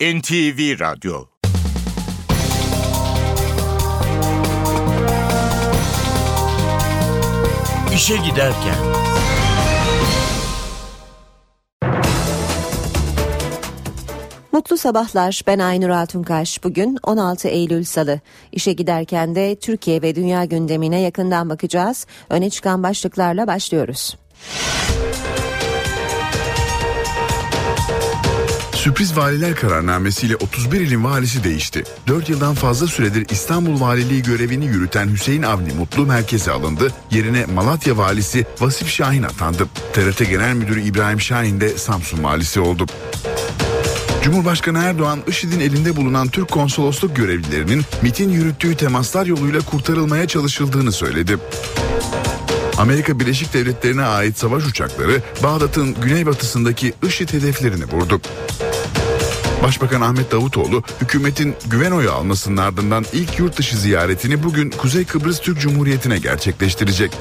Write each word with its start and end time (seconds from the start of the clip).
NTV 0.00 0.80
Radyo 0.80 1.24
İşe 7.94 8.16
Giderken 8.16 8.74
Mutlu 14.52 14.76
sabahlar. 14.76 15.42
Ben 15.46 15.58
Aynur 15.58 15.88
Altunkaş. 15.88 16.64
Bugün 16.64 16.98
16 17.02 17.48
Eylül 17.48 17.84
Salı. 17.84 18.20
İşe 18.52 18.72
giderken 18.72 19.34
de 19.34 19.56
Türkiye 19.56 20.02
ve 20.02 20.14
dünya 20.14 20.44
gündemine 20.44 21.00
yakından 21.00 21.50
bakacağız. 21.50 22.06
Öne 22.30 22.50
çıkan 22.50 22.82
başlıklarla 22.82 23.46
başlıyoruz. 23.46 24.16
Sürpriz 28.80 29.16
valiler 29.16 29.54
kararnamesiyle 29.54 30.36
31 30.36 30.80
ilin 30.80 31.04
valisi 31.04 31.44
değişti. 31.44 31.84
4 32.08 32.28
yıldan 32.28 32.54
fazla 32.54 32.86
süredir 32.86 33.26
İstanbul 33.30 33.80
Valiliği 33.80 34.22
görevini 34.22 34.66
yürüten 34.66 35.08
Hüseyin 35.08 35.42
Avni 35.42 35.72
Mutlu 35.72 36.06
merkeze 36.06 36.50
alındı. 36.50 36.92
Yerine 37.10 37.46
Malatya 37.46 37.96
valisi 37.96 38.46
Vasif 38.60 38.88
Şahin 38.88 39.22
atandı. 39.22 39.66
TRT 39.92 40.18
Genel 40.18 40.54
Müdürü 40.54 40.82
İbrahim 40.82 41.20
Şahin 41.20 41.60
de 41.60 41.78
Samsun 41.78 42.24
valisi 42.24 42.60
oldu. 42.60 42.86
Cumhurbaşkanı 44.22 44.78
Erdoğan, 44.78 45.20
IŞİD'in 45.26 45.60
elinde 45.60 45.96
bulunan 45.96 46.28
Türk 46.28 46.50
konsolosluk 46.50 47.16
görevlilerinin 47.16 47.82
MIT'in 48.02 48.30
yürüttüğü 48.30 48.74
temaslar 48.74 49.26
yoluyla 49.26 49.60
kurtarılmaya 49.60 50.28
çalışıldığını 50.28 50.92
söyledi. 50.92 51.38
Amerika 52.80 53.20
Birleşik 53.20 53.54
Devletleri'ne 53.54 54.02
ait 54.02 54.38
savaş 54.38 54.66
uçakları 54.66 55.22
Bağdat'ın 55.42 55.94
güneybatısındaki 55.94 56.92
IŞİD 57.06 57.32
hedeflerini 57.32 57.84
vurdu. 57.84 58.20
Başbakan 59.62 60.00
Ahmet 60.00 60.32
Davutoğlu 60.32 60.82
hükümetin 61.00 61.54
güven 61.66 61.90
oyu 61.90 62.12
almasının 62.12 62.56
ardından 62.56 63.04
ilk 63.12 63.38
yurt 63.38 63.58
dışı 63.58 63.76
ziyaretini 63.76 64.42
bugün 64.42 64.70
Kuzey 64.70 65.04
Kıbrıs 65.04 65.40
Türk 65.40 65.60
Cumhuriyeti'ne 65.60 66.18
gerçekleştirecek. 66.18 67.12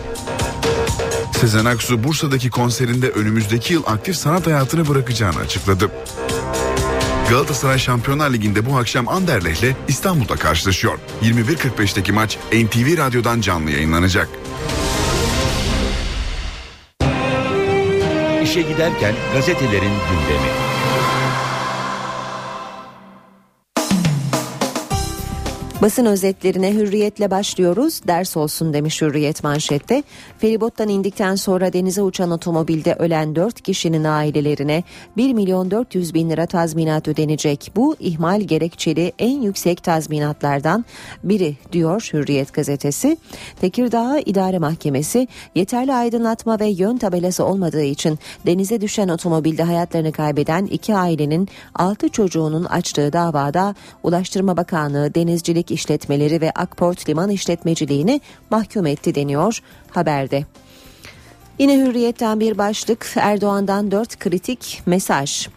Sezen 1.40 1.66
Aksu 1.66 2.04
Bursa'daki 2.04 2.50
konserinde 2.50 3.10
önümüzdeki 3.10 3.74
yıl 3.74 3.84
aktif 3.88 4.16
sanat 4.16 4.48
hayatını 4.48 4.88
bırakacağını 4.88 5.40
açıkladı. 5.40 5.92
Galatasaray 7.30 7.80
Şampiyonlar 7.80 8.34
Ligi'nde 8.34 8.66
bu 8.66 8.78
akşam 8.78 9.08
Anderlecht'le 9.08 9.76
İstanbul'da 9.88 10.36
karşılaşıyor. 10.36 11.00
21.45'teki 11.24 12.12
maç 12.12 12.38
NTV 12.54 12.98
Radyo'dan 12.98 13.42
canlı 13.42 13.72
yayınlanacak. 13.72 14.30
İşe 18.44 18.62
Giderken 18.62 19.16
gazetelerin 19.34 19.94
gündemi. 20.10 20.50
Basın 25.82 26.06
özetlerine 26.06 26.74
hürriyetle 26.74 27.32
başlıyoruz. 27.32 28.02
Ders 28.08 28.38
olsun 28.38 28.74
demiş 28.74 29.02
hürriyet 29.02 29.44
manşette. 29.44 30.04
Feribottan 30.38 30.90
indikten 30.90 31.36
sonra 31.36 31.74
denize 31.74 32.02
uçan 32.02 32.32
otomobilde 32.32 32.94
ölen 32.94 33.36
4 33.36 33.62
kişinin 33.62 34.04
ailelerine 34.04 34.84
1 35.18 35.34
milyon 35.34 35.72
400 35.72 36.14
bin 36.14 36.30
lira 36.30 36.46
tazminat 36.46 37.08
ödenecek. 37.08 37.72
Bu 37.76 37.96
ihmal 38.00 38.42
gerekçeli 38.42 39.14
en 39.20 39.42
yüksek 39.42 39.84
tazminatlardan 39.84 40.86
biri 41.24 41.56
diyor 41.72 42.10
Hürriyet 42.14 42.54
gazetesi. 42.54 43.18
Tekirdağ 43.62 44.20
İdare 44.26 44.60
Mahkemesi 44.60 45.28
yeterli 45.56 45.94
aydınlatma 45.94 46.60
ve 46.60 46.68
yön 46.68 46.98
tabelası 46.98 47.46
olmadığı 47.46 47.84
için 47.84 48.20
denize 48.46 48.82
düşen 48.82 49.08
otomobilde 49.08 49.64
hayatlarını 49.64 50.12
kaybeden 50.12 50.66
iki 50.66 50.96
ailenin 50.96 51.48
6 51.76 52.10
çocuğunun 52.10 52.64
açtığı 52.66 53.14
davada 53.14 53.76
Ulaştırma 54.04 54.58
Bakanlığı 54.58 55.16
Denizcilik 55.16 55.69
işletmeleri 55.72 56.42
ve 56.42 56.52
Akport 56.52 57.10
liman 57.10 57.30
işletmeciliğini 57.30 58.22
mahkum 58.50 58.86
etti 58.86 59.16
deniyor 59.16 59.60
haberde. 59.90 60.46
Yine 61.60 61.78
hürriyetten 61.78 62.40
bir 62.40 62.58
başlık 62.58 63.08
Erdoğan'dan 63.16 63.92
dört 63.92 64.20
kritik 64.20 64.82
mesaj. 64.86 65.48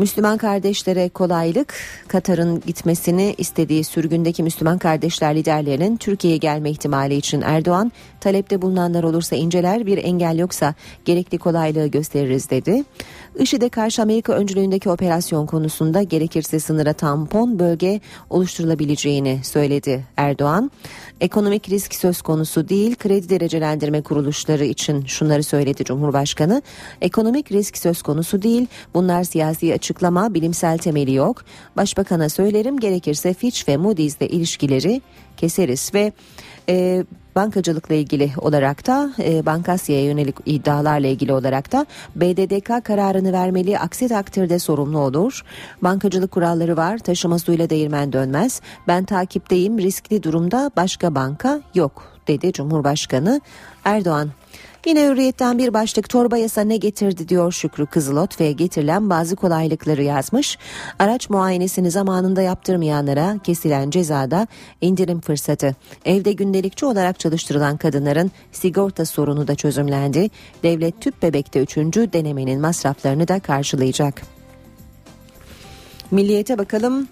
Müslüman 0.00 0.38
kardeşlere 0.38 1.08
kolaylık, 1.08 1.74
Katar'ın 2.08 2.60
gitmesini 2.60 3.34
istediği 3.38 3.84
sürgündeki 3.84 4.42
Müslüman 4.42 4.78
kardeşler 4.78 5.34
liderlerinin 5.34 5.96
Türkiye'ye 5.96 6.36
gelme 6.36 6.70
ihtimali 6.70 7.14
için 7.14 7.40
Erdoğan, 7.40 7.92
talepte 8.20 8.62
bulunanlar 8.62 9.02
olursa 9.02 9.36
inceler, 9.36 9.86
bir 9.86 9.98
engel 9.98 10.38
yoksa 10.38 10.74
gerekli 11.04 11.38
kolaylığı 11.38 11.86
gösteririz 11.86 12.50
dedi. 12.50 12.84
IŞİD'e 13.38 13.68
karşı 13.68 14.02
Amerika 14.02 14.32
öncülüğündeki 14.32 14.90
operasyon 14.90 15.46
konusunda 15.46 16.02
gerekirse 16.02 16.60
sınıra 16.60 16.92
tampon 16.92 17.58
bölge 17.58 18.00
oluşturulabileceğini 18.30 19.40
söyledi 19.42 20.06
Erdoğan. 20.16 20.70
Ekonomik 21.20 21.70
risk 21.70 21.94
söz 21.94 22.22
konusu 22.22 22.68
değil, 22.68 22.96
kredi 22.96 23.28
derecelendirme 23.28 24.02
kuruluşları 24.02 24.64
için 24.64 25.04
şunları 25.06 25.42
söyledi 25.42 25.84
Cumhurbaşkanı. 25.84 26.62
Ekonomik 27.00 27.52
risk 27.52 27.78
söz 27.78 28.02
konusu 28.02 28.42
değil, 28.42 28.66
bunlar 28.94 29.24
siyasi 29.24 29.74
açıklama, 29.74 30.34
bilimsel 30.34 30.78
temeli 30.78 31.14
yok. 31.14 31.44
Başbakan'a 31.76 32.28
söylerim 32.28 32.80
gerekirse 32.80 33.34
Fitch 33.34 33.68
ve 33.68 33.76
Moody's'le 33.76 34.20
ilişkileri 34.20 35.02
keseriz 35.36 35.94
ve 35.94 36.12
e, 36.68 37.04
bankacılıkla 37.40 37.94
ilgili 37.94 38.32
olarak 38.36 38.86
da 38.86 39.12
e, 39.18 39.46
Bankasya'ya 39.46 40.04
yönelik 40.04 40.36
iddialarla 40.46 41.06
ilgili 41.06 41.32
olarak 41.32 41.72
da 41.72 41.86
BDDK 42.16 42.84
kararını 42.84 43.32
vermeli 43.32 43.78
aksi 43.78 44.08
takdirde 44.08 44.58
sorumlu 44.58 44.98
olur. 44.98 45.42
Bankacılık 45.82 46.30
kuralları 46.30 46.76
var 46.76 46.98
taşıma 46.98 47.38
suyla 47.38 47.70
değirmen 47.70 48.12
dönmez. 48.12 48.60
Ben 48.88 49.04
takipteyim 49.04 49.78
riskli 49.78 50.22
durumda 50.22 50.70
başka 50.76 51.14
banka 51.14 51.60
yok 51.74 52.02
dedi 52.28 52.52
Cumhurbaşkanı 52.52 53.40
Erdoğan. 53.84 54.30
Yine 54.86 55.08
hürriyetten 55.08 55.58
bir 55.58 55.74
başlık 55.74 56.08
torba 56.08 56.36
yasa 56.36 56.60
ne 56.60 56.76
getirdi 56.76 57.28
diyor 57.28 57.52
Şükrü 57.52 57.86
Kızılot 57.86 58.40
ve 58.40 58.52
getirilen 58.52 59.10
bazı 59.10 59.36
kolaylıkları 59.36 60.02
yazmış. 60.02 60.58
Araç 60.98 61.30
muayenesini 61.30 61.90
zamanında 61.90 62.42
yaptırmayanlara 62.42 63.38
kesilen 63.44 63.90
cezada 63.90 64.46
indirim 64.80 65.20
fırsatı. 65.20 65.76
Evde 66.04 66.32
gündelikçi 66.32 66.86
olarak 66.86 67.18
çalıştırılan 67.18 67.76
kadınların 67.76 68.30
sigorta 68.52 69.04
sorunu 69.04 69.48
da 69.48 69.54
çözümlendi. 69.54 70.30
Devlet 70.62 71.00
tüp 71.00 71.22
bebekte 71.22 71.60
üçüncü 71.60 72.12
denemenin 72.12 72.60
masraflarını 72.60 73.28
da 73.28 73.40
karşılayacak. 73.40 74.22
Milliyete 76.10 76.58
bakalım. 76.58 77.08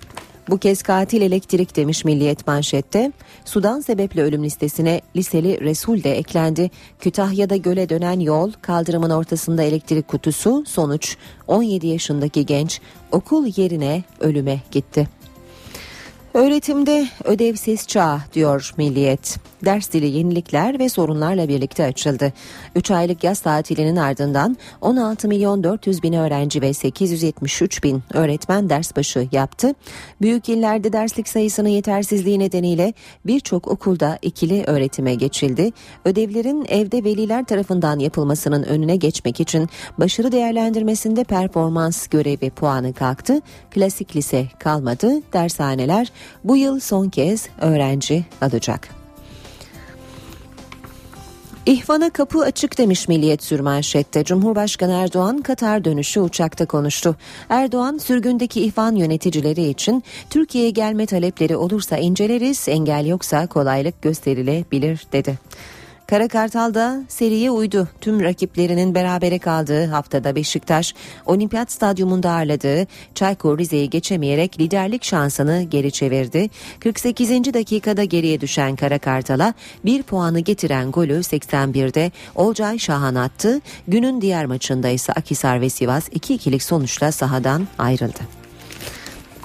Bu 0.48 0.58
kez 0.58 0.82
katil 0.82 1.22
elektrik 1.22 1.76
demiş 1.76 2.04
Milliyet 2.04 2.46
manşette. 2.46 3.12
Sudan 3.44 3.80
sebeple 3.80 4.22
ölüm 4.22 4.44
listesine 4.44 5.00
liseli 5.16 5.60
Resul 5.60 6.02
de 6.02 6.18
eklendi. 6.18 6.70
Kütahya'da 7.00 7.56
göle 7.56 7.88
dönen 7.88 8.20
yol, 8.20 8.52
kaldırımın 8.62 9.10
ortasında 9.10 9.62
elektrik 9.62 10.08
kutusu, 10.08 10.64
sonuç 10.66 11.16
17 11.46 11.86
yaşındaki 11.86 12.46
genç 12.46 12.80
okul 13.12 13.46
yerine 13.56 14.04
ölüme 14.20 14.60
gitti. 14.70 15.17
Öğretimde 16.34 17.08
ödevsiz 17.24 17.86
çağ 17.86 18.20
diyor 18.34 18.74
Milliyet. 18.76 19.38
Ders 19.64 19.92
dili 19.92 20.06
yenilikler 20.06 20.78
ve 20.78 20.88
sorunlarla 20.88 21.48
birlikte 21.48 21.84
açıldı. 21.84 22.32
3 22.74 22.90
aylık 22.90 23.24
yaz 23.24 23.40
tatilinin 23.40 23.96
ardından 23.96 24.56
16 24.80 25.28
milyon 25.28 25.64
400 25.64 26.02
bin 26.02 26.12
öğrenci 26.12 26.62
ve 26.62 26.72
873 26.72 27.84
bin 27.84 28.02
öğretmen 28.14 28.70
ders 28.70 28.96
başı 28.96 29.28
yaptı. 29.32 29.74
Büyük 30.20 30.48
illerde 30.48 30.92
derslik 30.92 31.28
sayısının 31.28 31.68
yetersizliği 31.68 32.38
nedeniyle 32.38 32.92
birçok 33.26 33.68
okulda 33.68 34.18
ikili 34.22 34.64
öğretime 34.64 35.14
geçildi. 35.14 35.70
Ödevlerin 36.04 36.66
evde 36.68 37.04
veliler 37.04 37.44
tarafından 37.44 37.98
yapılmasının 37.98 38.62
önüne 38.62 38.96
geçmek 38.96 39.40
için 39.40 39.68
başarı 39.98 40.32
değerlendirmesinde 40.32 41.24
performans 41.24 42.06
görevi 42.06 42.50
puanı 42.50 42.92
kalktı. 42.92 43.40
Klasik 43.70 44.16
lise 44.16 44.46
kalmadı. 44.58 45.12
Dershaneler 45.32 46.12
bu 46.44 46.56
yıl 46.56 46.80
son 46.80 47.08
kez 47.08 47.48
öğrenci 47.60 48.24
alacak. 48.40 48.98
İhvana 51.68 52.10
kapı 52.10 52.38
açık 52.38 52.78
demiş 52.78 53.08
Milliyet 53.08 53.42
sürmanşette. 53.42 54.24
Cumhurbaşkanı 54.24 54.92
Erdoğan 54.92 55.42
Katar 55.42 55.84
dönüşü 55.84 56.20
uçakta 56.20 56.66
konuştu. 56.66 57.16
Erdoğan 57.48 57.98
sürgündeki 57.98 58.60
ihvan 58.60 58.94
yöneticileri 58.94 59.68
için 59.68 60.04
Türkiye'ye 60.30 60.70
gelme 60.70 61.06
talepleri 61.06 61.56
olursa 61.56 61.96
inceleriz, 61.96 62.68
engel 62.68 63.06
yoksa 63.06 63.46
kolaylık 63.46 64.02
gösterilebilir 64.02 65.06
dedi. 65.12 65.38
Kara 66.10 66.28
Kartal 66.28 66.74
da 66.74 67.02
seriye 67.08 67.50
uydu. 67.50 67.88
Tüm 68.00 68.22
rakiplerinin 68.22 68.94
berabere 68.94 69.38
kaldığı 69.38 69.86
haftada 69.86 70.34
Beşiktaş 70.34 70.94
Olimpiyat 71.26 71.72
Stadyumunda 71.72 72.30
ağırladığı 72.30 72.86
Çaykur 73.14 73.58
Rize'yi 73.58 73.90
geçemeyerek 73.90 74.60
liderlik 74.60 75.04
şansını 75.04 75.62
geri 75.62 75.92
çevirdi. 75.92 76.50
48. 76.80 77.30
dakikada 77.30 78.04
geriye 78.04 78.40
düşen 78.40 78.76
Kara 78.76 78.98
Kartal'a 78.98 79.54
bir 79.84 80.02
puanı 80.02 80.40
getiren 80.40 80.90
golü 80.90 81.18
81'de 81.18 82.12
Olcay 82.34 82.78
Şahan 82.78 83.14
attı. 83.14 83.60
Günün 83.88 84.20
diğer 84.20 84.46
maçında 84.46 84.88
ise 84.88 85.12
Akisar 85.12 85.60
ve 85.60 85.70
Sivas 85.70 86.08
2-2'lik 86.08 86.62
sonuçla 86.62 87.12
sahadan 87.12 87.68
ayrıldı. 87.78 88.37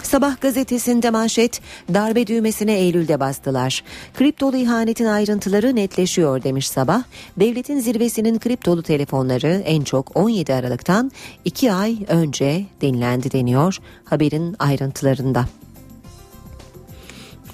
Sabah 0.04 0.42
gazetesinde 0.42 1.10
manşet 1.10 1.62
darbe 1.94 2.28
düğmesine 2.28 2.74
Eylül'de 2.74 3.20
bastılar. 3.20 3.84
Kriptolu 4.14 4.58
ihanetin 4.58 5.06
ayrıntıları 5.06 5.76
netleşiyor 5.76 6.44
demiş 6.44 6.70
Sabah. 6.70 7.04
Devletin 7.40 7.80
zirvesinin 7.80 8.40
kriptolu 8.40 8.84
telefonları 8.84 9.64
en 9.66 9.84
çok 9.84 10.18
17 10.18 10.54
Aralık'tan 10.54 11.12
2 11.46 11.72
ay 11.72 11.98
önce 12.08 12.66
dinlendi 12.82 13.32
deniyor 13.32 13.78
haberin 14.06 14.56
ayrıntılarında. 14.60 15.46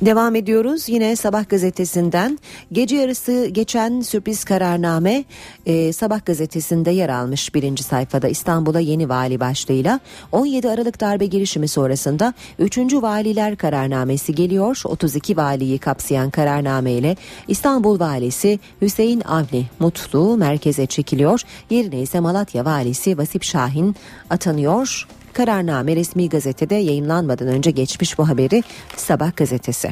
Devam 0.01 0.35
ediyoruz 0.35 0.89
yine 0.89 1.15
Sabah 1.15 1.49
gazetesinden. 1.49 2.39
Gece 2.71 2.95
yarısı 2.95 3.45
geçen 3.45 4.01
sürpriz 4.01 4.43
kararname 4.43 5.23
e, 5.65 5.93
Sabah 5.93 6.25
gazetesinde 6.25 6.91
yer 6.91 7.09
almış 7.09 7.55
birinci 7.55 7.83
sayfada 7.83 8.27
İstanbul'a 8.27 8.79
yeni 8.79 9.09
vali 9.09 9.39
başlığıyla. 9.39 9.99
17 10.31 10.69
Aralık 10.69 11.01
darbe 11.01 11.25
girişimi 11.25 11.67
sonrasında 11.67 12.33
3. 12.59 12.77
valiler 12.77 13.55
kararnamesi 13.55 14.35
geliyor. 14.35 14.81
32 14.85 15.37
valiyi 15.37 15.79
kapsayan 15.79 16.29
kararname 16.29 16.91
ile 16.91 17.15
İstanbul 17.47 17.99
valisi 17.99 18.59
Hüseyin 18.81 19.21
Avni 19.21 19.65
Mutlu 19.79 20.37
merkeze 20.37 20.85
çekiliyor. 20.85 21.41
Yerine 21.69 22.01
ise 22.01 22.19
Malatya 22.19 22.65
valisi 22.65 23.17
Vasip 23.17 23.43
Şahin 23.43 23.95
atanıyor 24.29 25.07
Kararname 25.33 25.95
resmi 25.95 26.29
gazetede 26.29 26.75
yayınlanmadan 26.75 27.47
önce 27.47 27.71
geçmiş 27.71 28.17
bu 28.17 28.29
haberi 28.29 28.63
Sabah 28.95 29.35
gazetesi. 29.35 29.89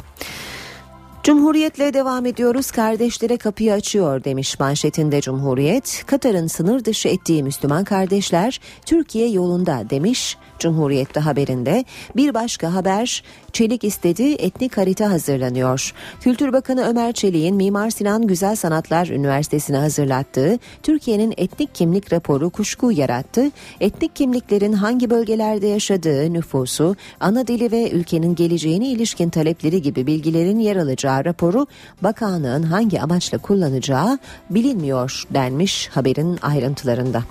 Cumhuriyetle 1.28 1.94
devam 1.94 2.26
ediyoruz. 2.26 2.72
Kardeşlere 2.72 3.38
kapıyı 3.38 3.74
açıyor 3.74 4.24
demiş 4.24 4.60
manşetinde 4.60 5.22
Cumhuriyet. 5.22 6.04
Katar'ın 6.06 6.48
sınır 6.48 6.86
dışı 6.86 7.08
ettiği 7.08 7.44
Müslüman 7.44 7.84
kardeşler 7.84 8.60
Türkiye 8.86 9.30
yolunda 9.30 9.90
demiş. 9.90 10.38
Cumhuriyet'te 10.60 11.20
haberinde 11.20 11.86
bir 12.16 12.34
başka 12.34 12.74
haber 12.74 13.24
Çelik 13.58 13.84
istedi 13.84 14.24
etnik 14.24 14.78
harita 14.78 15.12
hazırlanıyor. 15.12 15.94
Kültür 16.22 16.54
Bakanı 16.54 16.88
Ömer 16.88 17.12
Çelik'in 17.12 17.56
Mimar 17.56 17.90
Sinan 17.90 18.28
Güzel 18.28 18.56
Sanatlar 18.56 19.08
Üniversitesi'ne 19.08 19.78
hazırlattığı 19.78 20.60
Türkiye'nin 20.84 21.34
etnik 21.38 21.76
kimlik 21.76 22.14
raporu 22.14 22.50
kuşku 22.50 22.92
yarattı. 22.92 23.52
Etnik 23.80 24.16
kimliklerin 24.16 24.74
hangi 24.74 25.10
bölgelerde 25.10 25.68
yaşadığı, 25.68 26.34
nüfusu, 26.34 26.96
ana 27.20 27.48
dili 27.48 27.72
ve 27.72 27.92
ülkenin 27.92 28.36
geleceğine 28.36 28.88
ilişkin 28.88 29.30
talepleri 29.30 29.82
gibi 29.82 30.08
bilgilerin 30.08 30.60
yer 30.60 30.76
alacağı 30.76 31.26
raporu 31.26 31.68
bakanlığın 32.04 32.64
hangi 32.64 33.02
amaçla 33.02 33.38
kullanacağı 33.38 34.20
bilinmiyor 34.50 35.24
denmiş 35.34 35.88
haberin 35.88 36.40
ayrıntılarında. 36.42 37.24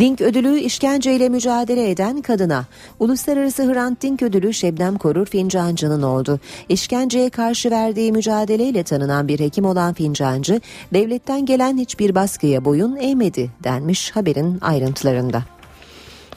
Dink 0.00 0.20
ödülü 0.20 0.58
işkenceyle 0.58 1.28
mücadele 1.28 1.90
eden 1.90 2.22
kadına 2.22 2.64
Uluslararası 2.98 3.72
Hrant 3.72 4.02
Dink 4.02 4.22
ödülü 4.22 4.54
Şebnem 4.54 4.98
Korur 4.98 5.26
Fincancı'nın 5.62 6.02
oldu. 6.02 6.40
İşkenceye 6.68 7.30
karşı 7.30 7.70
verdiği 7.70 8.12
mücadeleyle 8.12 8.82
tanınan 8.82 9.28
bir 9.28 9.40
hekim 9.40 9.64
olan 9.64 9.94
Fincancı, 9.94 10.60
devletten 10.94 11.46
gelen 11.46 11.78
hiçbir 11.78 12.14
baskıya 12.14 12.64
boyun 12.64 12.96
eğmedi 12.96 13.50
denmiş 13.64 14.10
haberin 14.10 14.58
ayrıntılarında. 14.60 15.42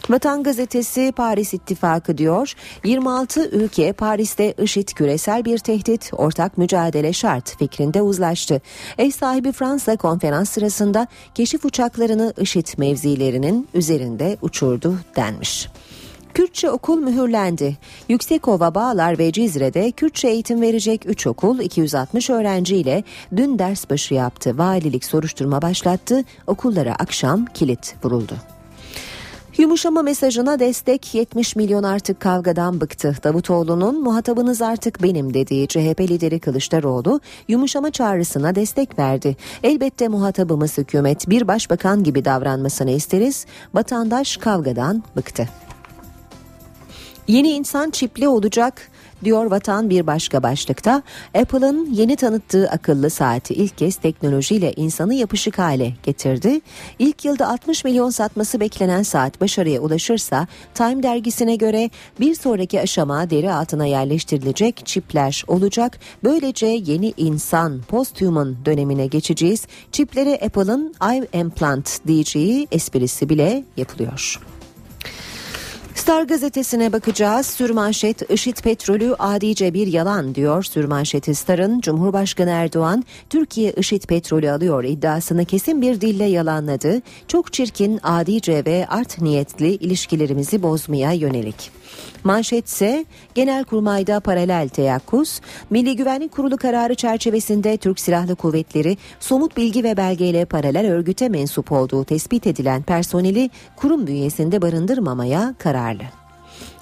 Vatan 0.09 0.43
Gazetesi 0.43 1.13
Paris 1.15 1.53
İttifakı 1.53 2.17
diyor 2.17 2.53
26 2.83 3.49
ülke 3.49 3.93
Paris'te 3.93 4.53
IŞİD 4.53 4.87
küresel 4.89 5.45
bir 5.45 5.57
tehdit 5.57 6.11
ortak 6.13 6.57
mücadele 6.57 7.13
şart 7.13 7.57
fikrinde 7.57 8.01
uzlaştı. 8.01 8.61
Ev 8.97 9.09
sahibi 9.09 9.51
Fransa 9.51 9.97
konferans 9.97 10.49
sırasında 10.49 11.07
keşif 11.35 11.65
uçaklarını 11.65 12.33
IŞİD 12.37 12.67
mevzilerinin 12.77 13.67
üzerinde 13.73 14.37
uçurdu 14.41 14.95
denmiş. 15.15 15.67
Kürtçe 16.35 16.71
okul 16.71 16.97
mühürlendi. 16.97 17.77
Yüksekova, 18.09 18.75
Bağlar 18.75 19.19
ve 19.19 19.31
Cizre'de 19.31 19.91
Kürtçe 19.91 20.27
eğitim 20.27 20.61
verecek 20.61 21.01
3 21.05 21.27
okul 21.27 21.59
260 21.59 22.29
öğrenciyle 22.29 23.03
dün 23.35 23.59
ders 23.59 23.89
başı 23.89 24.13
yaptı. 24.13 24.57
Valilik 24.57 25.05
soruşturma 25.05 25.61
başlattı. 25.61 26.23
Okullara 26.47 26.95
akşam 26.95 27.45
kilit 27.45 27.95
vuruldu. 28.03 28.33
Yumuşama 29.57 30.01
mesajına 30.01 30.59
destek 30.59 31.15
70 31.15 31.55
milyon 31.55 31.83
artık 31.83 32.19
kavgadan 32.19 32.81
bıktı. 32.81 33.15
Davutoğlu'nun 33.23 34.03
muhatabınız 34.03 34.61
artık 34.61 35.03
benim 35.03 35.33
dediği 35.33 35.67
CHP 35.67 36.01
lideri 36.01 36.39
Kılıçdaroğlu 36.39 37.19
yumuşama 37.47 37.91
çağrısına 37.91 38.55
destek 38.55 38.99
verdi. 38.99 39.37
Elbette 39.63 40.07
muhatabımız 40.07 40.77
hükümet 40.77 41.29
bir 41.29 41.47
başbakan 41.47 42.03
gibi 42.03 42.25
davranmasını 42.25 42.91
isteriz. 42.91 43.45
Vatandaş 43.73 44.37
kavgadan 44.37 45.03
bıktı. 45.15 45.49
Yeni 47.27 47.49
insan 47.49 47.89
çipli 47.89 48.27
olacak 48.27 48.91
diyor 49.23 49.45
Vatan 49.45 49.89
bir 49.89 50.07
başka 50.07 50.43
başlıkta. 50.43 51.03
Apple'ın 51.35 51.93
yeni 51.93 52.15
tanıttığı 52.15 52.69
akıllı 52.69 53.09
saati 53.09 53.53
ilk 53.53 53.77
kez 53.77 53.95
teknolojiyle 53.95 54.73
insanı 54.73 55.13
yapışık 55.13 55.59
hale 55.59 55.93
getirdi. 56.03 56.61
İlk 56.99 57.25
yılda 57.25 57.49
60 57.49 57.83
milyon 57.83 58.09
satması 58.09 58.59
beklenen 58.59 59.03
saat 59.03 59.41
başarıya 59.41 59.81
ulaşırsa 59.81 60.47
Time 60.73 61.03
dergisine 61.03 61.55
göre 61.55 61.89
bir 62.19 62.35
sonraki 62.35 62.81
aşama 62.81 63.29
deri 63.29 63.51
altına 63.51 63.85
yerleştirilecek 63.85 64.85
çipler 64.85 65.43
olacak. 65.47 65.99
Böylece 66.23 66.67
yeni 66.67 67.13
insan 67.17 67.81
post-human 67.81 68.55
dönemine 68.65 69.07
geçeceğiz. 69.07 69.67
Çipleri 69.91 70.39
Apple'ın 70.45 70.95
iImplant 71.33 72.07
diyeceği 72.07 72.67
esprisi 72.71 73.29
bile 73.29 73.63
yapılıyor. 73.77 74.39
Star 75.95 76.23
gazetesine 76.23 76.93
bakacağız. 76.93 77.45
Sürmanşet 77.47 78.31
IŞİD 78.31 78.57
petrolü 78.57 79.15
adice 79.19 79.73
bir 79.73 79.87
yalan 79.87 80.35
diyor. 80.35 80.63
Sürmanşeti 80.63 81.35
Star'ın 81.35 81.81
Cumhurbaşkanı 81.81 82.49
Erdoğan 82.49 83.03
Türkiye 83.29 83.71
IŞİD 83.71 84.03
petrolü 84.03 84.51
alıyor 84.51 84.83
iddiasını 84.83 85.45
kesin 85.45 85.81
bir 85.81 86.01
dille 86.01 86.23
yalanladı. 86.23 87.01
Çok 87.27 87.53
çirkin, 87.53 87.99
adice 88.03 88.63
ve 88.65 88.85
art 88.89 89.21
niyetli 89.21 89.69
ilişkilerimizi 89.69 90.63
bozmaya 90.63 91.11
yönelik. 91.11 91.71
Manşet 92.23 92.67
ise 92.67 93.05
Genelkurmay'da 93.35 94.19
paralel 94.19 94.69
teyakkuz, 94.69 95.41
Milli 95.69 95.95
Güvenlik 95.95 96.31
Kurulu 96.31 96.57
kararı 96.57 96.95
çerçevesinde 96.95 97.77
Türk 97.77 97.99
Silahlı 97.99 98.35
Kuvvetleri 98.35 98.97
somut 99.19 99.57
bilgi 99.57 99.83
ve 99.83 99.97
belgeyle 99.97 100.45
paralel 100.45 100.91
örgüte 100.91 101.29
mensup 101.29 101.71
olduğu 101.71 102.03
tespit 102.03 102.47
edilen 102.47 102.81
personeli 102.83 103.49
kurum 103.75 104.07
bünyesinde 104.07 104.61
barındırmamaya 104.61 105.55
kararlı. 105.59 106.03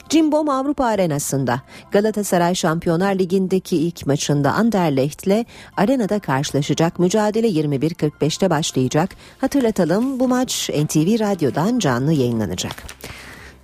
Cimbom 0.09 0.49
Avrupa 0.49 0.85
Arenası'nda 0.85 1.61
Galatasaray 1.91 2.55
Şampiyonlar 2.55 3.15
Ligi'ndeki 3.15 3.77
ilk 3.77 4.07
maçında 4.07 4.53
Anderlecht'le 4.53 5.45
arenada 5.77 6.19
karşılaşacak 6.19 6.99
mücadele 6.99 7.47
21.45'te 7.47 8.49
başlayacak. 8.49 9.09
Hatırlatalım 9.41 10.19
bu 10.19 10.27
maç 10.27 10.69
NTV 10.69 11.19
Radyo'dan 11.19 11.79
canlı 11.79 12.13
yayınlanacak. 12.13 12.83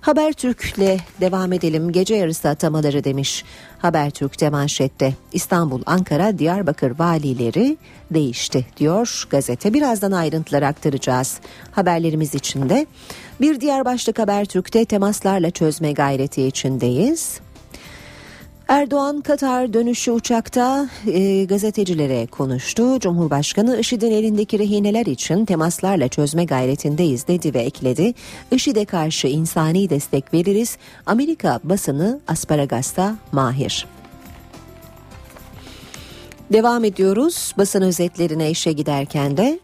Habertürk'le 0.00 0.98
devam 1.20 1.52
edelim. 1.52 1.92
Gece 1.92 2.14
yarısı 2.14 2.48
atamaları 2.48 3.04
demiş. 3.04 3.44
Habertürk'te 3.78 4.50
manşette 4.50 5.14
İstanbul, 5.32 5.82
Ankara, 5.86 6.38
Diyarbakır 6.38 6.98
valileri 6.98 7.76
değişti 8.10 8.66
diyor 8.76 9.24
gazete. 9.30 9.74
Birazdan 9.74 10.12
ayrıntılar 10.12 10.62
aktaracağız 10.62 11.40
haberlerimiz 11.70 12.34
içinde. 12.34 12.86
Bir 13.40 13.60
diğer 13.60 13.84
başlık 13.84 14.18
Habertürk'te 14.18 14.84
temaslarla 14.84 15.50
çözme 15.50 15.92
gayreti 15.92 16.46
içindeyiz. 16.46 17.40
Erdoğan 18.70 19.20
Katar 19.20 19.72
dönüşü 19.72 20.10
uçakta 20.10 20.88
e, 21.06 21.44
gazetecilere 21.44 22.26
konuştu. 22.26 23.00
Cumhurbaşkanı 23.00 23.80
IŞİD'in 23.80 24.10
elindeki 24.10 24.58
rehineler 24.58 25.06
için 25.06 25.44
temaslarla 25.44 26.08
çözme 26.08 26.44
gayretindeyiz 26.44 27.26
dedi 27.28 27.54
ve 27.54 27.58
ekledi. 27.58 28.14
IŞİD'e 28.50 28.84
karşı 28.84 29.28
insani 29.28 29.90
destek 29.90 30.34
veririz. 30.34 30.78
Amerika 31.06 31.60
basını 31.64 32.20
asparagasta 32.28 33.16
mahir. 33.32 33.86
Devam 36.52 36.84
ediyoruz 36.84 37.54
basın 37.58 37.82
özetlerine 37.82 38.50
işe 38.50 38.72
giderken 38.72 39.36
de 39.36 39.60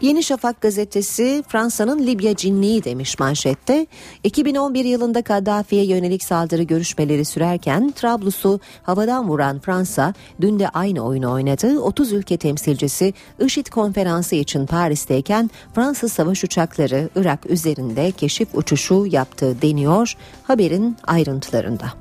Yeni 0.00 0.22
Şafak 0.22 0.60
gazetesi 0.60 1.44
Fransa'nın 1.48 2.06
Libya 2.06 2.36
cinliği 2.36 2.84
demiş 2.84 3.18
manşette. 3.18 3.86
2011 4.24 4.84
yılında 4.84 5.22
Kaddafi'ye 5.22 5.84
yönelik 5.84 6.22
saldırı 6.22 6.62
görüşmeleri 6.62 7.24
sürerken 7.24 7.90
Trablus'u 7.90 8.60
havadan 8.82 9.28
vuran 9.28 9.58
Fransa 9.58 10.14
dün 10.40 10.58
de 10.58 10.68
aynı 10.68 11.00
oyunu 11.00 11.32
oynadı. 11.32 11.80
30 11.80 12.12
ülke 12.12 12.36
temsilcisi 12.36 13.14
IŞİD 13.40 13.66
konferansı 13.66 14.34
için 14.34 14.66
Paris'teyken 14.66 15.50
Fransız 15.74 16.12
savaş 16.12 16.44
uçakları 16.44 17.08
Irak 17.16 17.50
üzerinde 17.50 18.10
keşif 18.10 18.48
uçuşu 18.54 19.06
yaptı 19.06 19.62
deniyor 19.62 20.14
haberin 20.42 20.96
ayrıntılarında. 21.06 21.92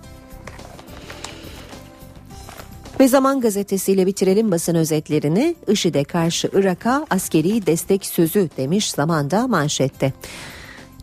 Ve 2.99 3.07
Zaman 3.07 3.41
gazetesiyle 3.41 4.05
bitirelim 4.05 4.51
basın 4.51 4.75
özetlerini. 4.75 5.55
IŞİD'e 5.67 6.03
karşı 6.03 6.49
Irak'a 6.53 7.05
askeri 7.09 7.65
destek 7.65 8.05
sözü 8.05 8.49
demiş 8.57 8.91
zamanda 8.91 9.47
manşette. 9.47 10.13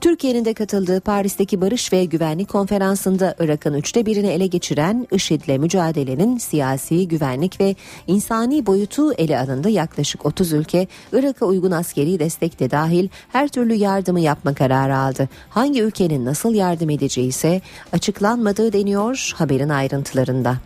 Türkiye'nin 0.00 0.44
de 0.44 0.54
katıldığı 0.54 1.00
Paris'teki 1.00 1.60
Barış 1.60 1.92
ve 1.92 2.04
Güvenlik 2.04 2.48
Konferansı'nda 2.48 3.34
Irak'ın 3.38 3.74
üçte 3.74 4.06
birini 4.06 4.26
ele 4.26 4.46
geçiren 4.46 5.06
IŞİD'le 5.12 5.58
mücadelenin 5.58 6.38
siyasi, 6.38 7.08
güvenlik 7.08 7.60
ve 7.60 7.74
insani 8.06 8.66
boyutu 8.66 9.12
ele 9.12 9.38
alındı. 9.38 9.70
Yaklaşık 9.70 10.26
30 10.26 10.52
ülke 10.52 10.86
Irak'a 11.12 11.46
uygun 11.46 11.70
askeri 11.70 12.18
destek 12.18 12.60
de 12.60 12.70
dahil 12.70 13.08
her 13.32 13.48
türlü 13.48 13.74
yardımı 13.74 14.20
yapma 14.20 14.54
kararı 14.54 14.96
aldı. 14.96 15.28
Hangi 15.50 15.82
ülkenin 15.82 16.24
nasıl 16.24 16.54
yardım 16.54 16.90
edeceği 16.90 17.28
ise 17.28 17.60
açıklanmadığı 17.92 18.72
deniyor 18.72 19.32
haberin 19.34 19.68
ayrıntılarında. 19.68 20.56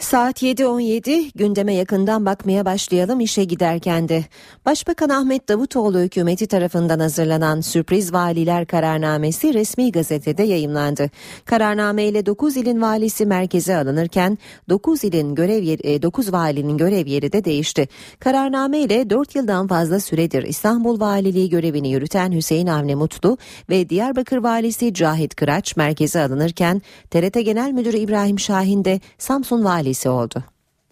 Saat 0.00 0.42
7.17 0.42 1.30
gündeme 1.34 1.74
yakından 1.74 2.26
bakmaya 2.26 2.64
başlayalım 2.64 3.20
işe 3.20 3.44
giderken 3.44 4.08
de. 4.08 4.24
Başbakan 4.66 5.08
Ahmet 5.08 5.48
Davutoğlu 5.48 5.98
hükümeti 5.98 6.46
tarafından 6.46 7.00
hazırlanan 7.00 7.60
sürpriz 7.60 8.12
valiler 8.12 8.66
kararnamesi 8.66 9.54
resmi 9.54 9.92
gazetede 9.92 10.42
yayımlandı. 10.42 11.10
Kararname 11.44 12.04
ile 12.04 12.26
9 12.26 12.56
ilin 12.56 12.82
valisi 12.82 13.26
merkeze 13.26 13.76
alınırken 13.76 14.38
9 14.68 15.04
ilin 15.04 15.34
görev 15.34 15.62
yeri, 15.62 16.02
9 16.02 16.32
valinin 16.32 16.78
görev 16.78 17.06
yeri 17.06 17.32
de 17.32 17.44
değişti. 17.44 17.88
Kararname 18.20 18.78
ile 18.78 19.10
4 19.10 19.34
yıldan 19.34 19.66
fazla 19.66 20.00
süredir 20.00 20.42
İstanbul 20.42 21.00
Valiliği 21.00 21.50
görevini 21.50 21.90
yürüten 21.90 22.32
Hüseyin 22.32 22.66
Avni 22.66 22.94
Mutlu 22.94 23.38
ve 23.70 23.88
Diyarbakır 23.88 24.36
valisi 24.36 24.94
Cahit 24.94 25.34
Kıraç 25.34 25.76
merkeze 25.76 26.20
alınırken 26.20 26.82
TRT 27.10 27.34
Genel 27.44 27.72
Müdürü 27.72 27.96
İbrahim 27.96 28.38
Şahin 28.38 28.84
de 28.84 29.00
Samsun 29.18 29.64
valisi 29.64 29.89
üyesi 29.90 30.08
oldu. 30.08 30.44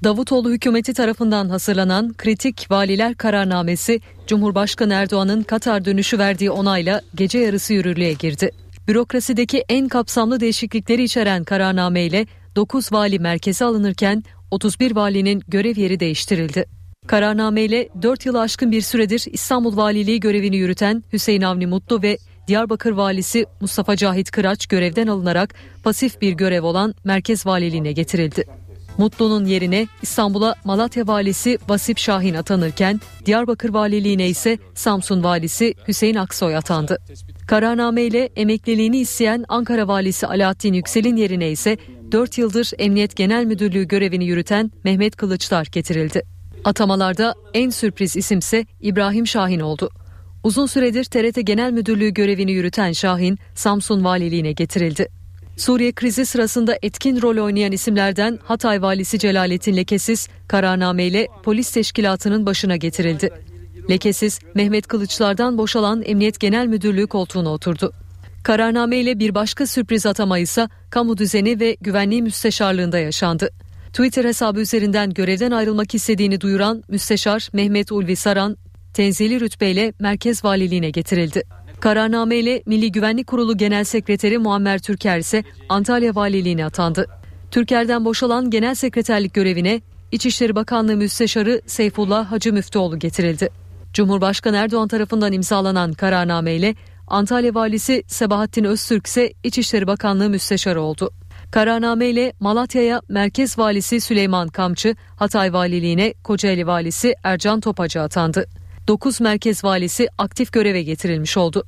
Davutoğlu 0.04 0.50
hükümeti 0.50 0.94
tarafından 0.94 1.48
hazırlanan 1.48 2.14
kritik 2.14 2.70
valiler 2.70 3.14
kararnamesi 3.14 4.00
Cumhurbaşkanı 4.26 4.94
Erdoğan'ın 4.94 5.42
Katar 5.42 5.84
dönüşü 5.84 6.18
verdiği 6.18 6.50
onayla 6.50 7.00
gece 7.14 7.38
yarısı 7.38 7.74
yürürlüğe 7.74 8.12
girdi. 8.12 8.50
Bürokrasideki 8.88 9.64
en 9.68 9.88
kapsamlı 9.88 10.40
değişiklikleri 10.40 11.02
içeren 11.02 11.44
kararname 11.44 12.02
ile 12.02 12.26
9 12.56 12.92
vali 12.92 13.18
merkeze 13.18 13.64
alınırken 13.64 14.22
31 14.50 14.96
valinin 14.96 15.42
görev 15.48 15.76
yeri 15.76 16.00
değiştirildi. 16.00 16.64
Kararname 17.06 17.62
ile 17.62 17.88
4 18.02 18.26
yıl 18.26 18.34
aşkın 18.34 18.70
bir 18.70 18.80
süredir 18.80 19.24
İstanbul 19.32 19.76
Valiliği 19.76 20.20
görevini 20.20 20.56
yürüten 20.56 21.04
Hüseyin 21.12 21.42
Avni 21.42 21.66
Mutlu 21.66 22.02
ve 22.02 22.18
Diyarbakır 22.48 22.92
Valisi 22.92 23.46
Mustafa 23.60 23.96
Cahit 23.96 24.30
Kıraç 24.30 24.66
görevden 24.66 25.06
alınarak 25.06 25.54
pasif 25.84 26.20
bir 26.20 26.32
görev 26.32 26.62
olan 26.62 26.94
Merkez 27.04 27.46
Valiliğine 27.46 27.92
getirildi. 27.92 28.44
Mutlu'nun 28.98 29.44
yerine 29.44 29.86
İstanbul'a 30.02 30.54
Malatya 30.64 31.06
Valisi 31.06 31.58
Vasip 31.68 31.98
Şahin 31.98 32.34
atanırken 32.34 33.00
Diyarbakır 33.26 33.68
Valiliğine 33.68 34.28
ise 34.28 34.58
Samsun 34.74 35.24
Valisi 35.24 35.74
Hüseyin 35.88 36.14
Aksoy 36.14 36.56
atandı. 36.56 36.98
Kararname 37.46 38.02
ile 38.02 38.28
emekliliğini 38.36 38.98
isteyen 38.98 39.44
Ankara 39.48 39.88
Valisi 39.88 40.26
Alaaddin 40.26 40.72
Yüksel'in 40.72 41.16
yerine 41.16 41.50
ise 41.50 41.76
4 42.12 42.38
yıldır 42.38 42.70
Emniyet 42.78 43.16
Genel 43.16 43.44
Müdürlüğü 43.44 43.88
görevini 43.88 44.24
yürüten 44.24 44.70
Mehmet 44.84 45.16
Kılıçlar 45.16 45.68
getirildi. 45.72 46.22
Atamalarda 46.64 47.34
en 47.54 47.70
sürpriz 47.70 48.16
isimse 48.16 48.66
İbrahim 48.80 49.26
Şahin 49.26 49.60
oldu. 49.60 49.90
Uzun 50.44 50.66
süredir 50.66 51.04
TRT 51.04 51.46
Genel 51.46 51.72
Müdürlüğü 51.72 52.10
görevini 52.10 52.52
yürüten 52.52 52.92
Şahin, 52.92 53.38
Samsun 53.54 54.04
Valiliğine 54.04 54.52
getirildi. 54.52 55.17
Suriye 55.58 55.92
krizi 55.92 56.26
sırasında 56.26 56.78
etkin 56.82 57.22
rol 57.22 57.44
oynayan 57.44 57.72
isimlerden 57.72 58.38
Hatay 58.44 58.82
valisi 58.82 59.18
Celalettin 59.18 59.76
Lekesiz 59.76 60.28
kararnameyle 60.48 61.28
polis 61.42 61.70
teşkilatının 61.70 62.46
başına 62.46 62.76
getirildi. 62.76 63.30
Lekesiz 63.90 64.38
Mehmet 64.54 64.86
Kılıçlar'dan 64.86 65.58
boşalan 65.58 66.02
Emniyet 66.02 66.40
Genel 66.40 66.66
Müdürlüğü 66.66 67.06
koltuğuna 67.06 67.52
oturdu. 67.52 67.92
Kararnameyle 68.42 69.18
bir 69.18 69.34
başka 69.34 69.66
sürpriz 69.66 70.06
atama 70.06 70.38
ise 70.38 70.68
kamu 70.90 71.16
düzeni 71.16 71.60
ve 71.60 71.76
güvenliği 71.80 72.22
müsteşarlığında 72.22 72.98
yaşandı. 72.98 73.50
Twitter 73.88 74.24
hesabı 74.24 74.60
üzerinden 74.60 75.10
görevden 75.10 75.50
ayrılmak 75.50 75.94
istediğini 75.94 76.40
duyuran 76.40 76.82
müsteşar 76.88 77.48
Mehmet 77.52 77.92
Ulvi 77.92 78.16
Saran 78.16 78.56
tenzili 78.94 79.40
rütbeyle 79.40 79.92
merkez 80.00 80.44
valiliğine 80.44 80.90
getirildi. 80.90 81.57
Kararname 81.80 82.36
ile 82.36 82.62
Milli 82.66 82.92
Güvenlik 82.92 83.26
Kurulu 83.26 83.56
Genel 83.56 83.84
Sekreteri 83.84 84.38
Muammer 84.38 84.78
Türker 84.78 85.18
ise 85.18 85.44
Antalya 85.68 86.14
Valiliğine 86.14 86.64
atandı. 86.64 87.06
Türker'den 87.50 88.04
boşalan 88.04 88.50
genel 88.50 88.74
sekreterlik 88.74 89.34
görevine 89.34 89.80
İçişleri 90.12 90.54
Bakanlığı 90.54 90.96
Müsteşarı 90.96 91.62
Seyfullah 91.66 92.32
Hacı 92.32 92.52
Müftüoğlu 92.52 92.98
getirildi. 92.98 93.48
Cumhurbaşkanı 93.92 94.56
Erdoğan 94.56 94.88
tarafından 94.88 95.32
imzalanan 95.32 95.92
kararname 95.92 96.54
ile 96.54 96.74
Antalya 97.06 97.54
Valisi 97.54 98.02
Sebahattin 98.06 98.64
Öztürk 98.64 99.06
ise 99.06 99.32
İçişleri 99.44 99.86
Bakanlığı 99.86 100.30
Müsteşarı 100.30 100.80
oldu. 100.80 101.10
Kararname 101.50 102.06
ile 102.06 102.32
Malatya'ya 102.40 103.02
Merkez 103.08 103.58
Valisi 103.58 104.00
Süleyman 104.00 104.48
Kamçı, 104.48 104.96
Hatay 105.16 105.52
Valiliğine 105.52 106.14
Kocaeli 106.24 106.66
Valisi 106.66 107.14
Ercan 107.24 107.60
Topacı 107.60 108.00
atandı. 108.00 108.46
9 108.88 109.20
merkez 109.20 109.64
valisi 109.64 110.08
aktif 110.18 110.52
göreve 110.52 110.82
getirilmiş 110.82 111.36
oldu. 111.36 111.64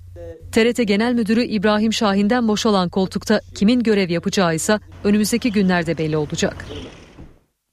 TRT 0.52 0.88
Genel 0.88 1.14
Müdürü 1.14 1.44
İbrahim 1.44 1.92
Şahin'den 1.92 2.48
boşalan 2.48 2.88
koltukta 2.88 3.40
kimin 3.54 3.82
görev 3.82 4.10
yapacağı 4.10 4.54
ise 4.54 4.80
önümüzdeki 5.04 5.52
günlerde 5.52 5.98
belli 5.98 6.16
olacak. 6.16 6.66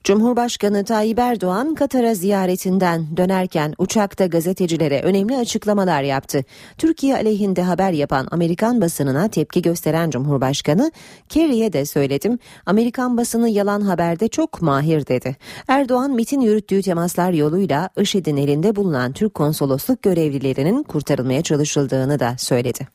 Cumhurbaşkanı 0.08 0.86
Tayyip 0.86 1.20
Erdoğan 1.20 1.76
Katar'a 1.76 2.14
ziyaretinden 2.14 3.18
dönerken 3.18 3.74
uçakta 3.78 4.26
gazetecilere 4.26 5.02
önemli 5.02 5.38
açıklamalar 5.38 6.02
yaptı. 6.02 6.44
Türkiye 6.78 7.16
aleyhinde 7.16 7.62
haber 7.62 7.92
yapan 7.92 8.28
Amerikan 8.32 8.82
basınına 8.82 9.28
tepki 9.28 9.62
gösteren 9.62 10.10
Cumhurbaşkanı, 10.10 10.92
Kerry'e 11.30 11.74
de 11.74 11.86
söyledim, 11.86 12.40
Amerikan 12.66 13.18
basını 13.18 13.50
yalan 13.50 13.82
haberde 13.82 14.28
çok 14.28 14.62
mahir 14.62 15.08
dedi. 15.08 15.36
Erdoğan 15.68 16.12
MIT'in 16.12 16.42
yürüttüğü 16.42 16.82
temaslar 16.82 17.32
yoluyla 17.32 17.90
IŞİD'in 17.98 18.38
elinde 18.38 18.76
bulunan 18.76 19.12
Türk 19.12 19.34
konsolosluk 19.34 20.02
görevlilerinin 20.02 20.84
kurtarılmaya 20.84 21.42
çalışıldığını 21.42 22.20
da 22.20 22.36
söyledi. 22.38 22.88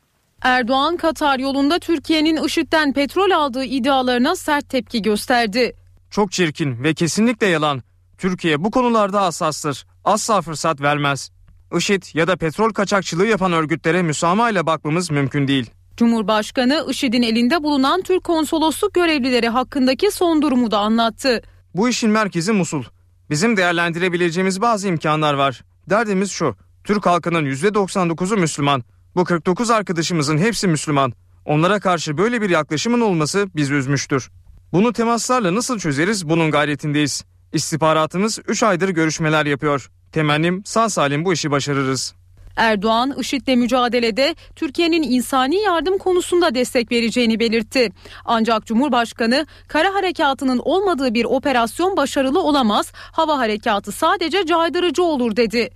Erdoğan 0.42 0.96
Katar 0.96 1.38
yolunda 1.38 1.78
Türkiye'nin 1.78 2.44
IŞİD'den 2.44 2.92
petrol 2.92 3.30
aldığı 3.30 3.64
iddialarına 3.64 4.36
sert 4.36 4.68
tepki 4.68 5.02
gösterdi. 5.02 5.74
Çok 6.12 6.32
çirkin 6.32 6.84
ve 6.84 6.94
kesinlikle 6.94 7.46
yalan. 7.46 7.82
Türkiye 8.18 8.64
bu 8.64 8.70
konularda 8.70 9.22
hassastır. 9.22 9.86
Asla 10.04 10.40
fırsat 10.40 10.80
vermez. 10.80 11.30
IŞİD 11.76 12.02
ya 12.14 12.26
da 12.26 12.36
petrol 12.36 12.70
kaçakçılığı 12.72 13.26
yapan 13.26 13.52
örgütlere 13.52 14.02
müsamaha 14.02 14.50
ile 14.50 14.66
bakmamız 14.66 15.10
mümkün 15.10 15.48
değil. 15.48 15.70
Cumhurbaşkanı 15.96 16.86
IŞİD'in 16.90 17.22
elinde 17.22 17.62
bulunan 17.62 18.02
Türk 18.02 18.24
konsolosluk 18.24 18.94
görevlileri 18.94 19.48
hakkındaki 19.48 20.10
son 20.10 20.42
durumu 20.42 20.70
da 20.70 20.78
anlattı. 20.78 21.42
Bu 21.74 21.88
işin 21.88 22.10
merkezi 22.10 22.52
Musul. 22.52 22.84
Bizim 23.30 23.56
değerlendirebileceğimiz 23.56 24.60
bazı 24.60 24.88
imkanlar 24.88 25.34
var. 25.34 25.64
Derdimiz 25.90 26.30
şu. 26.30 26.56
Türk 26.84 27.06
halkının 27.06 27.46
%99'u 27.46 28.36
Müslüman. 28.36 28.84
Bu 29.16 29.24
49 29.24 29.70
arkadaşımızın 29.70 30.38
hepsi 30.38 30.68
Müslüman. 30.68 31.12
Onlara 31.44 31.80
karşı 31.80 32.18
böyle 32.18 32.42
bir 32.42 32.50
yaklaşımın 32.50 33.00
olması 33.00 33.48
bizi 33.56 33.74
üzmüştür. 33.74 34.30
Bunu 34.72 34.92
temaslarla 34.92 35.54
nasıl 35.54 35.78
çözeriz 35.78 36.28
bunun 36.28 36.50
gayretindeyiz. 36.50 37.24
İstihbaratımız 37.52 38.38
3 38.48 38.62
aydır 38.62 38.88
görüşmeler 38.88 39.46
yapıyor. 39.46 39.90
Temennim 40.12 40.62
sağ 40.64 40.88
salim 40.88 41.24
bu 41.24 41.32
işi 41.32 41.50
başarırız. 41.50 42.14
Erdoğan, 42.56 43.14
IŞİD'le 43.18 43.56
mücadelede 43.56 44.34
Türkiye'nin 44.56 45.02
insani 45.02 45.56
yardım 45.56 45.98
konusunda 45.98 46.54
destek 46.54 46.92
vereceğini 46.92 47.40
belirtti. 47.40 47.92
Ancak 48.24 48.66
Cumhurbaşkanı 48.66 49.46
kara 49.68 49.94
harekatının 49.94 50.58
olmadığı 50.64 51.14
bir 51.14 51.24
operasyon 51.24 51.96
başarılı 51.96 52.42
olamaz, 52.42 52.92
hava 52.94 53.38
harekatı 53.38 53.92
sadece 53.92 54.46
caydırıcı 54.46 55.02
olur 55.02 55.36
dedi. 55.36 55.70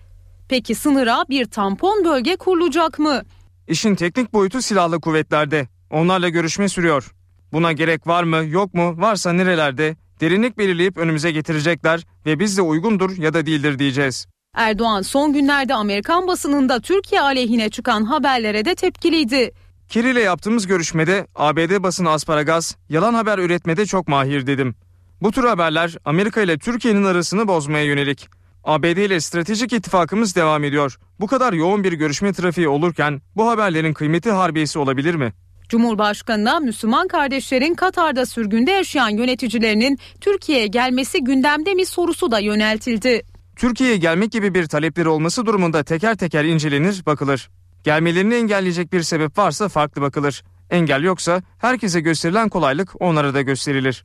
Peki 0.48 0.74
sınıra 0.74 1.24
bir 1.28 1.44
tampon 1.44 2.04
bölge 2.04 2.36
kurulacak 2.36 2.98
mı? 2.98 3.22
İşin 3.68 3.94
teknik 3.94 4.32
boyutu 4.32 4.62
silahlı 4.62 5.00
kuvvetlerde. 5.00 5.68
Onlarla 5.90 6.28
görüşme 6.28 6.68
sürüyor. 6.68 7.15
Buna 7.52 7.72
gerek 7.72 8.06
var 8.06 8.22
mı 8.22 8.44
yok 8.46 8.74
mu 8.74 8.94
varsa 8.98 9.32
nerelerde 9.32 9.96
derinlik 10.20 10.58
belirleyip 10.58 10.96
önümüze 10.96 11.30
getirecekler 11.30 12.06
ve 12.26 12.38
biz 12.40 12.56
de 12.58 12.62
uygundur 12.62 13.16
ya 13.16 13.34
da 13.34 13.46
değildir 13.46 13.78
diyeceğiz. 13.78 14.26
Erdoğan 14.54 15.02
son 15.02 15.32
günlerde 15.32 15.74
Amerikan 15.74 16.26
basınında 16.26 16.80
Türkiye 16.80 17.20
aleyhine 17.20 17.70
çıkan 17.70 18.04
haberlere 18.04 18.64
de 18.64 18.74
tepkiliydi. 18.74 19.52
Kiri 19.88 20.10
ile 20.10 20.20
yaptığımız 20.20 20.66
görüşmede 20.66 21.26
ABD 21.34 21.82
basını 21.82 22.10
asparagas 22.10 22.74
yalan 22.88 23.14
haber 23.14 23.38
üretmede 23.38 23.86
çok 23.86 24.08
mahir 24.08 24.46
dedim. 24.46 24.74
Bu 25.22 25.32
tür 25.32 25.44
haberler 25.44 25.96
Amerika 26.04 26.42
ile 26.42 26.58
Türkiye'nin 26.58 27.04
arasını 27.04 27.48
bozmaya 27.48 27.84
yönelik. 27.84 28.28
ABD 28.64 28.84
ile 28.96 29.20
stratejik 29.20 29.72
ittifakımız 29.72 30.36
devam 30.36 30.64
ediyor. 30.64 30.98
Bu 31.20 31.26
kadar 31.26 31.52
yoğun 31.52 31.84
bir 31.84 31.92
görüşme 31.92 32.32
trafiği 32.32 32.68
olurken 32.68 33.20
bu 33.36 33.48
haberlerin 33.48 33.92
kıymeti 33.92 34.30
harbiyesi 34.30 34.78
olabilir 34.78 35.14
mi? 35.14 35.32
Cumhurbaşkanına 35.68 36.60
Müslüman 36.60 37.08
kardeşlerin 37.08 37.74
Katar'da 37.74 38.26
sürgünde 38.26 38.70
yaşayan 38.70 39.08
yöneticilerinin 39.08 39.98
Türkiye'ye 40.20 40.66
gelmesi 40.66 41.24
gündemde 41.24 41.74
mi 41.74 41.86
sorusu 41.86 42.30
da 42.30 42.38
yöneltildi. 42.38 43.22
Türkiye'ye 43.56 43.96
gelmek 43.96 44.32
gibi 44.32 44.54
bir 44.54 44.66
talepleri 44.66 45.08
olması 45.08 45.46
durumunda 45.46 45.82
teker 45.82 46.16
teker 46.16 46.44
incelenir, 46.44 47.06
bakılır. 47.06 47.50
Gelmelerini 47.84 48.34
engelleyecek 48.34 48.92
bir 48.92 49.02
sebep 49.02 49.38
varsa 49.38 49.68
farklı 49.68 50.02
bakılır. 50.02 50.44
Engel 50.70 51.02
yoksa 51.02 51.42
herkese 51.58 52.00
gösterilen 52.00 52.48
kolaylık 52.48 53.02
onlara 53.02 53.34
da 53.34 53.42
gösterilir. 53.42 54.04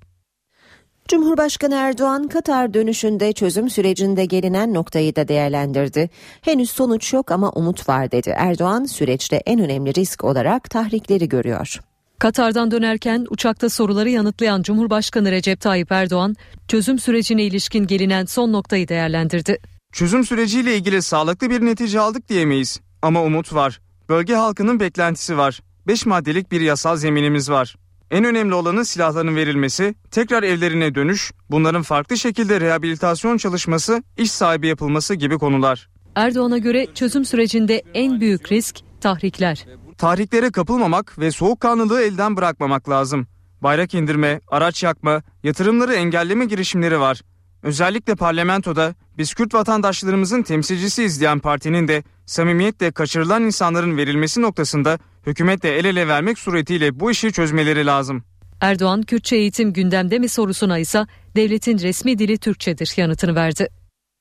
Cumhurbaşkanı 1.11 1.75
Erdoğan 1.75 2.27
Katar 2.27 2.73
dönüşünde 2.73 3.33
çözüm 3.33 3.69
sürecinde 3.69 4.25
gelinen 4.25 4.73
noktayı 4.73 5.15
da 5.15 5.27
değerlendirdi. 5.27 6.09
Henüz 6.41 6.71
sonuç 6.71 7.13
yok 7.13 7.31
ama 7.31 7.49
umut 7.49 7.89
var 7.89 8.11
dedi. 8.11 8.33
Erdoğan 8.37 8.85
süreçte 8.85 9.35
en 9.35 9.59
önemli 9.59 9.95
risk 9.95 10.23
olarak 10.23 10.69
tahrikleri 10.69 11.29
görüyor. 11.29 11.79
Katar'dan 12.19 12.71
dönerken 12.71 13.25
uçakta 13.29 13.69
soruları 13.69 14.09
yanıtlayan 14.09 14.61
Cumhurbaşkanı 14.61 15.31
Recep 15.31 15.61
Tayyip 15.61 15.91
Erdoğan 15.91 16.35
çözüm 16.67 16.99
sürecine 16.99 17.43
ilişkin 17.43 17.87
gelinen 17.87 18.25
son 18.25 18.51
noktayı 18.51 18.87
değerlendirdi. 18.87 19.57
Çözüm 19.93 20.23
süreciyle 20.23 20.75
ilgili 20.75 21.01
sağlıklı 21.01 21.49
bir 21.49 21.65
netice 21.65 21.99
aldık 21.99 22.29
diyemeyiz 22.29 22.79
ama 23.01 23.23
umut 23.23 23.53
var. 23.53 23.81
Bölge 24.09 24.35
halkının 24.35 24.79
beklentisi 24.79 25.37
var. 25.37 25.61
5 25.87 26.05
maddelik 26.05 26.51
bir 26.51 26.61
yasal 26.61 26.97
zeminimiz 26.97 27.49
var. 27.49 27.75
En 28.11 28.23
önemli 28.23 28.53
olanı 28.53 28.85
silahların 28.85 29.35
verilmesi, 29.35 29.95
tekrar 30.11 30.43
evlerine 30.43 30.95
dönüş, 30.95 31.31
bunların 31.49 31.81
farklı 31.81 32.17
şekilde 32.17 32.61
rehabilitasyon 32.61 33.37
çalışması, 33.37 34.03
iş 34.17 34.31
sahibi 34.31 34.67
yapılması 34.67 35.15
gibi 35.15 35.37
konular. 35.37 35.89
Erdoğan'a 36.15 36.57
göre 36.57 36.87
çözüm 36.93 37.25
sürecinde 37.25 37.83
en 37.93 38.21
büyük 38.21 38.51
risk 38.51 38.79
tahrikler. 39.01 39.65
Tahriklere 39.97 40.51
kapılmamak 40.51 41.19
ve 41.19 41.31
soğukkanlılığı 41.31 42.01
elden 42.01 42.37
bırakmamak 42.37 42.89
lazım. 42.89 43.27
Bayrak 43.61 43.93
indirme, 43.93 44.41
araç 44.47 44.83
yakma, 44.83 45.21
yatırımları 45.43 45.93
engelleme 45.93 46.45
girişimleri 46.45 46.99
var. 46.99 47.21
Özellikle 47.63 48.15
parlamentoda 48.15 48.95
biz 49.17 49.33
Kürt 49.33 49.53
vatandaşlarımızın 49.53 50.41
temsilcisiyiz 50.41 51.19
diyen 51.19 51.39
partinin 51.39 51.87
de 51.87 52.03
samimiyetle 52.25 52.91
kaçırılan 52.91 53.43
insanların 53.43 53.97
verilmesi 53.97 54.41
noktasında 54.41 54.99
hükümetle 55.25 55.69
el 55.69 55.85
ele 55.85 56.07
vermek 56.07 56.39
suretiyle 56.39 56.99
bu 56.99 57.11
işi 57.11 57.31
çözmeleri 57.31 57.85
lazım. 57.85 58.23
Erdoğan 58.61 59.01
Kürtçe 59.01 59.35
eğitim 59.35 59.73
gündemde 59.73 60.19
mi 60.19 60.29
sorusuna 60.29 60.77
ise 60.77 61.05
devletin 61.35 61.79
resmi 61.79 62.19
dili 62.19 62.37
Türkçedir 62.37 62.93
yanıtını 62.97 63.35
verdi. 63.35 63.67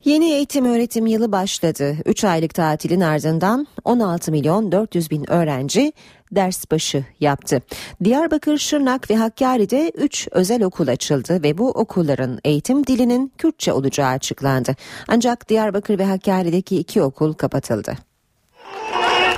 Yeni 0.05 0.33
eğitim 0.33 0.65
öğretim 0.65 1.07
yılı 1.07 1.33
başladı. 1.33 1.97
3 2.07 2.25
aylık 2.25 2.55
tatilin 2.55 3.01
ardından 3.01 3.67
16 3.85 4.33
milyon 4.33 4.73
400 4.73 5.11
bin 5.11 5.31
öğrenci 5.31 5.93
ders 6.33 6.71
başı 6.71 7.05
yaptı. 7.21 7.63
Diyarbakır, 8.05 8.59
Şırnak 8.59 9.11
ve 9.11 9.17
Hakkari'de 9.17 9.93
3 9.95 10.29
özel 10.31 10.63
okul 10.63 10.89
açıldı 10.89 11.43
ve 11.43 11.59
bu 11.59 11.71
okulların 11.71 12.39
eğitim 12.45 12.87
dilinin 12.87 13.33
Kürtçe 13.39 13.73
olacağı 13.73 14.09
açıklandı. 14.09 14.77
Ancak 15.09 15.49
Diyarbakır 15.49 15.99
ve 15.99 16.05
Hakkari'deki 16.05 16.77
iki 16.77 17.03
okul 17.03 17.33
kapatıldı. 17.33 18.10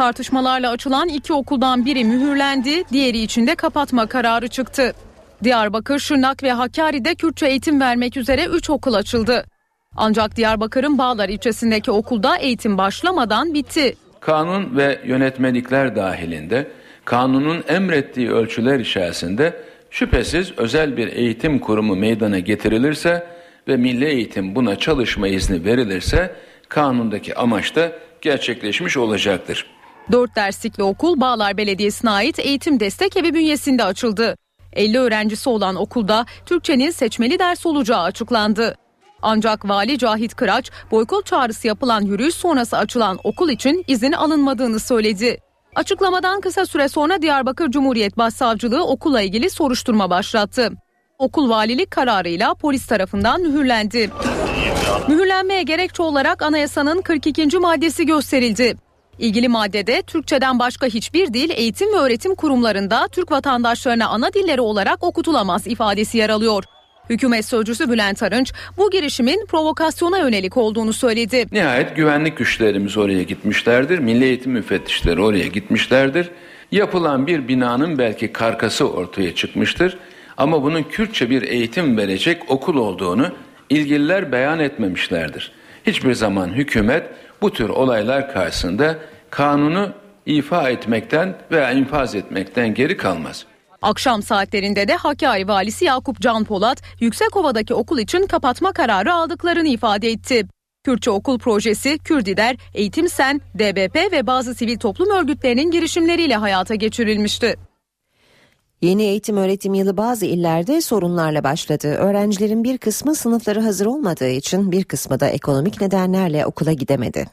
Tartışmalarla 0.02 0.70
açılan 0.70 1.08
iki 1.08 1.32
okuldan 1.32 1.86
biri 1.86 2.04
mühürlendi, 2.04 2.84
diğeri 2.92 3.18
için 3.18 3.46
de 3.46 3.54
kapatma 3.54 4.06
kararı 4.06 4.48
çıktı. 4.48 4.92
Diyarbakır, 5.44 5.98
Şırnak 5.98 6.42
ve 6.42 6.52
Hakkari'de 6.52 7.14
Kürtçe 7.14 7.46
eğitim 7.46 7.80
vermek 7.80 8.16
üzere 8.16 8.44
3 8.44 8.70
okul 8.70 8.94
açıldı. 8.94 9.44
Ancak 9.96 10.36
Diyarbakır'ın 10.36 10.98
Bağlar 10.98 11.28
ilçesindeki 11.28 11.90
okulda 11.90 12.36
eğitim 12.36 12.78
başlamadan 12.78 13.54
bitti. 13.54 13.96
Kanun 14.20 14.76
ve 14.76 15.00
yönetmelikler 15.04 15.96
dahilinde 15.96 16.70
kanunun 17.04 17.64
emrettiği 17.68 18.30
ölçüler 18.30 18.80
içerisinde 18.80 19.62
şüphesiz 19.90 20.52
özel 20.56 20.96
bir 20.96 21.08
eğitim 21.08 21.58
kurumu 21.58 21.96
meydana 21.96 22.38
getirilirse 22.38 23.26
ve 23.68 23.76
milli 23.76 24.04
eğitim 24.04 24.54
buna 24.54 24.76
çalışma 24.76 25.28
izni 25.28 25.64
verilirse 25.64 26.34
kanundaki 26.68 27.34
amaç 27.34 27.76
da 27.76 27.92
gerçekleşmiş 28.20 28.96
olacaktır. 28.96 29.66
Dört 30.10 30.36
derslikli 30.36 30.82
okul 30.82 31.20
Bağlar 31.20 31.56
Belediyesi'ne 31.56 32.10
ait 32.10 32.38
eğitim 32.38 32.80
destek 32.80 33.16
evi 33.16 33.34
bünyesinde 33.34 33.84
açıldı. 33.84 34.36
50 34.72 34.98
öğrencisi 34.98 35.48
olan 35.48 35.76
okulda 35.76 36.26
Türkçenin 36.46 36.90
seçmeli 36.90 37.38
ders 37.38 37.66
olacağı 37.66 38.02
açıklandı. 38.02 38.74
Ancak 39.22 39.68
Vali 39.68 39.98
Cahit 39.98 40.34
Kıraç 40.34 40.70
boykot 40.90 41.26
çağrısı 41.26 41.66
yapılan 41.66 42.00
yürüyüş 42.00 42.34
sonrası 42.34 42.76
açılan 42.76 43.18
okul 43.24 43.48
için 43.48 43.84
izin 43.88 44.12
alınmadığını 44.12 44.80
söyledi. 44.80 45.40
Açıklamadan 45.74 46.40
kısa 46.40 46.66
süre 46.66 46.88
sonra 46.88 47.22
Diyarbakır 47.22 47.70
Cumhuriyet 47.70 48.18
Başsavcılığı 48.18 48.86
okulla 48.86 49.20
ilgili 49.20 49.50
soruşturma 49.50 50.10
başlattı. 50.10 50.72
Okul 51.18 51.50
valilik 51.50 51.90
kararıyla 51.90 52.54
polis 52.54 52.86
tarafından 52.86 53.40
mühürlendi. 53.40 54.10
Mühürlenmeye 55.08 55.62
gerekçe 55.62 56.02
olarak 56.02 56.42
anayasanın 56.42 57.02
42. 57.02 57.58
maddesi 57.58 58.06
gösterildi. 58.06 58.76
İlgili 59.22 59.48
maddede 59.48 60.02
Türkçeden 60.02 60.58
başka 60.58 60.86
hiçbir 60.86 61.34
dil 61.34 61.50
eğitim 61.50 61.92
ve 61.92 61.96
öğretim 61.96 62.34
kurumlarında 62.34 63.08
Türk 63.12 63.32
vatandaşlarına 63.32 64.08
ana 64.08 64.32
dilleri 64.32 64.60
olarak 64.60 65.04
okutulamaz 65.04 65.66
ifadesi 65.66 66.18
yer 66.18 66.30
alıyor. 66.30 66.64
Hükümet 67.10 67.44
sözcüsü 67.44 67.90
Bülent 67.90 68.22
Arınç 68.22 68.52
bu 68.76 68.90
girişimin 68.90 69.46
provokasyona 69.46 70.18
yönelik 70.18 70.56
olduğunu 70.56 70.92
söyledi. 70.92 71.46
Nihayet 71.52 71.96
güvenlik 71.96 72.36
güçlerimiz 72.36 72.96
oraya 72.96 73.22
gitmişlerdir. 73.22 73.98
Milli 73.98 74.24
eğitim 74.24 74.52
müfettişleri 74.52 75.20
oraya 75.20 75.46
gitmişlerdir. 75.46 76.30
Yapılan 76.72 77.26
bir 77.26 77.48
binanın 77.48 77.98
belki 77.98 78.32
karkası 78.32 78.90
ortaya 78.90 79.34
çıkmıştır. 79.34 79.98
Ama 80.36 80.62
bunun 80.62 80.82
Kürtçe 80.82 81.30
bir 81.30 81.42
eğitim 81.42 81.96
verecek 81.96 82.50
okul 82.50 82.76
olduğunu 82.76 83.30
ilgililer 83.70 84.32
beyan 84.32 84.58
etmemişlerdir. 84.58 85.52
Hiçbir 85.86 86.14
zaman 86.14 86.48
hükümet 86.48 87.10
bu 87.42 87.52
tür 87.52 87.68
olaylar 87.68 88.32
karşısında 88.32 88.98
kanunu 89.30 89.92
ifa 90.26 90.70
etmekten 90.70 91.34
veya 91.50 91.72
infaz 91.72 92.14
etmekten 92.14 92.74
geri 92.74 92.96
kalmaz. 92.96 93.46
Akşam 93.82 94.22
saatlerinde 94.22 94.88
de 94.88 94.96
Hakkari 94.96 95.48
valisi 95.48 95.84
Yakup 95.84 96.20
Can 96.20 96.44
Polat 96.44 96.82
Yüksekova'daki 97.00 97.74
okul 97.74 97.98
için 97.98 98.26
kapatma 98.26 98.72
kararı 98.72 99.14
aldıklarını 99.14 99.68
ifade 99.68 100.08
etti. 100.08 100.46
Kürtçe 100.84 101.10
okul 101.10 101.38
projesi 101.38 101.98
Kürdider, 101.98 102.56
Eğitim 102.74 103.08
Sen, 103.08 103.40
DBP 103.58 104.12
ve 104.12 104.26
bazı 104.26 104.54
sivil 104.54 104.78
toplum 104.78 105.10
örgütlerinin 105.10 105.70
girişimleriyle 105.70 106.36
hayata 106.36 106.74
geçirilmişti. 106.74 107.56
Yeni 108.82 109.02
eğitim 109.02 109.36
öğretim 109.36 109.74
yılı 109.74 109.96
bazı 109.96 110.26
illerde 110.26 110.80
sorunlarla 110.80 111.44
başladı. 111.44 111.88
Öğrencilerin 111.88 112.64
bir 112.64 112.78
kısmı 112.78 113.14
sınıfları 113.14 113.60
hazır 113.60 113.86
olmadığı 113.86 114.28
için 114.28 114.72
bir 114.72 114.84
kısmı 114.84 115.20
da 115.20 115.28
ekonomik 115.28 115.80
nedenlerle 115.80 116.46
okula 116.46 116.72
gidemedi. 116.72 117.26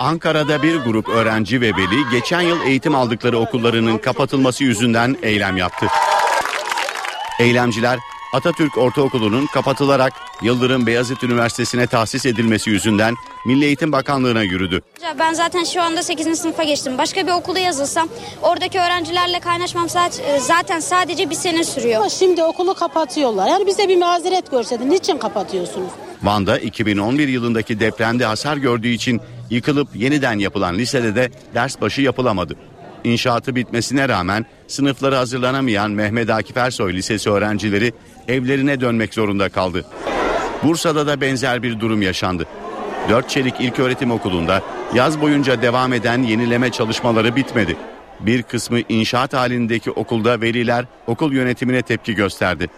Ankara'da 0.00 0.62
bir 0.62 0.76
grup 0.76 1.08
öğrenci 1.08 1.60
ve 1.60 1.66
veli 1.66 2.10
geçen 2.12 2.40
yıl 2.40 2.60
eğitim 2.62 2.94
aldıkları 2.94 3.38
okullarının 3.38 3.98
kapatılması 3.98 4.64
yüzünden 4.64 5.16
eylem 5.22 5.56
yaptı. 5.56 5.86
Eylemciler 7.40 7.98
Atatürk 8.32 8.78
Ortaokulu'nun 8.78 9.46
kapatılarak 9.46 10.12
Yıldırım 10.42 10.86
Beyazıt 10.86 11.24
Üniversitesi'ne 11.24 11.86
tahsis 11.86 12.26
edilmesi 12.26 12.70
yüzünden 12.70 13.14
Milli 13.46 13.64
Eğitim 13.64 13.92
Bakanlığı'na 13.92 14.42
yürüdü. 14.42 14.82
Ben 15.18 15.32
zaten 15.32 15.64
şu 15.64 15.82
anda 15.82 16.02
8. 16.02 16.38
sınıfa 16.38 16.62
geçtim. 16.62 16.98
Başka 16.98 17.26
bir 17.26 17.32
okula 17.32 17.58
yazılsam 17.58 18.08
oradaki 18.42 18.80
öğrencilerle 18.80 19.40
kaynaşmam 19.40 19.88
zaten 20.38 20.80
sadece 20.80 21.30
bir 21.30 21.34
sene 21.34 21.64
sürüyor. 21.64 22.08
Şimdi 22.08 22.42
okulu 22.42 22.74
kapatıyorlar. 22.74 23.48
Yani 23.48 23.66
bize 23.66 23.88
bir 23.88 23.96
mazeret 23.96 24.50
görseydin. 24.50 24.90
Niçin 24.90 25.18
kapatıyorsunuz? 25.18 25.90
Van'da 26.22 26.58
2011 26.58 27.28
yılındaki 27.28 27.80
depremde 27.80 28.24
hasar 28.24 28.56
gördüğü 28.56 28.88
için 28.88 29.20
yıkılıp 29.50 29.88
yeniden 29.96 30.38
yapılan 30.38 30.78
lisede 30.78 31.14
de 31.14 31.30
ders 31.54 31.80
başı 31.80 32.02
yapılamadı. 32.02 32.54
İnşaatı 33.04 33.54
bitmesine 33.56 34.08
rağmen 34.08 34.46
sınıfları 34.68 35.14
hazırlanamayan 35.16 35.90
Mehmet 35.90 36.30
Akif 36.30 36.56
Ersoy 36.56 36.94
Lisesi 36.94 37.30
öğrencileri 37.30 37.92
evlerine 38.30 38.80
dönmek 38.80 39.14
zorunda 39.14 39.48
kaldı. 39.48 39.84
Bursa'da 40.62 41.06
da 41.06 41.20
benzer 41.20 41.62
bir 41.62 41.80
durum 41.80 42.02
yaşandı. 42.02 42.46
Dört 43.08 43.30
Çelik 43.30 43.60
İlköğretim 43.60 44.10
Okulu'nda 44.10 44.62
yaz 44.94 45.20
boyunca 45.20 45.62
devam 45.62 45.92
eden 45.92 46.22
yenileme 46.22 46.70
çalışmaları 46.70 47.36
bitmedi. 47.36 47.76
Bir 48.20 48.42
kısmı 48.42 48.80
inşaat 48.88 49.32
halindeki 49.32 49.90
okulda 49.90 50.40
veliler 50.40 50.84
okul 51.06 51.32
yönetimine 51.32 51.82
tepki 51.82 52.14
gösterdi. 52.14 52.70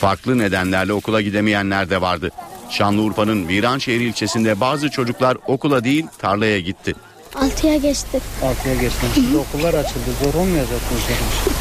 Farklı 0.00 0.38
nedenlerle 0.38 0.92
okula 0.92 1.20
gidemeyenler 1.20 1.90
de 1.90 2.00
vardı. 2.00 2.30
Şanlıurfa'nın 2.70 3.48
Viranşehir 3.48 4.00
ilçesinde 4.00 4.60
bazı 4.60 4.90
çocuklar 4.90 5.36
okula 5.46 5.84
değil 5.84 6.06
tarlaya 6.18 6.60
gitti. 6.60 6.94
6'ya 7.34 7.76
geçtim. 7.76 8.20
6'ya 8.42 8.74
geçtim. 8.74 9.08
Şimdi 9.14 9.36
okullar 9.36 9.74
açıldı. 9.74 10.10
Zor 10.24 10.34
olmayacak 10.34 10.70
mı 10.70 10.98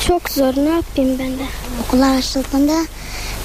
Çok 0.08 0.30
zor. 0.30 0.54
Ne 0.58 0.70
yapayım 0.70 1.20
ben 1.20 1.28
de? 1.40 1.44
Okullar 1.88 2.18
açıldığında 2.18 2.86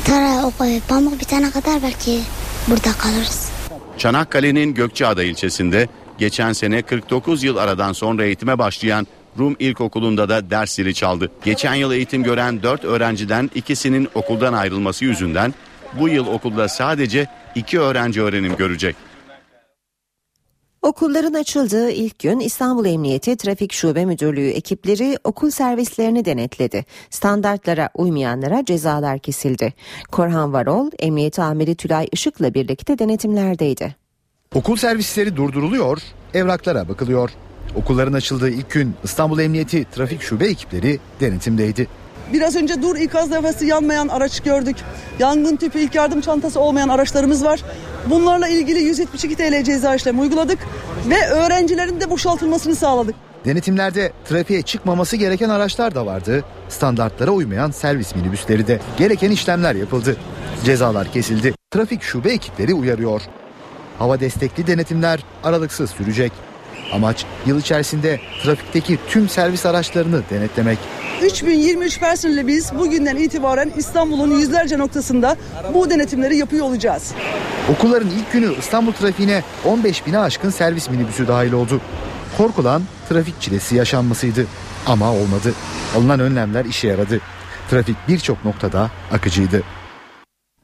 tara 0.05 0.51
pamuk 0.89 1.21
bitene 1.21 1.51
kadar 1.51 1.83
belki 1.83 2.21
burada 2.69 2.93
kalırız. 2.93 3.51
Çanakkale'nin 3.99 4.75
Gökçeada 4.75 5.23
ilçesinde 5.23 5.89
geçen 6.19 6.53
sene 6.53 6.83
49 6.83 7.43
yıl 7.43 7.57
aradan 7.57 7.93
sonra 7.93 8.25
eğitime 8.25 8.59
başlayan 8.59 9.07
Rum 9.39 9.57
İlkokulu'nda 9.59 10.29
da 10.29 10.51
ders 10.51 10.73
zili 10.73 10.95
çaldı. 10.95 11.31
Geçen 11.45 11.75
yıl 11.75 11.93
eğitim 11.93 12.23
gören 12.23 12.63
4 12.63 12.85
öğrenciden 12.85 13.51
ikisinin 13.55 14.09
okuldan 14.15 14.53
ayrılması 14.53 15.05
yüzünden 15.05 15.55
bu 16.01 16.09
yıl 16.09 16.27
okulda 16.27 16.69
sadece 16.69 17.27
iki 17.55 17.81
öğrenci 17.81 18.23
öğrenim 18.23 18.57
görecek. 18.57 18.97
Okulların 20.87 21.35
açıldığı 21.35 21.91
ilk 21.91 22.19
gün 22.19 22.41
İstanbul 22.41 22.87
Emniyeti 22.87 23.37
Trafik 23.37 23.73
Şube 23.73 24.05
Müdürlüğü 24.05 24.49
ekipleri 24.49 25.19
okul 25.25 25.51
servislerini 25.51 26.25
denetledi. 26.25 26.85
Standartlara 27.11 27.91
uymayanlara 27.95 28.65
cezalar 28.65 29.19
kesildi. 29.19 29.75
Korhan 30.13 30.53
Varol, 30.53 30.91
Emniyet 30.99 31.39
Amiri 31.39 31.75
Tülay 31.75 32.09
Işık'la 32.13 32.55
birlikte 32.55 32.99
denetimlerdeydi. 32.99 33.97
Okul 34.55 34.77
servisleri 34.77 35.37
durduruluyor, 35.37 36.03
evraklara 36.35 36.89
bakılıyor. 36.89 37.31
Okulların 37.77 38.13
açıldığı 38.13 38.51
ilk 38.51 38.71
gün 38.71 38.95
İstanbul 39.05 39.39
Emniyeti 39.39 39.85
Trafik 39.95 40.23
Şube 40.23 40.47
ekipleri 40.47 40.99
denetimdeydi. 41.21 41.89
Biraz 42.33 42.57
önce 42.57 42.83
dur 42.83 42.97
ikaz 42.97 43.33
levhası 43.33 43.65
yanmayan 43.65 44.09
araç 44.09 44.41
gördük. 44.41 44.77
Yangın 45.19 45.57
tüpü 45.57 45.79
ilk 45.79 45.95
yardım 45.95 46.21
çantası 46.21 46.61
olmayan 46.61 46.89
araçlarımız 46.89 47.45
var. 47.45 47.63
Bunlarla 48.11 48.49
ilgili 48.49 48.79
172 48.79 49.37
TL 49.37 49.65
ceza 49.65 49.95
işlemi 49.95 50.21
uyguladık 50.21 50.59
ve 51.11 51.27
öğrencilerin 51.29 52.01
de 52.01 52.11
boşaltılmasını 52.11 52.77
sağladık. 52.77 53.15
Denetimlerde 53.45 54.13
trafiğe 54.29 54.63
çıkmaması 54.63 55.17
gereken 55.17 55.49
araçlar 55.49 55.95
da 55.95 56.07
vardı. 56.07 56.45
Standartlara 56.69 57.31
uymayan 57.31 57.71
servis 57.71 58.15
minibüsleri 58.17 58.67
de 58.67 58.81
gereken 58.97 59.31
işlemler 59.31 59.75
yapıldı. 59.75 60.17
Cezalar 60.65 61.13
kesildi. 61.13 61.55
Trafik 61.71 62.03
şube 62.03 62.33
ekipleri 62.33 62.75
uyarıyor. 62.75 63.23
Hava 63.99 64.21
destekli 64.21 64.67
denetimler 64.67 65.25
aralıksız 65.45 65.91
sürecek. 65.91 66.33
Amaç 66.93 67.25
yıl 67.47 67.61
içerisinde 67.61 68.21
trafikteki 68.43 68.99
tüm 69.09 69.29
servis 69.29 69.67
araçlarını 69.67 70.23
denetlemek. 70.31 70.79
3023 71.23 72.01
personelle 72.01 72.47
biz 72.47 72.75
bugünden 72.79 73.17
itibaren 73.17 73.73
İstanbul'un 73.77 74.39
yüzlerce 74.39 74.79
noktasında 74.79 75.37
bu 75.75 75.91
denetimleri 75.91 76.37
yapıyor 76.37 76.67
olacağız. 76.67 77.13
Okulların 77.73 78.09
ilk 78.11 78.33
günü 78.33 78.55
İstanbul 78.59 78.93
trafiğine 78.93 79.43
15 79.65 80.07
bine 80.07 80.19
aşkın 80.19 80.51
servis 80.51 80.91
minibüsü 80.91 81.29
dahil 81.29 81.53
oldu. 81.53 81.81
Korkulan 82.39 82.83
trafik 83.09 83.41
çilesi 83.41 83.77
yaşanmasıydı 83.77 84.47
ama 84.87 85.13
olmadı. 85.13 85.53
Alınan 85.97 86.21
önlemler 86.21 86.65
işe 86.65 86.89
yaradı. 86.89 87.21
Trafik 87.71 87.97
birçok 88.09 88.45
noktada 88.45 88.91
akıcıydı. 89.13 89.63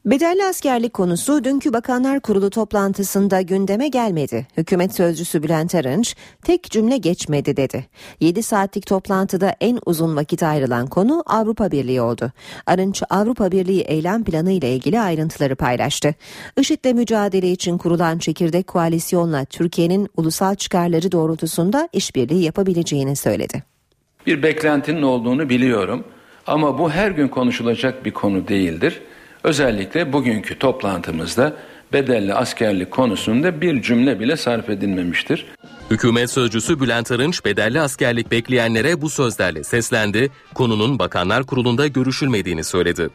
Bedelli 0.05 0.45
askerlik 0.45 0.93
konusu 0.93 1.43
dünkü 1.43 1.73
Bakanlar 1.73 2.19
Kurulu 2.19 2.49
toplantısında 2.49 3.41
gündeme 3.41 3.87
gelmedi. 3.87 4.47
Hükümet 4.57 4.95
sözcüsü 4.95 5.43
Bülent 5.43 5.75
Arınç 5.75 6.15
tek 6.45 6.63
cümle 6.63 6.97
geçmedi 6.97 7.57
dedi. 7.57 7.85
7 8.19 8.43
saatlik 8.43 8.87
toplantıda 8.87 9.55
en 9.61 9.79
uzun 9.85 10.15
vakit 10.15 10.43
ayrılan 10.43 10.87
konu 10.87 11.23
Avrupa 11.25 11.71
Birliği 11.71 12.01
oldu. 12.01 12.31
Arınç 12.65 13.03
Avrupa 13.09 13.51
Birliği 13.51 13.81
eylem 13.81 14.23
planı 14.23 14.51
ile 14.51 14.75
ilgili 14.75 14.99
ayrıntıları 14.99 15.55
paylaştı. 15.55 16.15
IŞİD'le 16.57 16.93
mücadele 16.93 17.51
için 17.51 17.77
kurulan 17.77 18.17
çekirdek 18.17 18.67
koalisyonla 18.67 19.45
Türkiye'nin 19.45 20.09
ulusal 20.17 20.55
çıkarları 20.55 21.11
doğrultusunda 21.11 21.89
işbirliği 21.93 22.43
yapabileceğini 22.43 23.15
söyledi. 23.15 23.63
Bir 24.27 24.43
beklentinin 24.43 25.01
olduğunu 25.01 25.49
biliyorum 25.49 26.03
ama 26.47 26.79
bu 26.79 26.91
her 26.91 27.11
gün 27.11 27.27
konuşulacak 27.27 28.05
bir 28.05 28.11
konu 28.11 28.47
değildir. 28.47 29.01
Özellikle 29.43 30.13
bugünkü 30.13 30.59
toplantımızda 30.59 31.53
bedelli 31.93 32.33
askerlik 32.33 32.91
konusunda 32.91 33.61
bir 33.61 33.81
cümle 33.81 34.19
bile 34.19 34.37
sarf 34.37 34.69
edilmemiştir. 34.69 35.45
Hükümet 35.91 36.29
sözcüsü 36.29 36.79
Bülent 36.79 37.11
Arınç 37.11 37.45
bedelli 37.45 37.81
askerlik 37.81 38.31
bekleyenlere 38.31 39.01
bu 39.01 39.09
sözlerle 39.09 39.63
seslendi. 39.63 40.31
Konunun 40.53 40.99
Bakanlar 40.99 41.43
Kurulu'nda 41.43 41.87
görüşülmediğini 41.87 42.63
söyledi. 42.63 43.09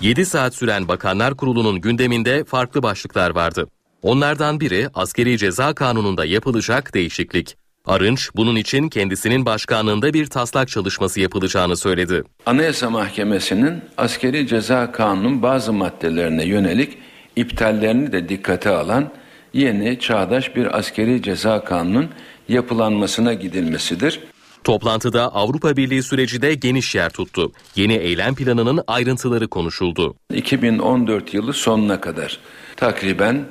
7 0.00 0.26
saat 0.26 0.54
süren 0.54 0.88
Bakanlar 0.88 1.36
Kurulu'nun 1.36 1.80
gündeminde 1.80 2.44
farklı 2.44 2.82
başlıklar 2.82 3.30
vardı. 3.30 3.66
Onlardan 4.02 4.60
biri 4.60 4.88
askeri 4.94 5.38
ceza 5.38 5.74
kanununda 5.74 6.24
yapılacak 6.24 6.94
değişiklik. 6.94 7.56
Arınç 7.86 8.30
bunun 8.36 8.56
için 8.56 8.88
kendisinin 8.88 9.46
başkanlığında 9.46 10.14
bir 10.14 10.26
taslak 10.26 10.68
çalışması 10.68 11.20
yapılacağını 11.20 11.76
söyledi. 11.76 12.22
Anayasa 12.46 12.90
Mahkemesi'nin 12.90 13.82
askeri 13.96 14.46
ceza 14.46 14.92
kanunun 14.92 15.42
bazı 15.42 15.72
maddelerine 15.72 16.44
yönelik 16.44 16.98
iptallerini 17.36 18.12
de 18.12 18.28
dikkate 18.28 18.70
alan 18.70 19.10
yeni 19.52 20.00
çağdaş 20.00 20.56
bir 20.56 20.78
askeri 20.78 21.22
ceza 21.22 21.64
kanunun 21.64 22.08
yapılanmasına 22.48 23.34
gidilmesidir. 23.34 24.20
Toplantıda 24.64 25.34
Avrupa 25.34 25.76
Birliği 25.76 26.02
süreci 26.02 26.42
de 26.42 26.54
geniş 26.54 26.94
yer 26.94 27.10
tuttu. 27.10 27.52
Yeni 27.76 27.94
eylem 27.94 28.34
planının 28.34 28.84
ayrıntıları 28.86 29.48
konuşuldu. 29.48 30.14
2014 30.34 31.34
yılı 31.34 31.52
sonuna 31.52 32.00
kadar 32.00 32.38
takriben 32.76 33.44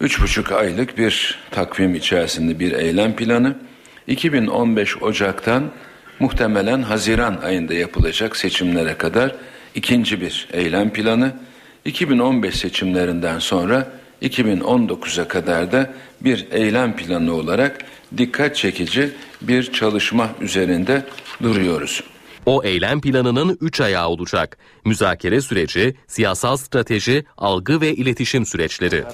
3,5 0.00 0.54
aylık 0.54 0.98
bir 0.98 1.38
takvim 1.50 1.94
içerisinde 1.94 2.58
bir 2.58 2.72
eylem 2.72 3.16
planı. 3.16 3.54
2015 4.06 5.02
Ocak'tan 5.02 5.70
muhtemelen 6.20 6.82
Haziran 6.82 7.36
ayında 7.36 7.74
yapılacak 7.74 8.36
seçimlere 8.36 8.94
kadar 8.94 9.34
ikinci 9.74 10.20
bir 10.20 10.48
eylem 10.52 10.90
planı. 10.90 11.32
2015 11.84 12.56
seçimlerinden 12.56 13.38
sonra 13.38 13.88
2019'a 14.22 15.28
kadar 15.28 15.72
da 15.72 15.90
bir 16.20 16.46
eylem 16.50 16.96
planı 16.96 17.34
olarak 17.34 17.78
dikkat 18.16 18.56
çekici 18.56 19.10
bir 19.42 19.72
çalışma 19.72 20.30
üzerinde 20.40 21.02
duruyoruz. 21.42 22.02
O 22.46 22.64
eylem 22.64 23.00
planının 23.00 23.58
3 23.60 23.80
ayağı 23.80 24.08
olacak. 24.08 24.58
Müzakere 24.84 25.40
süreci, 25.40 25.94
siyasal 26.06 26.56
strateji, 26.56 27.24
algı 27.36 27.80
ve 27.80 27.94
iletişim 27.94 28.46
süreçleri. 28.46 29.04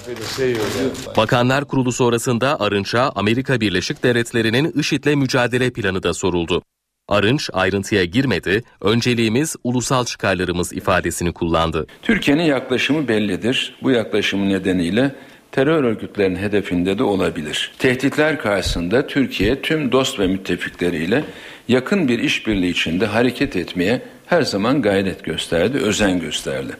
Bakanlar 1.17 1.65
Kurulu 1.65 1.91
sonrasında 1.91 2.59
Arınç'a 2.59 3.11
Amerika 3.15 3.61
Birleşik 3.61 4.03
Devletleri'nin 4.03 4.71
IŞİD'le 4.71 5.15
mücadele 5.15 5.69
planı 5.69 6.03
da 6.03 6.13
soruldu. 6.13 6.61
Arınç 7.07 7.49
ayrıntıya 7.53 8.03
girmedi, 8.03 8.63
önceliğimiz 8.81 9.55
ulusal 9.63 10.05
çıkarlarımız 10.05 10.73
ifadesini 10.73 11.33
kullandı. 11.33 11.87
Türkiye'nin 12.01 12.43
yaklaşımı 12.43 13.07
bellidir. 13.07 13.75
Bu 13.83 13.91
yaklaşımı 13.91 14.49
nedeniyle 14.49 15.15
terör 15.51 15.83
örgütlerinin 15.83 16.39
hedefinde 16.39 16.97
de 16.97 17.03
olabilir. 17.03 17.71
Tehditler 17.79 18.39
karşısında 18.39 19.07
Türkiye 19.07 19.61
tüm 19.61 19.91
dost 19.91 20.19
ve 20.19 20.27
müttefikleriyle 20.27 21.23
yakın 21.67 22.07
bir 22.07 22.19
işbirliği 22.19 22.69
içinde 22.69 23.05
hareket 23.05 23.55
etmeye 23.55 24.01
her 24.25 24.41
zaman 24.41 24.81
gayret 24.81 25.23
gösterdi, 25.23 25.77
özen 25.77 26.19
gösterdi. 26.19 26.73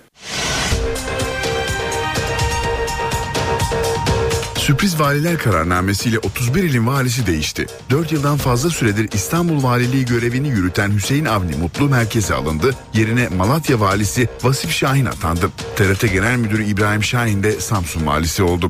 Sürpriz 4.55 4.99
valiler 4.99 5.37
kararnamesiyle 5.37 6.19
31 6.19 6.63
ilin 6.63 6.87
valisi 6.87 7.27
değişti. 7.27 7.65
4 7.89 8.11
yıldan 8.11 8.37
fazla 8.37 8.69
süredir 8.69 9.09
İstanbul 9.13 9.63
Valiliği 9.63 10.05
görevini 10.05 10.47
yürüten 10.47 10.91
Hüseyin 10.91 11.25
Avni 11.25 11.55
Mutlu 11.55 11.89
merkeze 11.89 12.33
alındı. 12.33 12.75
Yerine 12.93 13.27
Malatya 13.27 13.79
valisi 13.79 14.27
Vasif 14.43 14.71
Şahin 14.71 15.05
atandı. 15.05 15.49
TRT 15.75 16.13
Genel 16.13 16.37
Müdürü 16.37 16.63
İbrahim 16.63 17.03
Şahin 17.03 17.43
de 17.43 17.51
Samsun 17.51 18.07
valisi 18.07 18.43
oldu. 18.43 18.69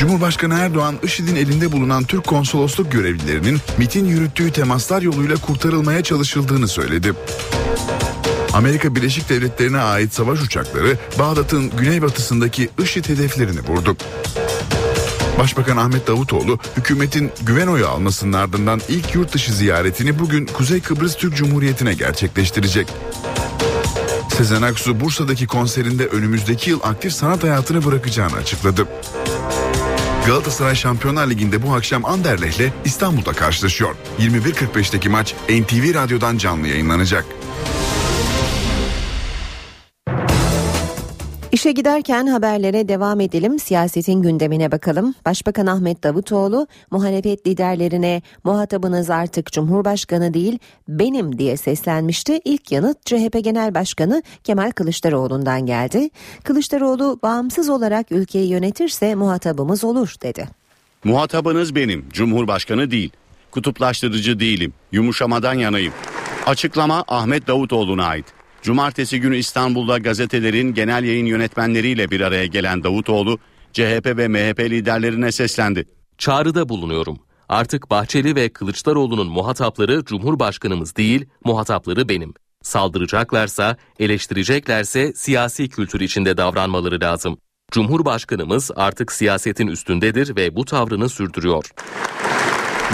Cumhurbaşkanı 0.00 0.54
Erdoğan, 0.54 0.96
IŞİD'in 1.02 1.36
elinde 1.36 1.72
bulunan 1.72 2.04
Türk 2.04 2.26
konsolosluk 2.26 2.92
görevlilerinin 2.92 3.58
MIT'in 3.78 4.04
yürüttüğü 4.04 4.52
temaslar 4.52 5.02
yoluyla 5.02 5.36
kurtarılmaya 5.36 6.02
çalışıldığını 6.02 6.68
söyledi. 6.68 7.12
Amerika 8.52 8.94
Birleşik 8.94 9.28
Devletleri'ne 9.28 9.78
ait 9.78 10.14
savaş 10.14 10.40
uçakları 10.42 10.98
Bağdat'ın 11.18 11.70
güneybatısındaki 11.70 12.70
IŞİD 12.82 13.08
hedeflerini 13.08 13.60
vurdu. 13.60 13.96
Başbakan 15.38 15.76
Ahmet 15.76 16.06
Davutoğlu 16.06 16.58
hükümetin 16.76 17.30
güven 17.42 17.66
oyu 17.66 17.88
almasının 17.88 18.32
ardından 18.32 18.80
ilk 18.88 19.14
yurt 19.14 19.34
dışı 19.34 19.52
ziyaretini 19.52 20.18
bugün 20.18 20.46
Kuzey 20.46 20.80
Kıbrıs 20.80 21.16
Türk 21.16 21.36
Cumhuriyeti'ne 21.36 21.94
gerçekleştirecek. 21.94 22.88
Sezen 24.36 24.62
Aksu 24.62 25.00
Bursa'daki 25.00 25.46
konserinde 25.46 26.06
önümüzdeki 26.06 26.70
yıl 26.70 26.80
aktif 26.82 27.12
sanat 27.12 27.42
hayatını 27.42 27.84
bırakacağını 27.84 28.36
açıkladı. 28.36 28.86
Galatasaray 30.26 30.74
Şampiyonlar 30.74 31.30
Ligi'nde 31.30 31.62
bu 31.62 31.74
akşam 31.74 32.04
Anderlecht'le 32.04 32.72
İstanbul'da 32.84 33.32
karşılaşıyor. 33.32 33.94
21.45'teki 34.18 35.08
maç 35.08 35.34
NTV 35.48 35.94
Radyo'dan 35.94 36.36
canlı 36.36 36.68
yayınlanacak. 36.68 37.24
İşe 41.52 41.72
giderken 41.72 42.26
haberlere 42.26 42.88
devam 42.88 43.20
edelim. 43.20 43.58
Siyasetin 43.58 44.22
gündemine 44.22 44.72
bakalım. 44.72 45.14
Başbakan 45.26 45.66
Ahmet 45.66 46.04
Davutoğlu 46.04 46.66
muhalefet 46.90 47.46
liderlerine 47.46 48.22
muhatabınız 48.44 49.10
artık 49.10 49.52
Cumhurbaşkanı 49.52 50.34
değil 50.34 50.58
benim 50.88 51.38
diye 51.38 51.56
seslenmişti. 51.56 52.40
İlk 52.44 52.72
yanıt 52.72 53.06
CHP 53.06 53.44
Genel 53.44 53.74
Başkanı 53.74 54.22
Kemal 54.44 54.70
Kılıçdaroğlu'ndan 54.70 55.66
geldi. 55.66 56.10
Kılıçdaroğlu 56.44 57.18
bağımsız 57.22 57.68
olarak 57.68 58.12
ülkeyi 58.12 58.48
yönetirse 58.48 59.14
muhatabımız 59.14 59.84
olur 59.84 60.14
dedi. 60.22 60.48
Muhatabınız 61.04 61.74
benim, 61.74 62.08
Cumhurbaşkanı 62.12 62.90
değil. 62.90 63.12
Kutuplaştırıcı 63.50 64.40
değilim, 64.40 64.72
yumuşamadan 64.92 65.54
yanayım. 65.54 65.92
Açıklama 66.46 67.04
Ahmet 67.08 67.46
Davutoğlu'na 67.46 68.04
ait. 68.04 68.39
Cumartesi 68.62 69.20
günü 69.20 69.36
İstanbul'da 69.36 69.98
gazetelerin 69.98 70.74
genel 70.74 71.04
yayın 71.04 71.26
yönetmenleriyle 71.26 72.10
bir 72.10 72.20
araya 72.20 72.46
gelen 72.46 72.84
Davutoğlu, 72.84 73.38
CHP 73.72 74.06
ve 74.06 74.28
MHP 74.28 74.60
liderlerine 74.60 75.32
seslendi. 75.32 75.88
Çağrıda 76.18 76.68
bulunuyorum. 76.68 77.18
Artık 77.48 77.90
Bahçeli 77.90 78.36
ve 78.36 78.48
Kılıçdaroğlu'nun 78.48 79.26
muhatapları 79.26 80.04
Cumhurbaşkanımız 80.04 80.96
değil, 80.96 81.26
muhatapları 81.44 82.08
benim. 82.08 82.34
Saldıracaklarsa, 82.62 83.76
eleştireceklerse 83.98 85.12
siyasi 85.12 85.68
kültür 85.68 86.00
içinde 86.00 86.36
davranmaları 86.36 87.00
lazım. 87.00 87.38
Cumhurbaşkanımız 87.72 88.70
artık 88.76 89.12
siyasetin 89.12 89.66
üstündedir 89.66 90.36
ve 90.36 90.56
bu 90.56 90.64
tavrını 90.64 91.08
sürdürüyor. 91.08 91.64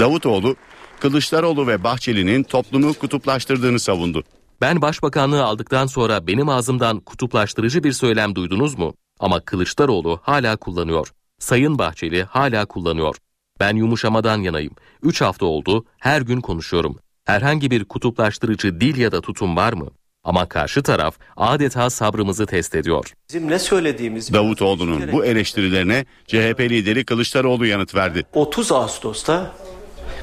Davutoğlu, 0.00 0.57
Kılıçdaroğlu 1.00 1.66
ve 1.66 1.85
Bahçeli'nin 1.85 2.42
toplumu 2.42 2.94
kutuplaştırdığını 2.94 3.81
savundu. 3.81 4.24
Ben 4.61 4.83
başbakanlığı 4.83 5.45
aldıktan 5.45 5.87
sonra 5.87 6.27
benim 6.27 6.49
ağzımdan 6.49 7.01
kutuplaştırıcı 7.01 7.85
bir 7.85 7.92
söylem 7.92 8.35
duydunuz 8.35 8.79
mu? 8.79 8.95
Ama 9.21 9.40
Kılıçdaroğlu 9.40 10.21
hala 10.23 10.57
kullanıyor. 10.57 11.12
Sayın 11.38 11.79
Bahçeli 11.79 12.23
hala 12.25 12.66
kullanıyor. 12.66 13.16
Ben 13.61 13.77
yumuşamadan 13.77 14.38
yanayım. 14.42 14.73
3 15.03 15.21
hafta 15.21 15.47
oldu, 15.47 15.85
her 15.99 16.21
gün 16.21 16.40
konuşuyorum. 16.40 16.99
Herhangi 17.25 17.71
bir 17.71 17.85
kutuplaştırıcı 17.85 18.81
dil 18.81 18.97
ya 18.97 19.12
da 19.12 19.21
tutum 19.21 19.57
var 19.57 19.73
mı? 19.73 19.88
Ama 20.25 20.49
karşı 20.49 20.83
taraf 20.83 21.16
adeta 21.37 21.90
sabrımızı 21.90 22.47
test 22.47 22.75
ediyor. 22.75 23.12
Bizim 23.29 23.51
ne 23.51 23.59
söylediğimiz 23.59 24.33
Davutoğlu'nun 24.33 25.12
bu 25.12 25.25
eleştirilerine 25.25 26.07
CHP 26.27 26.61
lideri 26.61 27.05
Kılıçdaroğlu 27.05 27.66
yanıt 27.66 27.95
verdi. 27.95 28.25
30 28.35 28.73
Ağustos'ta 28.73 29.53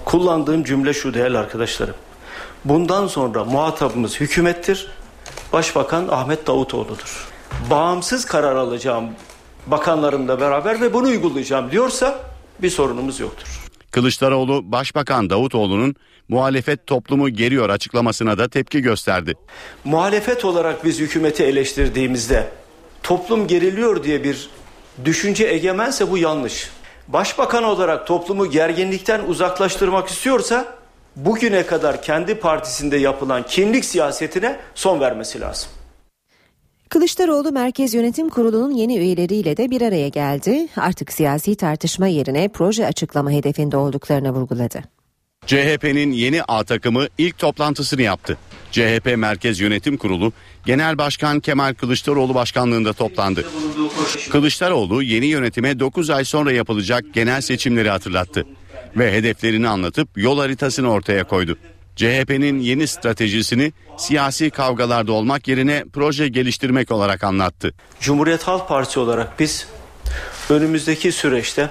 kullandığım 0.05 0.63
cümle 0.63 0.93
şu 0.93 1.13
değerli 1.13 1.37
arkadaşlarım. 1.37 1.95
Bundan 2.65 3.07
sonra 3.07 3.43
muhatabımız 3.45 4.19
hükümettir. 4.19 4.87
Başbakan 5.53 6.07
Ahmet 6.07 6.47
Davutoğlu'dur. 6.47 7.27
Bağımsız 7.69 8.25
karar 8.25 8.55
alacağım 8.55 9.05
bakanlarımla 9.67 10.39
beraber 10.41 10.81
ve 10.81 10.93
bunu 10.93 11.07
uygulayacağım 11.07 11.71
diyorsa 11.71 12.19
bir 12.61 12.69
sorunumuz 12.69 13.19
yoktur. 13.19 13.47
Kılıçdaroğlu 13.91 14.71
Başbakan 14.71 15.29
Davutoğlu'nun 15.29 15.95
muhalefet 16.29 16.87
toplumu 16.87 17.29
geriyor 17.29 17.69
açıklamasına 17.69 18.37
da 18.37 18.47
tepki 18.47 18.81
gösterdi. 18.81 19.33
Muhalefet 19.83 20.45
olarak 20.45 20.85
biz 20.85 20.99
hükümeti 20.99 21.43
eleştirdiğimizde 21.43 22.51
toplum 23.03 23.47
geriliyor 23.47 24.03
diye 24.03 24.23
bir 24.23 24.49
düşünce 25.05 25.43
egemense 25.45 26.11
bu 26.11 26.17
yanlış. 26.17 26.69
Başbakan 27.07 27.63
olarak 27.63 28.07
toplumu 28.07 28.51
gerginlikten 28.51 29.21
uzaklaştırmak 29.27 30.07
istiyorsa 30.07 30.82
bugüne 31.15 31.65
kadar 31.65 32.01
kendi 32.01 32.35
partisinde 32.35 32.97
yapılan 32.97 33.43
kimlik 33.43 33.85
siyasetine 33.85 34.59
son 34.75 34.99
vermesi 34.99 35.39
lazım. 35.39 35.69
Kılıçdaroğlu 36.89 37.51
Merkez 37.51 37.93
Yönetim 37.93 38.29
Kurulu'nun 38.29 38.71
yeni 38.71 38.97
üyeleriyle 38.97 39.57
de 39.57 39.69
bir 39.69 39.81
araya 39.81 40.07
geldi. 40.07 40.67
Artık 40.77 41.13
siyasi 41.13 41.55
tartışma 41.55 42.07
yerine 42.07 42.47
proje 42.47 42.87
açıklama 42.87 43.31
hedefinde 43.31 43.77
olduklarını 43.77 44.31
vurguladı. 44.31 44.83
CHP'nin 45.45 46.11
yeni 46.11 46.43
A 46.43 46.63
takımı 46.63 47.07
ilk 47.17 47.37
toplantısını 47.37 48.01
yaptı. 48.01 48.37
CHP 48.71 49.13
Merkez 49.17 49.59
Yönetim 49.59 49.97
Kurulu 49.97 50.33
Genel 50.65 50.97
Başkan 50.97 51.39
Kemal 51.39 51.73
Kılıçdaroğlu 51.73 52.35
başkanlığında 52.35 52.93
toplandı. 52.93 53.45
Kılıçdaroğlu 54.31 55.03
yeni 55.03 55.25
yönetime 55.25 55.79
9 55.79 56.09
ay 56.09 56.25
sonra 56.25 56.51
yapılacak 56.51 57.05
genel 57.13 57.41
seçimleri 57.41 57.89
hatırlattı 57.89 58.45
ve 58.97 59.13
hedeflerini 59.13 59.67
anlatıp 59.67 60.09
yol 60.15 60.39
haritasını 60.39 60.91
ortaya 60.91 61.23
koydu. 61.23 61.57
CHP'nin 61.95 62.59
yeni 62.59 62.87
stratejisini 62.87 63.73
siyasi 63.97 64.49
kavgalarda 64.49 65.11
olmak 65.11 65.47
yerine 65.47 65.85
proje 65.93 66.27
geliştirmek 66.27 66.91
olarak 66.91 67.23
anlattı. 67.23 67.73
Cumhuriyet 67.99 68.43
Halk 68.43 68.67
Partisi 68.67 68.99
olarak 68.99 69.39
biz 69.39 69.67
önümüzdeki 70.49 71.11
süreçte 71.11 71.69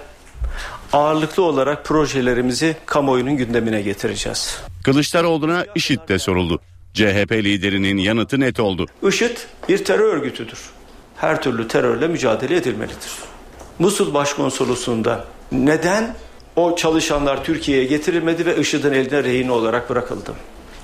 ağırlıklı 0.93 1.43
olarak 1.43 1.85
projelerimizi 1.85 2.77
kamuoyunun 2.87 3.37
gündemine 3.37 3.83
getireceğiz. 3.83 4.59
Kılıçdaroğlu'na 4.85 5.67
IŞİD 5.75 6.09
de 6.09 6.19
soruldu. 6.19 6.61
CHP 6.95 7.33
liderinin 7.33 7.97
yanıtı 7.97 8.41
net 8.41 8.61
oldu. 8.61 8.87
IŞİD 9.09 9.37
bir 9.69 9.85
terör 9.85 10.15
örgütüdür. 10.15 10.59
Her 11.17 11.43
türlü 11.43 11.69
terörle 11.69 12.09
mücadele 12.09 12.57
edilmelidir. 12.57 13.13
Musul 13.79 14.15
Başkonsolosluğu'nda 14.15 15.25
neden 15.53 16.15
o 16.57 16.77
çalışanlar 16.77 17.45
Türkiye'ye 17.45 17.85
getirilmedi 17.85 18.47
ve 18.47 18.57
IŞİD'in 18.57 18.93
eline 18.93 19.25
rehin 19.25 19.49
olarak 19.49 19.91
bırakıldı? 19.91 20.33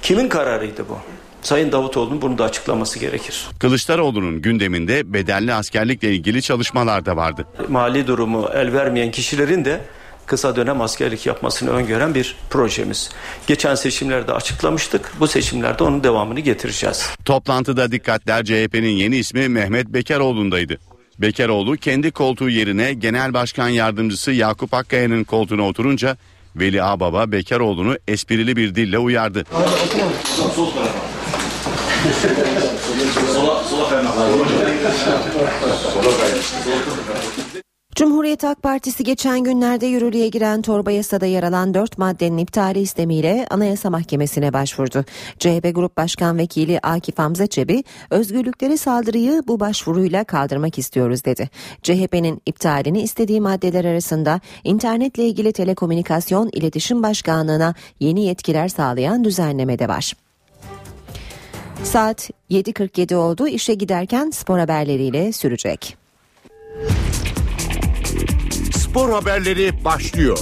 Kimin 0.03 0.29
kararıydı 0.29 0.89
bu? 0.89 0.99
Sayın 1.43 1.73
Davutoğlu'nun 1.73 2.23
bunu 2.23 2.39
da 2.39 2.45
açıklaması 2.45 2.99
gerekir. 2.99 3.47
Kılıçdaroğlu'nun 3.59 4.43
gündeminde 4.43 5.13
bedelli 5.13 5.55
askerlikle 5.55 6.13
ilgili 6.15 6.43
çalışmalar 6.43 7.07
da 7.07 7.17
vardı. 7.17 7.47
Mali 7.69 8.07
durumu 8.07 8.49
el 8.55 8.73
vermeyen 8.73 9.11
kişilerin 9.11 9.65
de 9.65 9.81
kısa 10.27 10.57
dönem 10.57 10.81
askerlik 10.81 11.27
yapmasını 11.27 11.71
öngören 11.71 12.15
bir 12.15 12.37
projemiz. 12.51 13.11
Geçen 13.47 13.75
seçimlerde 13.75 14.33
açıklamıştık. 14.33 15.13
Bu 15.21 15.27
seçimlerde 15.27 15.85
onun 15.85 16.05
devamını 16.05 16.41
getireceğiz. 16.41 17.11
Toplantıda 17.25 17.93
dikkatler 17.93 18.45
CHP'nin 18.45 18.89
yeni 18.89 19.17
ismi 19.17 19.49
Mehmet 19.49 19.87
Bekaroğlu'ndaydı. 19.87 20.79
Bekaroğlu 21.19 21.77
kendi 21.77 22.11
koltuğu 22.11 22.49
yerine 22.49 22.95
Genel 22.95 23.35
Başkan 23.35 23.69
Yardımcısı 23.69 24.33
Yakup 24.33 24.75
Akkaya'nın 24.75 25.25
koltuğuna 25.25 25.63
oturunca 25.63 26.17
Veli 26.57 26.83
Ağbaba 26.83 27.33
Bekaroğlu'nu 27.33 27.97
esprili 28.09 28.57
bir 28.57 28.75
dille 28.75 28.99
uyardı. 28.99 29.45
Cumhuriyet 37.99 38.43
Halk 38.43 38.63
Partisi 38.63 39.05
geçen 39.05 39.45
günlerde 39.45 39.87
yürürlüğe 39.87 40.29
giren 40.29 40.63
torba 40.63 40.91
yasada 40.91 41.27
yer 41.27 41.43
alan 41.43 41.75
4 41.75 41.99
maddenin 41.99 42.39
iptali 42.39 42.81
istemiyle 42.81 43.47
Anayasa 43.51 43.91
Mahkemesi'ne 43.91 44.53
başvurdu. 44.53 45.05
CHP 45.39 45.75
Grup 45.75 45.97
Başkan 45.97 46.39
Vekili 46.39 46.79
Akif 46.79 47.19
Hamza 47.19 47.47
Çebi, 47.47 47.85
özgürlükleri 48.11 48.79
saldırıyı 48.79 49.43
bu 49.47 49.61
başvuruyla 49.61 50.25
kaldırmak 50.25 50.79
istiyoruz 50.79 51.25
dedi. 51.25 51.51
CHP'nin 51.83 52.43
iptalini 52.47 53.03
istediği 53.03 53.41
maddeler 53.41 53.85
arasında 53.85 54.41
internetle 54.65 55.27
ilgili 55.27 55.53
telekomünikasyon 55.53 56.51
iletişim 56.53 57.03
başkanlığına 57.03 57.75
yeni 58.01 58.25
yetkiler 58.25 58.69
sağlayan 58.69 59.25
düzenleme 59.25 59.79
de 59.79 59.89
var. 59.89 60.13
Saat 61.83 62.31
7.47 62.51 63.15
oldu. 63.15 63.49
İşe 63.49 63.75
giderken 63.75 64.31
spor 64.31 64.59
haberleriyle 64.59 65.33
sürecek. 65.33 65.97
Spor 68.89 69.11
haberleri 69.11 69.85
başlıyor. 69.85 70.39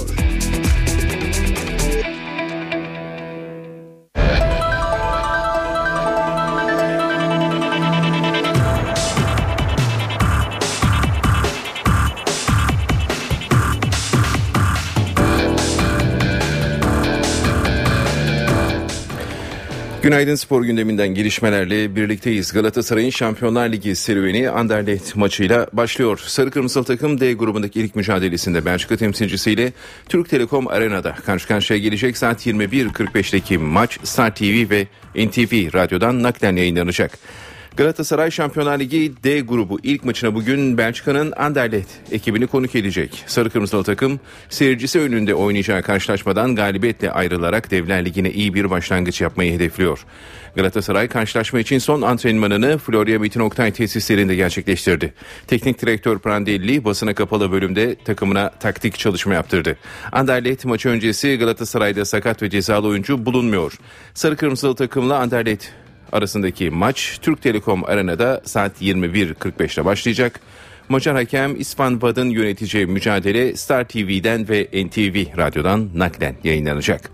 Günaydın 20.01 20.35
spor 20.35 20.63
gündeminden 20.63 21.07
gelişmelerle 21.07 21.95
birlikteyiz. 21.95 22.53
Galatasaray'ın 22.53 23.09
Şampiyonlar 23.09 23.69
Ligi 23.69 23.95
serüveni 23.95 24.49
Anderlecht 24.49 25.15
maçıyla 25.15 25.67
başlıyor. 25.73 26.19
Sarı 26.25 26.51
Kırmızılı 26.51 26.83
takım 26.83 27.19
D 27.19 27.33
grubundaki 27.33 27.81
ilk 27.81 27.95
mücadelesinde 27.95 28.65
Belçika 28.65 28.97
temsilcisiyle 28.97 29.73
Türk 30.09 30.29
Telekom 30.29 30.67
Arena'da 30.67 31.15
karşı 31.25 31.47
karşıya 31.47 31.79
gelecek 31.79 32.17
saat 32.17 32.47
21.45'teki 32.47 33.57
maç 33.57 33.99
Star 34.03 34.35
TV 34.35 34.69
ve 34.69 34.87
NTV 35.15 35.73
radyodan 35.73 36.23
naklen 36.23 36.55
yayınlanacak. 36.55 37.17
Galatasaray 37.77 38.31
Şampiyonlar 38.31 38.79
Ligi 38.79 39.13
D 39.23 39.39
grubu 39.39 39.79
ilk 39.83 40.05
maçına 40.05 40.35
bugün 40.35 40.77
Belçika'nın 40.77 41.33
Anderlecht 41.37 41.89
ekibini 42.11 42.47
konuk 42.47 42.75
edecek. 42.75 43.23
Sarı 43.27 43.49
Kırmızılı 43.49 43.83
takım 43.83 44.19
seyircisi 44.49 44.99
önünde 44.99 45.35
oynayacağı 45.35 45.81
karşılaşmadan 45.81 46.55
galibiyetle 46.55 47.11
ayrılarak 47.11 47.71
Devler 47.71 48.05
Ligi'ne 48.05 48.31
iyi 48.31 48.53
bir 48.53 48.69
başlangıç 48.69 49.21
yapmayı 49.21 49.53
hedefliyor. 49.53 50.05
Galatasaray 50.55 51.07
karşılaşma 51.07 51.59
için 51.59 51.77
son 51.77 52.01
antrenmanını 52.01 52.77
Florya 52.77 53.19
Metin 53.19 53.39
Oktay 53.39 53.71
tesislerinde 53.71 54.35
gerçekleştirdi. 54.35 55.13
Teknik 55.47 55.81
direktör 55.81 56.19
Prandelli 56.19 56.85
basına 56.85 57.13
kapalı 57.13 57.51
bölümde 57.51 57.95
takımına 57.95 58.49
taktik 58.49 58.99
çalışma 58.99 59.33
yaptırdı. 59.33 59.77
Anderlecht 60.11 60.65
maçı 60.65 60.89
öncesi 60.89 61.37
Galatasaray'da 61.37 62.05
sakat 62.05 62.41
ve 62.41 62.49
cezalı 62.49 62.87
oyuncu 62.87 63.25
bulunmuyor. 63.25 63.73
Sarı 64.13 64.35
Kırmızılı 64.35 64.75
takımla 64.75 65.17
Anderlecht 65.17 65.65
arasındaki 66.11 66.69
maç 66.69 67.19
Türk 67.21 67.41
Telekom 67.41 67.83
Arena'da 67.85 68.41
saat 68.45 68.81
21.45'te 68.81 69.85
başlayacak. 69.85 70.39
Macar 70.89 71.15
hakem 71.15 71.61
İsvan 71.61 72.01
Vad'ın 72.01 72.29
yöneteceği 72.29 72.85
mücadele 72.85 73.55
Star 73.55 73.87
TV'den 73.87 74.49
ve 74.49 74.67
NTV 74.85 75.37
Radyo'dan 75.37 75.89
naklen 75.95 76.35
yayınlanacak. 76.43 77.11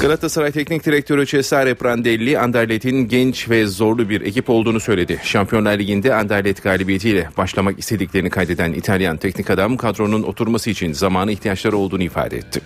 Galatasaray 0.00 0.52
Teknik 0.52 0.86
Direktörü 0.86 1.26
Cesare 1.26 1.74
Prandelli, 1.74 2.38
Anderlet'in 2.38 3.08
genç 3.08 3.50
ve 3.50 3.66
zorlu 3.66 4.08
bir 4.08 4.20
ekip 4.20 4.50
olduğunu 4.50 4.80
söyledi. 4.80 5.20
Şampiyonlar 5.22 5.78
Ligi'nde 5.78 6.14
Anderlet 6.14 6.62
galibiyetiyle 6.62 7.28
başlamak 7.36 7.78
istediklerini 7.78 8.30
kaydeden 8.30 8.72
İtalyan 8.72 9.16
teknik 9.16 9.50
adam 9.50 9.76
kadronun 9.76 10.22
oturması 10.22 10.70
için 10.70 10.92
zamanı 10.92 11.32
ihtiyaçları 11.32 11.76
olduğunu 11.76 12.02
ifade 12.02 12.36
etti. 12.36 12.60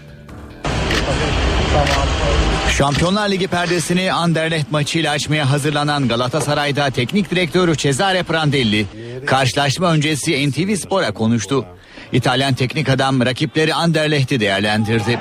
Şampiyonlar 2.79 3.31
Ligi 3.31 3.49
perdesini 3.49 4.13
Anderlecht 4.13 4.71
maçıyla 4.71 5.13
açmaya 5.13 5.51
hazırlanan 5.51 6.09
Galatasaray'da 6.09 6.91
teknik 6.91 7.31
direktörü 7.31 7.77
Cesare 7.77 8.23
Prandelli 8.23 8.87
karşılaşma 9.27 9.93
öncesi 9.93 10.51
NTV 10.51 10.77
Spor'a 10.77 11.15
konuştu. 11.15 11.67
İtalyan 12.13 12.55
teknik 12.55 12.89
adam 12.89 13.27
rakipleri 13.27 13.75
Anderlecht'i 13.75 14.41
değerlendirdi. 14.41 15.21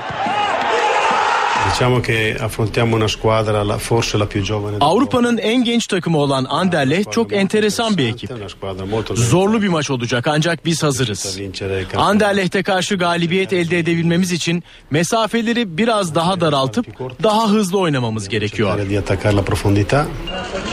Diciamo 1.73 2.01
che 2.01 2.35
affrontiamo 2.39 2.95
una 2.95 3.07
squadra 3.07 3.63
la, 3.63 3.79
forse 3.79 4.17
la 4.17 4.25
più 4.25 4.41
giovane. 4.41 4.77
Avrupa'nın 4.79 5.37
en 5.37 5.63
genç 5.63 5.87
takımı 5.87 6.17
olan 6.17 6.45
Anderlecht 6.49 7.11
çok 7.11 7.33
enteresan 7.33 7.97
bir 7.97 8.07
ekip. 8.07 8.31
Zorlu 9.13 9.61
bir 9.61 9.67
maç 9.67 9.89
olacak 9.89 10.27
ancak 10.27 10.65
biz 10.65 10.83
hazırız. 10.83 11.39
Anderlecht'e 11.95 12.63
karşı 12.63 12.95
galibiyet 12.95 13.53
elde 13.53 13.79
edebilmemiz 13.79 14.31
için 14.31 14.63
mesafeleri 14.91 15.77
biraz 15.77 16.15
daha 16.15 16.41
daraltıp 16.41 16.85
daha 17.23 17.49
hızlı 17.49 17.79
oynamamız 17.79 18.29
gerekiyor. 18.29 18.79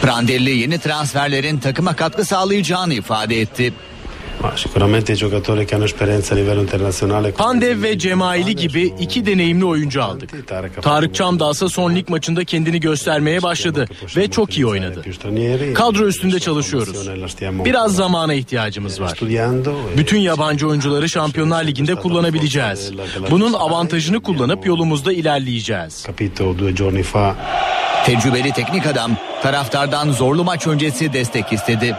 Prandelli 0.03 0.51
yeni 0.59 0.79
transferlerin 0.79 1.59
takıma 1.59 1.97
katkı 1.97 2.25
sağlayacağını 2.25 2.95
ifade 2.95 3.41
etti. 3.41 3.73
Sicuramente 4.57 5.13
i 5.13 5.17
giocatori 5.17 5.67
che 5.67 5.75
hanno 5.75 5.85
esperienza 5.85 6.35
a 6.35 6.37
livello 6.37 6.61
internazionale. 6.61 7.33
Pandev 7.33 7.83
ve 7.83 7.99
Cemaili 7.99 8.57
gibi 8.57 8.95
iki 8.99 9.27
deneyimli 9.27 9.65
oyuncu 9.65 10.03
aldık. 10.03 10.49
Tarık 10.83 11.15
Çamdağ 11.15 11.51
ise 11.51 11.69
son 11.69 11.95
lig 11.95 12.09
maçında 12.09 12.45
kendini 12.45 12.81
göstermeye 12.81 13.43
başladı 13.43 13.87
ve 14.17 14.31
çok 14.31 14.57
iyi 14.57 14.67
oynadı. 14.67 15.05
Kadro 15.75 16.07
üstünde 16.07 16.41
çalışıyoruz. 16.41 17.09
Biraz 17.65 17.95
zamana 17.95 18.35
ihtiyacımız 18.35 19.01
var. 19.01 19.19
Bütün 19.97 20.19
yabancı 20.19 20.69
oyuncuları 20.69 21.09
Şampiyonlar 21.09 21.65
Ligi'nde 21.65 21.95
kullanabileceğiz. 21.95 22.93
Bunun 23.31 23.53
avantajını 23.53 24.23
kullanıp 24.23 24.67
yolumuzda 24.67 25.13
ilerleyeceğiz. 25.13 26.07
Tecrübeli 28.07 28.53
teknik 28.53 28.87
adam 28.87 29.17
taraftardan 29.43 30.13
zorlu 30.13 30.45
maç 30.45 30.67
öncesi 30.67 31.13
destek 31.13 31.53
istedi. 31.53 31.97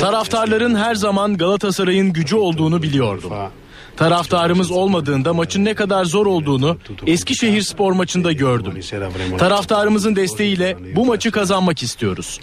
Taraftarların 0.00 0.74
her 0.74 0.94
zaman 0.94 1.36
Galatasaray'ın 1.36 2.12
gücü 2.12 2.36
olduğunu 2.36 2.82
biliyordum. 2.82 3.32
Taraftarımız 3.96 4.70
olmadığında 4.70 5.34
maçın 5.34 5.64
ne 5.64 5.74
kadar 5.74 6.04
zor 6.04 6.26
olduğunu 6.26 6.78
Eskişehir 7.06 7.62
spor 7.62 7.92
maçında 7.92 8.32
gördüm. 8.32 8.72
Taraftarımızın 9.38 10.16
desteğiyle 10.16 10.76
bu 10.96 11.06
maçı 11.06 11.30
kazanmak 11.30 11.82
istiyoruz. 11.82 12.40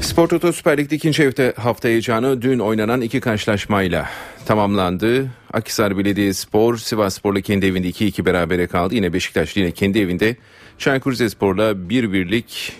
Spor 0.00 0.28
Toto 0.28 0.52
Süper 0.52 0.78
Lig'de 0.78 0.96
ikinci 0.96 1.24
hafta, 1.24 1.52
hafta 1.56 1.88
heyecanı 1.88 2.42
dün 2.42 2.58
oynanan 2.58 3.00
iki 3.00 3.20
karşılaşmayla 3.20 4.08
tamamlandı. 4.46 5.26
Akhisar 5.52 5.98
Belediyespor 5.98 6.76
Sivas 6.76 7.14
Spor'la 7.14 7.40
kendi 7.40 7.66
evinde 7.66 7.88
2-2 7.88 8.24
berabere 8.24 8.66
kaldı. 8.66 8.94
Yine 8.94 9.12
Beşiktaş 9.12 9.56
yine 9.56 9.70
kendi 9.70 9.98
evinde 9.98 10.36
Çaykur 10.78 11.12
Rizespor'la 11.12 11.88
bir 11.88 12.12
birlik 12.12 12.72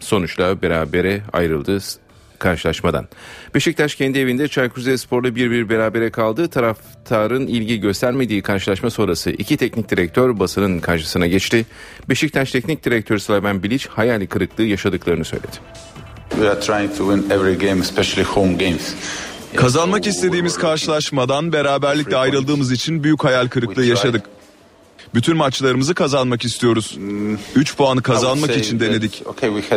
sonuçla 0.00 0.62
berabere 0.62 1.22
ayrıldı 1.32 1.78
karşılaşmadan. 2.38 3.08
Beşiktaş 3.54 3.94
kendi 3.94 4.18
evinde 4.18 4.48
Çaykur 4.48 4.80
Rizespor'la 4.80 5.28
1-1 5.28 5.68
berabere 5.68 6.10
kaldı. 6.10 6.48
Taraftarın 6.48 7.46
ilgi 7.46 7.80
göstermediği 7.80 8.42
karşılaşma 8.42 8.90
sonrası 8.90 9.30
iki 9.30 9.56
teknik 9.56 9.90
direktör 9.90 10.38
basının 10.38 10.80
karşısına 10.80 11.26
geçti. 11.26 11.66
Beşiktaş 12.08 12.52
teknik 12.52 12.84
direktörü 12.84 13.20
Slaven 13.20 13.62
Bilic 13.62 13.88
hayali 13.88 14.26
kırıklığı 14.26 14.64
yaşadıklarını 14.64 15.24
söyledi. 15.24 15.56
We 16.30 16.50
are 16.50 16.60
trying 16.60 16.96
to 16.96 17.14
win 17.14 17.30
every 17.30 17.58
game, 17.58 17.80
especially 17.80 18.24
home 18.24 18.52
games. 18.52 18.94
Kazanmak 19.56 20.06
istediğimiz 20.06 20.58
karşılaşmadan 20.58 21.52
beraberlikle 21.52 22.16
ayrıldığımız 22.16 22.72
için 22.72 23.04
büyük 23.04 23.24
hayal 23.24 23.48
kırıklığı 23.48 23.84
yaşadık. 23.84 24.24
Bütün 25.14 25.36
maçlarımızı 25.36 25.94
kazanmak 25.94 26.44
istiyoruz. 26.44 26.98
3 27.54 27.76
puanı 27.76 28.02
kazanmak 28.02 28.56
için 28.56 28.80
denedik. 28.80 29.22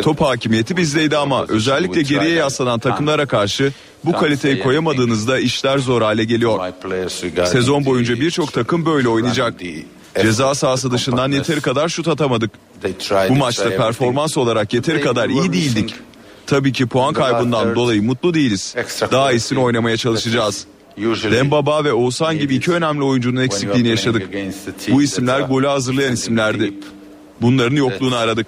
Top 0.02 0.20
hakimiyeti 0.20 0.76
bizdeydi 0.76 1.16
ama 1.16 1.44
özellikle 1.48 2.02
geriye 2.02 2.34
yaslanan 2.34 2.78
takımlara 2.78 3.26
karşı 3.26 3.72
bu 4.04 4.12
kaliteyi 4.12 4.62
koyamadığınızda 4.62 5.38
işler 5.38 5.78
zor 5.78 6.02
hale 6.02 6.24
geliyor. 6.24 6.72
Sezon 7.46 7.84
boyunca 7.84 8.14
birçok 8.20 8.52
takım 8.52 8.86
böyle 8.86 9.08
oynayacak. 9.08 9.54
Ceza 10.22 10.54
sahası 10.54 10.90
dışından 10.90 11.32
yeteri 11.32 11.60
kadar 11.60 11.88
şut 11.88 12.08
atamadık. 12.08 12.50
Bu 13.28 13.34
maçta 13.34 13.70
performans 13.76 14.36
olarak 14.36 14.74
yeteri 14.74 15.00
kadar 15.00 15.28
iyi 15.28 15.52
değildik. 15.52 15.94
Tabii 16.46 16.72
ki 16.72 16.86
puan 16.86 17.14
kaybından 17.14 17.74
dolayı 17.74 18.02
mutlu 18.02 18.34
değiliz. 18.34 18.74
Daha 19.12 19.32
iyisini 19.32 19.58
oynamaya 19.58 19.96
çalışacağız. 19.96 20.66
Dembaba 21.30 21.84
ve 21.84 21.92
Oğuzhan 21.92 22.38
gibi 22.38 22.54
iki 22.54 22.72
önemli 22.72 23.04
oyuncunun 23.04 23.40
eksikliğini 23.40 23.88
yaşadık. 23.88 24.28
Bu 24.88 25.02
isimler 25.02 25.40
golü 25.40 25.66
hazırlayan 25.66 26.12
isimlerdi. 26.12 26.74
Bunların 27.40 27.76
yokluğunu 27.76 28.16
aradık. 28.16 28.46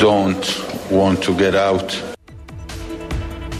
Don't 0.00 0.46
want 0.88 1.22
to 1.22 1.38
get 1.38 1.54
out. 1.54 2.04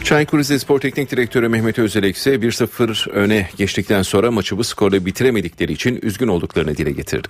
Çaykur 0.04 0.38
Rizespor 0.38 0.80
Teknik 0.80 1.10
Direktörü 1.10 1.48
Mehmet 1.48 1.78
Özelek 1.78 2.16
ise 2.16 2.34
1-0 2.34 3.10
öne 3.10 3.48
geçtikten 3.56 4.02
sonra 4.02 4.30
maçı 4.30 4.58
bu 4.58 4.64
skorla 4.64 5.06
bitiremedikleri 5.06 5.72
için 5.72 5.98
üzgün 6.02 6.28
olduklarını 6.28 6.76
dile 6.76 6.90
getirdi. 6.90 7.28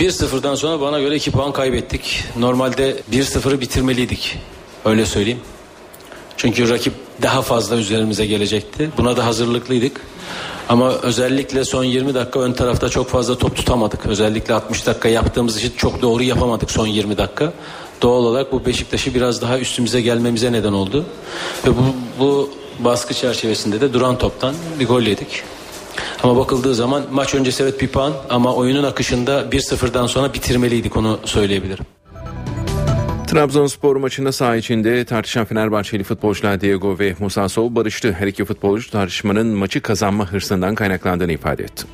1-0'dan 0.00 0.54
sonra 0.54 0.80
bana 0.80 1.00
göre 1.00 1.16
2 1.16 1.30
puan 1.30 1.52
kaybettik. 1.52 2.24
Normalde 2.38 2.96
1-0'ı 3.12 3.60
bitirmeliydik. 3.60 4.38
Öyle 4.84 5.06
söyleyeyim. 5.06 5.40
Çünkü 6.36 6.68
rakip 6.68 6.92
daha 7.22 7.42
fazla 7.42 7.76
üzerimize 7.76 8.26
gelecekti. 8.26 8.90
Buna 8.98 9.16
da 9.16 9.26
hazırlıklıydık. 9.26 10.00
Ama 10.68 10.92
özellikle 10.92 11.64
son 11.64 11.84
20 11.84 12.14
dakika 12.14 12.40
ön 12.40 12.52
tarafta 12.52 12.88
çok 12.88 13.08
fazla 13.08 13.38
top 13.38 13.56
tutamadık. 13.56 14.06
Özellikle 14.06 14.54
60 14.54 14.86
dakika 14.86 15.08
yaptığımız 15.08 15.56
için 15.56 15.72
çok 15.76 16.02
doğru 16.02 16.22
yapamadık 16.22 16.70
son 16.70 16.86
20 16.86 17.16
dakika. 17.16 17.52
Doğal 18.02 18.24
olarak 18.24 18.52
bu 18.52 18.66
Beşiktaş'ı 18.66 19.14
biraz 19.14 19.42
daha 19.42 19.58
üstümüze 19.58 20.00
gelmemize 20.00 20.52
neden 20.52 20.72
oldu. 20.72 21.04
Ve 21.66 21.70
bu, 21.70 21.82
bu 22.18 22.50
baskı 22.78 23.14
çerçevesinde 23.14 23.80
de 23.80 23.92
duran 23.92 24.18
toptan 24.18 24.54
bir 24.80 24.86
gol 24.86 25.02
yedik. 25.02 25.42
Ama 26.22 26.36
bakıldığı 26.36 26.74
zaman 26.74 27.02
maç 27.12 27.34
öncesi 27.34 27.62
evet 27.62 27.80
bir 27.80 27.88
puan 27.88 28.12
ama 28.30 28.54
oyunun 28.54 28.82
akışında 28.82 29.40
1-0'dan 29.40 30.06
sonra 30.06 30.34
bitirmeliydik 30.34 30.96
onu 30.96 31.18
söyleyebilirim. 31.24 31.84
Trabzonspor 33.32 33.96
maçında 33.96 34.32
saha 34.32 34.56
içinde 34.56 35.04
tartışan 35.04 35.44
Fenerbahçeli 35.44 36.04
futbolcular 36.04 36.60
Diego 36.60 36.98
ve 36.98 37.14
Musa 37.18 37.48
Sow 37.48 37.76
barıştı. 37.76 38.16
Her 38.18 38.26
iki 38.26 38.44
futbolcu 38.44 38.90
tartışmanın 38.90 39.46
maçı 39.46 39.80
kazanma 39.80 40.26
hırsından 40.26 40.74
kaynaklandığını 40.74 41.32
ifade 41.32 41.62
etti. 41.62 41.84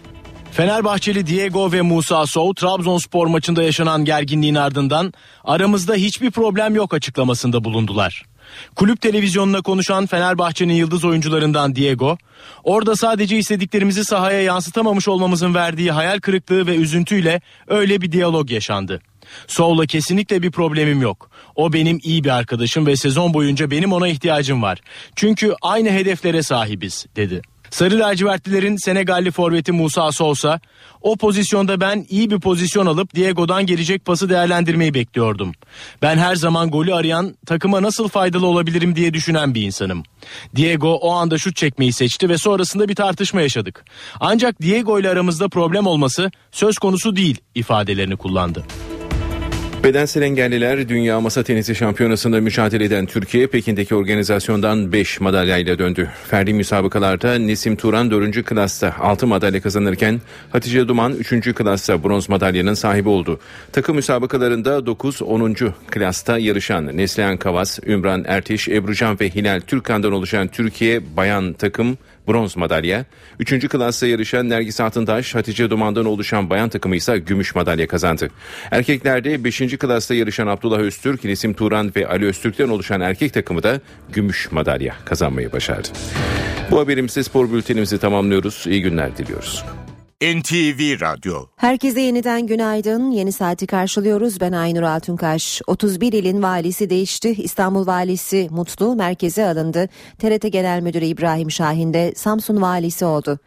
Fenerbahçeli 0.53 1.27
Diego 1.27 1.73
ve 1.73 1.83
Musa 1.83 2.27
Sow 2.27 2.61
Trabzonspor 2.61 3.27
maçında 3.27 3.63
yaşanan 3.63 4.05
gerginliğin 4.05 4.55
ardından 4.55 5.13
aramızda 5.45 5.95
hiçbir 5.95 6.31
problem 6.31 6.75
yok 6.75 6.95
açıklamasında 6.95 7.65
bulundular. 7.65 8.25
Kulüp 8.77 9.01
televizyonuna 9.01 9.63
konuşan 9.63 10.07
Fenerbahçe'nin 10.07 10.75
yıldız 10.75 11.05
oyuncularından 11.05 11.75
Diego, 11.75 12.19
orada 12.65 12.97
sadece 12.97 13.39
istediklerimizi 13.39 14.05
sahaya 14.05 14.43
yansıtamamış 14.43 15.09
olmamızın 15.09 15.55
verdiği 15.55 15.91
hayal 15.91 16.21
kırıklığı 16.21 16.67
ve 16.67 16.77
üzüntüyle 16.77 17.41
öyle 17.69 18.01
bir 18.01 18.13
diyalog 18.13 18.51
yaşandı. 18.51 19.01
Soğla 19.47 19.87
kesinlikle 19.87 20.43
bir 20.43 20.51
problemim 20.51 21.03
yok. 21.03 21.31
O 21.57 21.73
benim 21.73 22.01
iyi 22.03 22.25
bir 22.25 22.31
arkadaşım 22.31 22.87
ve 22.87 22.97
sezon 22.97 23.35
boyunca 23.35 23.71
benim 23.71 23.93
ona 23.93 24.09
ihtiyacım 24.09 24.63
var. 24.63 24.79
Çünkü 25.17 25.55
aynı 25.63 25.91
hedeflere 25.91 26.43
sahibiz 26.43 27.07
dedi. 27.17 27.43
Sarı 27.71 27.99
lacivertlilerin 27.99 28.77
Senegalli 28.77 29.31
forveti 29.31 29.73
Musa 29.73 30.13
Sosa, 30.13 30.61
o 31.01 31.17
pozisyonda 31.17 31.81
ben 31.81 32.07
iyi 32.09 32.31
bir 32.31 32.41
pozisyon 32.41 32.87
alıp 32.87 33.15
Diego'dan 33.15 33.67
gelecek 33.67 34.05
pası 34.05 34.31
değerlendirmeyi 34.31 34.95
bekliyordum. 34.95 35.53
Ben 36.03 36.19
her 36.19 36.35
zaman 36.35 36.71
golü 36.71 36.95
arayan, 36.95 37.35
takıma 37.47 37.83
nasıl 37.83 38.09
faydalı 38.09 38.47
olabilirim 38.47 38.97
diye 38.97 39.15
düşünen 39.15 39.55
bir 39.55 39.63
insanım. 39.63 40.03
Diego 40.57 40.93
o 40.93 41.13
anda 41.13 41.39
şut 41.39 41.57
çekmeyi 41.57 41.93
seçti 41.93 42.29
ve 42.29 42.39
sonrasında 42.39 42.89
bir 42.89 42.95
tartışma 42.95 43.41
yaşadık. 43.41 43.85
Ancak 44.21 44.63
Diego 44.63 45.01
ile 45.01 45.11
aramızda 45.11 45.49
problem 45.49 45.87
olması 45.87 46.31
söz 46.53 46.79
konusu 46.79 47.17
değil 47.17 47.37
ifadelerini 47.55 48.17
kullandı. 48.17 48.65
Bedensel 49.85 50.23
engelliler 50.23 50.89
Dünya 50.89 51.21
Masa 51.21 51.43
Tenisi 51.43 51.75
Şampiyonası'nda 51.75 52.41
mücadele 52.41 52.85
eden 52.85 53.07
Türkiye, 53.07 53.47
Pekin'deki 53.47 53.95
organizasyondan 53.95 54.93
5 54.93 55.21
madalyayla 55.21 55.79
döndü. 55.79 56.09
Ferdi 56.31 56.55
müsabakalarda 56.55 57.35
Nesim 57.35 57.77
Turan 57.77 58.11
4. 58.11 58.45
klasta 58.45 58.95
6 59.01 59.27
madalya 59.27 59.61
kazanırken 59.61 60.21
Hatice 60.53 60.89
Duman 60.89 61.13
3. 61.15 61.55
klasta 61.55 62.05
bronz 62.05 62.29
madalyanın 62.29 62.75
sahibi 62.75 63.09
oldu. 63.09 63.41
Takım 63.73 63.97
müsabakalarında 63.97 64.79
9-10. 64.79 65.73
klasta 65.91 66.39
yarışan 66.39 66.97
Neslihan 66.97 67.37
Kavas, 67.37 67.79
Ümran 67.87 68.25
Ertiş, 68.27 68.69
Ebrucan 68.69 69.21
ve 69.21 69.31
Hilal 69.31 69.61
Türkan'dan 69.61 70.13
oluşan 70.13 70.49
Türkiye 70.49 71.17
bayan 71.17 71.53
takım 71.53 71.99
bronz 72.29 72.57
madalya. 72.57 73.05
Üçüncü 73.39 73.69
klasta 73.69 74.07
yarışan 74.07 74.49
Nergis 74.49 74.81
Altıntaş, 74.81 75.35
Hatice 75.35 75.71
Duman'dan 75.71 76.05
oluşan 76.05 76.51
bayan 76.51 76.69
takımı 76.69 76.97
ise 76.97 77.19
gümüş 77.19 77.55
madalya 77.55 77.87
kazandı. 77.87 78.31
Erkeklerde 78.71 79.45
5. 79.45 79.59
klasta 79.59 80.15
yarışan 80.15 80.47
Abdullah 80.47 80.79
Öztürk, 80.79 81.25
Nesim 81.25 81.55
Turan 81.55 81.93
ve 81.97 82.09
Ali 82.09 82.27
Öztürk'ten 82.27 82.69
oluşan 82.69 83.01
erkek 83.01 83.35
takımı 83.35 83.63
da 83.63 83.81
gümüş 84.13 84.53
madalya 84.53 84.95
kazanmayı 85.05 85.53
başardı. 85.53 85.89
Bu 86.71 86.79
haberimizde 86.79 87.23
spor 87.23 87.53
bültenimizi 87.53 87.99
tamamlıyoruz. 87.99 88.65
İyi 88.67 88.83
günler 88.83 89.17
diliyoruz. 89.17 89.65
NTV 90.23 91.01
Radyo 91.01 91.47
Herkese 91.57 92.01
yeniden 92.01 92.47
günaydın. 92.47 93.11
Yeni 93.11 93.33
saati 93.33 93.67
karşılıyoruz. 93.67 94.41
Ben 94.41 94.53
Aynur 94.53 94.83
Altunkaş. 94.83 95.63
31 95.67 96.13
ilin 96.13 96.43
valisi 96.43 96.91
değişti. 96.91 97.29
İstanbul 97.29 97.87
valisi 97.87 98.49
Mutlu 98.51 98.95
merkeze 98.95 99.47
alındı. 99.47 99.89
TRT 100.19 100.53
Genel 100.53 100.81
Müdürü 100.81 101.05
İbrahim 101.05 101.51
Şahin 101.51 101.95
de 101.95 102.13
Samsun 102.17 102.63
valisi 102.63 103.05
oldu. 103.05 103.39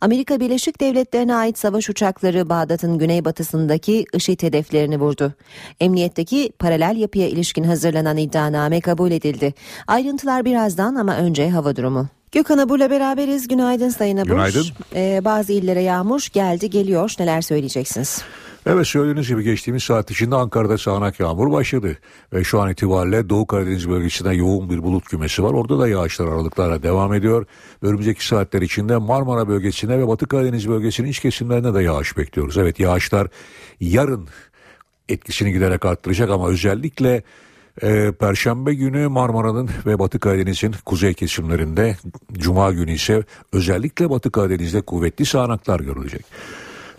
Amerika 0.00 0.40
Birleşik 0.40 0.80
Devletleri'ne 0.80 1.34
ait 1.34 1.58
savaş 1.58 1.90
uçakları 1.90 2.48
Bağdat'ın 2.48 2.98
güneybatısındaki 2.98 4.04
IŞİD 4.14 4.42
hedeflerini 4.42 5.00
vurdu. 5.00 5.34
Emniyetteki 5.80 6.52
paralel 6.58 6.96
yapıya 6.96 7.28
ilişkin 7.28 7.64
hazırlanan 7.64 8.16
iddianame 8.16 8.80
kabul 8.80 9.10
edildi. 9.10 9.54
Ayrıntılar 9.86 10.44
birazdan 10.44 10.94
ama 10.94 11.16
önce 11.16 11.50
hava 11.50 11.76
durumu. 11.76 12.19
Gökhan 12.32 12.58
Abur'la 12.58 12.90
beraberiz. 12.90 13.48
Günaydın 13.48 13.88
Sayın 13.88 14.16
Abur. 14.16 14.30
Günaydın. 14.30 14.66
Ee, 14.94 15.20
bazı 15.24 15.52
illere 15.52 15.82
yağmur 15.82 16.26
geldi 16.32 16.70
geliyor. 16.70 17.12
Neler 17.18 17.40
söyleyeceksiniz? 17.40 18.22
Evet 18.66 18.86
söylediğiniz 18.86 19.28
gibi 19.28 19.42
geçtiğimiz 19.42 19.82
saat 19.82 20.10
içinde 20.10 20.36
Ankara'da 20.36 20.78
sağanak 20.78 21.20
yağmur 21.20 21.52
başladı. 21.52 21.98
Ve 22.32 22.44
şu 22.44 22.60
an 22.60 22.70
itibariyle 22.70 23.28
Doğu 23.28 23.46
Karadeniz 23.46 23.88
bölgesinde 23.88 24.34
yoğun 24.34 24.70
bir 24.70 24.82
bulut 24.82 25.04
kümesi 25.04 25.42
var. 25.42 25.52
Orada 25.52 25.78
da 25.78 25.88
yağışlar 25.88 26.26
aralıklarla 26.26 26.82
devam 26.82 27.14
ediyor. 27.14 27.46
Önümüzdeki 27.82 28.26
saatler 28.26 28.62
içinde 28.62 28.96
Marmara 28.96 29.48
bölgesinde 29.48 29.98
ve 29.98 30.08
Batı 30.08 30.26
Karadeniz 30.26 30.68
bölgesinin 30.68 31.08
iç 31.08 31.20
kesimlerinde 31.20 31.74
de 31.74 31.82
yağış 31.82 32.16
bekliyoruz. 32.16 32.58
Evet 32.58 32.80
yağışlar 32.80 33.28
yarın 33.80 34.28
etkisini 35.08 35.52
giderek 35.52 35.84
arttıracak 35.84 36.30
ama 36.30 36.48
özellikle 36.48 37.22
ee, 37.82 38.12
Perşembe 38.12 38.74
günü 38.74 39.08
Marmara'nın 39.08 39.70
ve 39.86 39.98
Batı 39.98 40.18
Karadeniz'in 40.18 40.74
kuzey 40.86 41.14
kesimlerinde, 41.14 41.96
Cuma 42.32 42.72
günü 42.72 42.92
ise 42.92 43.22
özellikle 43.52 44.10
Batı 44.10 44.30
Karadeniz'de 44.30 44.80
kuvvetli 44.80 45.26
sağanaklar 45.26 45.80
görülecek. 45.80 46.24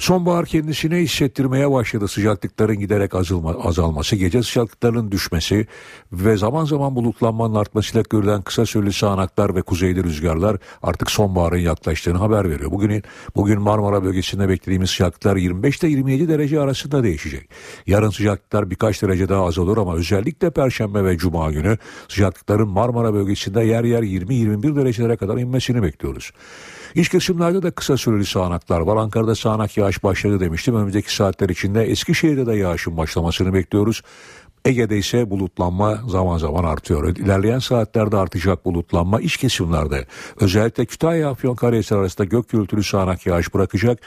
Sonbahar 0.02 0.46
kendisine 0.46 0.98
hissettirmeye 0.98 1.72
başladı 1.72 2.08
sıcaklıkların 2.08 2.80
giderek 2.80 3.16
azalma, 3.16 3.52
azalması, 3.52 4.16
gece 4.16 4.44
sıcaklıklarının 4.44 5.12
düşmesi 5.12 5.68
ve 6.12 6.38
zaman 6.38 6.66
zaman 6.66 6.96
bulutlanmanın 6.96 7.56
artmasıyla 7.56 8.04
görülen 8.10 8.42
kısa 8.42 8.66
süreli 8.66 8.94
sağanaklar 8.94 9.56
ve 9.56 9.62
kuzeyli 9.62 10.04
rüzgarlar 10.04 10.58
artık 10.84 11.12
sonbaharın 11.12 11.58
yaklaştığını 11.58 12.18
haber 12.18 12.50
veriyor. 12.50 12.72
Bugün, 12.72 13.04
bugün 13.36 13.62
Marmara 13.62 14.04
bölgesinde 14.04 14.50
beklediğimiz 14.50 14.90
sıcaklıklar 14.90 15.36
25 15.36 15.80
ile 15.80 15.90
27 15.90 16.28
derece 16.28 16.60
arasında 16.60 17.04
değişecek. 17.04 17.50
Yarın 17.88 18.10
sıcaklıklar 18.10 18.70
birkaç 18.70 19.02
derece 19.02 19.30
daha 19.30 19.46
azalır 19.46 19.78
ama 19.78 19.96
özellikle 19.96 20.52
Perşembe 20.52 21.04
ve 21.04 21.18
Cuma 21.18 21.52
günü 21.52 21.78
sıcaklıkların 22.08 22.68
Marmara 22.68 23.14
bölgesinde 23.14 23.64
yer 23.64 23.84
yer 23.84 24.04
20-21 24.04 24.76
derecelere 24.76 25.18
kadar 25.18 25.38
inmesini 25.38 25.84
bekliyoruz. 25.84 26.32
İç 26.96 27.10
kesimlerde 27.10 27.64
de 27.64 27.72
kısa 27.72 27.98
süreli 27.98 28.26
sağanaklar 28.26 28.80
var. 28.80 28.98
Ankara'da 28.98 29.36
sağanak 29.36 29.78
yağış 29.78 30.04
başladı 30.04 30.40
demiştim. 30.40 30.76
Önümüzdeki 30.76 31.16
saatler 31.16 31.50
içinde 31.50 31.84
Eskişehir'de 31.84 32.46
de 32.46 32.56
yağışın 32.56 32.98
başlamasını 32.98 33.54
bekliyoruz. 33.54 34.02
Ege'de 34.66 34.98
ise 34.98 35.30
bulutlanma 35.30 36.00
zaman 36.08 36.38
zaman 36.38 36.64
artıyor. 36.64 37.16
İlerleyen 37.18 37.60
saatlerde 37.60 38.18
artacak 38.18 38.66
bulutlanma 38.66 39.22
iç 39.22 39.38
kesimlerde 39.38 40.08
özellikle 40.40 40.86
Kütahya 40.86 41.30
Afyonkarahisar 41.30 41.98
arasında 41.98 42.26
gök 42.26 42.50
gürültülü 42.50 42.84
sağanak 42.84 43.26
yağış 43.26 43.54
bırakacak. 43.54 44.00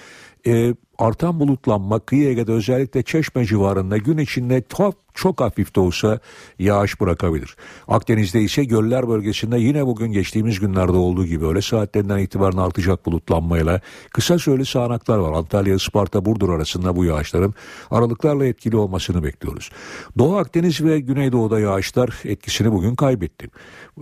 Ee, 0.46 0.74
artan 0.98 1.40
bulutlanma 1.40 1.98
kıyı 1.98 2.28
Ege'de 2.28 2.52
özellikle 2.52 3.02
Çeşme 3.02 3.44
civarında 3.44 3.96
gün 3.96 4.18
içinde 4.18 4.62
çok, 4.76 4.94
çok 5.14 5.40
hafif 5.40 5.76
de 5.76 5.80
olsa 5.80 6.18
yağış 6.58 7.00
bırakabilir. 7.00 7.56
Akdeniz'de 7.88 8.40
ise 8.40 8.64
göller 8.64 9.08
bölgesinde 9.08 9.58
yine 9.58 9.86
bugün 9.86 10.12
geçtiğimiz 10.12 10.60
günlerde 10.60 10.92
olduğu 10.92 11.24
gibi 11.24 11.46
öyle 11.46 11.62
saatlerinden 11.62 12.18
itibaren 12.18 12.56
artacak 12.56 13.06
bulutlanmayla 13.06 13.80
kısa 14.10 14.38
süreli 14.38 14.66
sağanaklar 14.66 15.18
var. 15.18 15.32
Antalya, 15.32 15.74
Isparta, 15.74 16.24
Burdur 16.24 16.48
arasında 16.48 16.96
bu 16.96 17.04
yağışların 17.04 17.54
aralıklarla 17.90 18.46
etkili 18.46 18.76
olmasını 18.76 19.22
bekliyoruz. 19.24 19.70
Doğu 20.18 20.36
Akdeniz 20.36 20.80
ve 20.80 21.00
Güneydoğu'da 21.00 21.60
yağışlar 21.60 22.20
etkisini 22.24 22.72
bugün 22.72 22.94
kaybetti. 22.94 23.48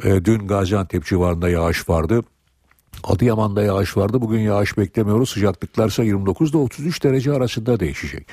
E, 0.05 0.25
dün 0.25 0.47
Gaziantep 0.47 1.05
civarında 1.05 1.49
yağış 1.49 1.89
vardı. 1.89 2.23
Adıyaman'da 3.05 3.63
yağış 3.63 3.97
vardı. 3.97 4.21
Bugün 4.21 4.41
yağış 4.41 4.79
beklemiyoruz. 4.79 5.31
Sıcaklıklar 5.31 5.89
ise 5.89 6.05
29 6.05 6.51
ile 6.51 6.57
33 6.59 7.05
derece 7.05 7.33
arasında 7.33 7.81
değişecek. 7.81 8.27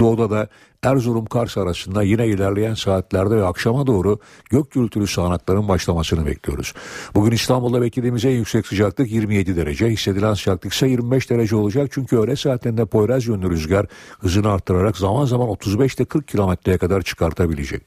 Doğuda 0.00 0.30
da 0.30 0.48
Erzurum 0.84 1.26
Kars 1.26 1.58
arasında 1.58 2.02
yine 2.02 2.26
ilerleyen 2.26 2.74
saatlerde 2.74 3.36
ve 3.36 3.44
akşama 3.44 3.86
doğru 3.86 4.18
gök 4.50 4.70
gürültülü 4.70 5.06
sağanakların 5.06 5.68
başlamasını 5.68 6.26
bekliyoruz. 6.26 6.74
Bugün 7.14 7.32
İstanbul'da 7.32 7.82
beklediğimiz 7.82 8.24
en 8.24 8.30
yüksek 8.30 8.66
sıcaklık 8.66 9.12
27 9.12 9.56
derece. 9.56 9.88
Hissedilen 9.88 10.34
sıcaklık 10.34 10.72
ise 10.72 10.88
25 10.88 11.30
derece 11.30 11.56
olacak. 11.56 11.88
Çünkü 11.92 12.16
öğle 12.16 12.36
saatlerinde 12.36 12.84
Poyraz 12.84 13.26
yönlü 13.26 13.50
rüzgar 13.50 13.86
hızını 14.20 14.52
arttırarak 14.52 14.96
zaman 14.96 15.24
zaman 15.24 15.48
35 15.48 15.94
ile 15.94 16.04
40 16.04 16.28
kilometreye 16.28 16.78
kadar 16.78 17.02
çıkartabilecek. 17.02 17.82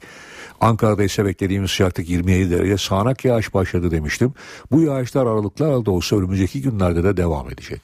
Ankara'da 0.61 1.03
ise 1.03 1.25
beklediğimiz 1.25 1.71
sıcaklık 1.71 2.09
27 2.09 2.51
derece 2.51 2.77
sağanak 2.77 3.25
yağış 3.25 3.53
başladı 3.53 3.91
demiştim. 3.91 4.33
Bu 4.71 4.81
yağışlar 4.81 5.25
aralıklarla 5.25 5.85
da 5.85 5.91
olsa 5.91 6.15
önümüzdeki 6.15 6.61
günlerde 6.61 7.03
de 7.03 7.17
devam 7.17 7.49
edecek. 7.49 7.81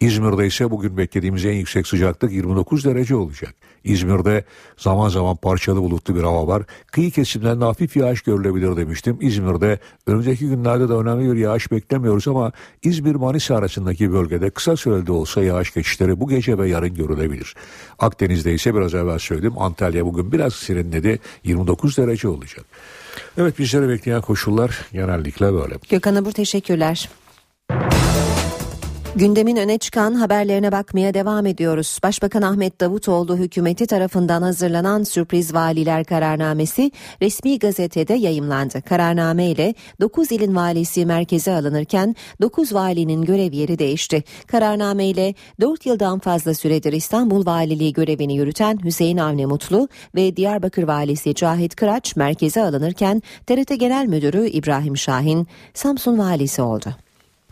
İzmir'de 0.00 0.46
ise 0.46 0.70
bugün 0.70 0.96
beklediğimiz 0.96 1.44
en 1.44 1.52
yüksek 1.52 1.86
sıcaklık 1.86 2.32
29 2.32 2.84
derece 2.84 3.16
olacak. 3.16 3.54
İzmir'de 3.84 4.44
zaman 4.76 5.08
zaman 5.08 5.36
parçalı 5.36 5.82
bulutlu 5.82 6.14
bir 6.14 6.22
hava 6.22 6.46
var. 6.46 6.62
Kıyı 6.92 7.10
kesimlerinde 7.10 7.64
hafif 7.64 7.96
yağış 7.96 8.20
görülebilir 8.20 8.76
demiştim. 8.76 9.18
İzmir'de 9.20 9.78
önümüzdeki 10.06 10.48
günlerde 10.48 10.88
de 10.88 10.92
önemli 10.92 11.32
bir 11.32 11.38
yağış 11.38 11.72
beklemiyoruz 11.72 12.28
ama 12.28 12.52
İzmir-Manisa 12.82 13.56
arasındaki 13.56 14.12
bölgede 14.12 14.50
kısa 14.50 14.76
süreli 14.76 15.06
de 15.06 15.12
olsa 15.12 15.42
yağış 15.42 15.74
geçişleri 15.74 16.20
bu 16.20 16.28
gece 16.28 16.58
ve 16.58 16.68
yarın 16.68 16.94
görülebilir. 16.94 17.54
Akdeniz'de 17.98 18.54
ise 18.54 18.74
biraz 18.74 18.94
evvel 18.94 19.18
söyledim 19.18 19.58
Antalya 19.58 20.06
bugün 20.06 20.32
biraz 20.32 20.54
serinledi 20.54 21.18
29 21.44 21.96
derece 21.96 22.28
olacak. 22.28 22.64
Evet 23.38 23.58
bizleri 23.58 23.88
bekleyen 23.88 24.20
koşullar 24.20 24.86
genellikle 24.92 25.52
böyle. 25.52 25.74
Gökhan 25.90 26.14
Abur 26.14 26.32
teşekkürler. 26.32 27.08
Gündemin 29.16 29.56
öne 29.56 29.78
çıkan 29.78 30.14
haberlerine 30.14 30.72
bakmaya 30.72 31.14
devam 31.14 31.46
ediyoruz. 31.46 31.98
Başbakan 32.02 32.42
Ahmet 32.42 32.80
Davutoğlu 32.80 33.36
hükümeti 33.36 33.86
tarafından 33.86 34.42
hazırlanan 34.42 35.02
sürpriz 35.02 35.54
valiler 35.54 36.04
kararnamesi 36.04 36.90
resmi 37.22 37.58
gazetede 37.58 38.14
yayımlandı. 38.14 38.82
Kararname 38.82 39.46
ile 39.46 39.74
9 40.00 40.32
ilin 40.32 40.56
valisi 40.56 41.06
merkeze 41.06 41.52
alınırken 41.52 42.16
9 42.40 42.74
valinin 42.74 43.22
görev 43.22 43.52
yeri 43.52 43.78
değişti. 43.78 44.24
Kararname 44.46 45.06
ile 45.06 45.34
4 45.60 45.86
yıldan 45.86 46.18
fazla 46.18 46.54
süredir 46.54 46.92
İstanbul 46.92 47.46
Valiliği 47.46 47.92
görevini 47.92 48.36
yürüten 48.36 48.78
Hüseyin 48.84 49.18
Avni 49.18 49.46
Mutlu 49.46 49.88
ve 50.14 50.36
Diyarbakır 50.36 50.82
valisi 50.82 51.34
Cahit 51.34 51.76
Kıraç 51.76 52.16
merkeze 52.16 52.62
alınırken 52.62 53.22
TRT 53.46 53.80
Genel 53.80 54.06
Müdürü 54.06 54.48
İbrahim 54.48 54.96
Şahin 54.96 55.46
Samsun 55.74 56.18
valisi 56.18 56.62
oldu. 56.62 56.94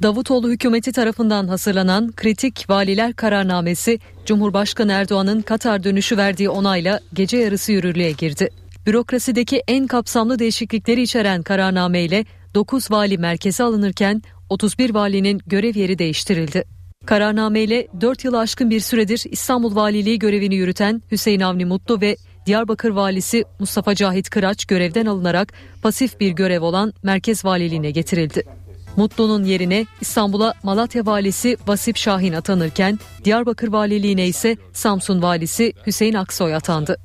Davutoğlu 0.03 0.51
hükümeti 0.51 0.93
tarafından 0.93 1.49
hazırlanan 1.49 2.13
kritik 2.13 2.71
valiler 2.71 3.13
kararnamesi 3.13 3.99
Cumhurbaşkanı 4.27 4.93
Erdoğan'ın 4.93 5.43
Katar 5.43 5.85
dönüşü 5.85 6.17
verdiği 6.17 6.51
onayla 6.51 7.01
gece 7.13 7.37
yarısı 7.37 7.73
yürürlüğe 7.73 8.13
girdi. 8.13 8.49
Bürokrasideki 8.87 9.63
en 9.69 9.87
kapsamlı 9.87 10.39
değişiklikleri 10.39 11.03
içeren 11.03 11.43
kararname 11.43 12.03
ile 12.03 12.25
9 12.55 12.91
vali 12.91 13.19
merkeze 13.19 13.65
alınırken 13.65 14.23
31 14.49 14.95
valinin 14.95 15.41
görev 15.47 15.77
yeri 15.77 15.99
değiştirildi. 15.99 16.65
Kararname 17.07 17.61
ile 17.61 17.89
4 18.01 18.25
yıl 18.25 18.35
aşkın 18.35 18.71
bir 18.71 18.81
süredir 18.81 19.23
İstanbul 19.31 19.77
Valiliği 19.77 20.19
görevini 20.19 20.55
yürüten 20.55 21.03
Hüseyin 21.13 21.41
Avni 21.41 21.65
Mutlu 21.65 22.01
ve 22.01 22.17
Diyarbakır 22.47 22.91
Valisi 22.91 23.45
Mustafa 23.59 23.95
Cahit 23.95 24.31
Kıraç 24.31 24.65
görevden 24.65 25.07
alınarak 25.07 25.53
pasif 25.83 26.21
bir 26.21 26.31
görev 26.31 26.63
olan 26.63 26.93
Merkez 27.03 27.45
Valiliğine 27.45 27.91
getirildi. 27.91 28.58
Mutlu'nun 28.99 29.45
yerine 29.45 29.87
İstanbul'a 30.01 30.55
Malatya 30.63 31.07
valisi 31.07 31.57
Vasip 31.67 31.97
Şahin 31.97 32.33
atanırken 32.33 32.99
Diyarbakır 33.25 33.69
valiliğine 33.69 34.27
ise 34.27 34.57
Samsun 34.73 35.23
valisi 35.23 35.73
Hüseyin 35.87 36.15
Aksoy 36.15 36.55
atandı. 36.55 36.97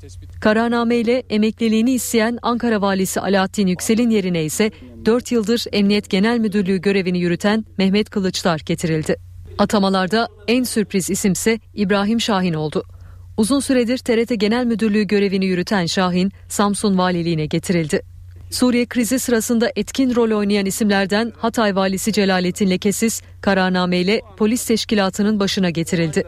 Kararname 0.41 0.96
ile 0.96 1.24
emekliliğini 1.30 1.91
isteyen 1.91 2.39
Ankara 2.41 2.82
valisi 2.82 3.20
Alaaddin 3.20 3.68
Yüksel'in 3.68 4.10
yerine 4.10 4.44
ise 4.44 4.72
4 5.06 5.32
yıldır 5.32 5.66
Emniyet 5.72 6.10
Genel 6.10 6.39
Müdürlüğü 6.39 6.82
görevini 6.82 7.20
yürüten 7.20 7.66
Mehmet 7.78 8.10
Kılıçlar 8.10 8.62
getirildi. 8.66 9.16
Atamalarda 9.58 10.28
en 10.48 10.64
sürpriz 10.64 11.10
isimse 11.10 11.60
İbrahim 11.74 12.22
Şahin 12.22 12.54
oldu. 12.54 12.84
Uzun 13.38 13.60
süredir 13.60 13.98
TRT 13.98 14.39
Genel 14.39 14.66
Müdürlüğü 14.66 15.04
görevini 15.04 15.46
yürüten 15.46 15.86
Şahin, 15.86 16.32
Samsun 16.48 16.98
Valiliğine 16.98 17.46
getirildi. 17.46 18.12
Suriye 18.54 18.86
krizi 18.86 19.20
sırasında 19.20 19.72
etkin 19.76 20.16
rol 20.16 20.38
oynayan 20.38 20.66
isimlerden 20.66 21.34
Hatay 21.38 21.76
valisi 21.76 22.14
Celalettin 22.14 22.70
Lekesiz 22.70 23.22
kararnameyle 23.41 24.22
polis 24.38 24.66
teşkilatının 24.66 25.39
başına 25.39 25.70
getirildi. 25.70 26.24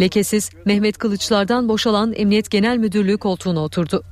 Lekesiz 0.00 0.50
Mehmet 0.64 0.98
Kılıçlar'dan 0.98 1.68
boşalan 1.68 2.12
Emniyet 2.12 2.50
Genel 2.50 2.76
Müdürlüğü 2.76 3.18
koltuğuna 3.18 3.60
oturdu. 3.60 4.02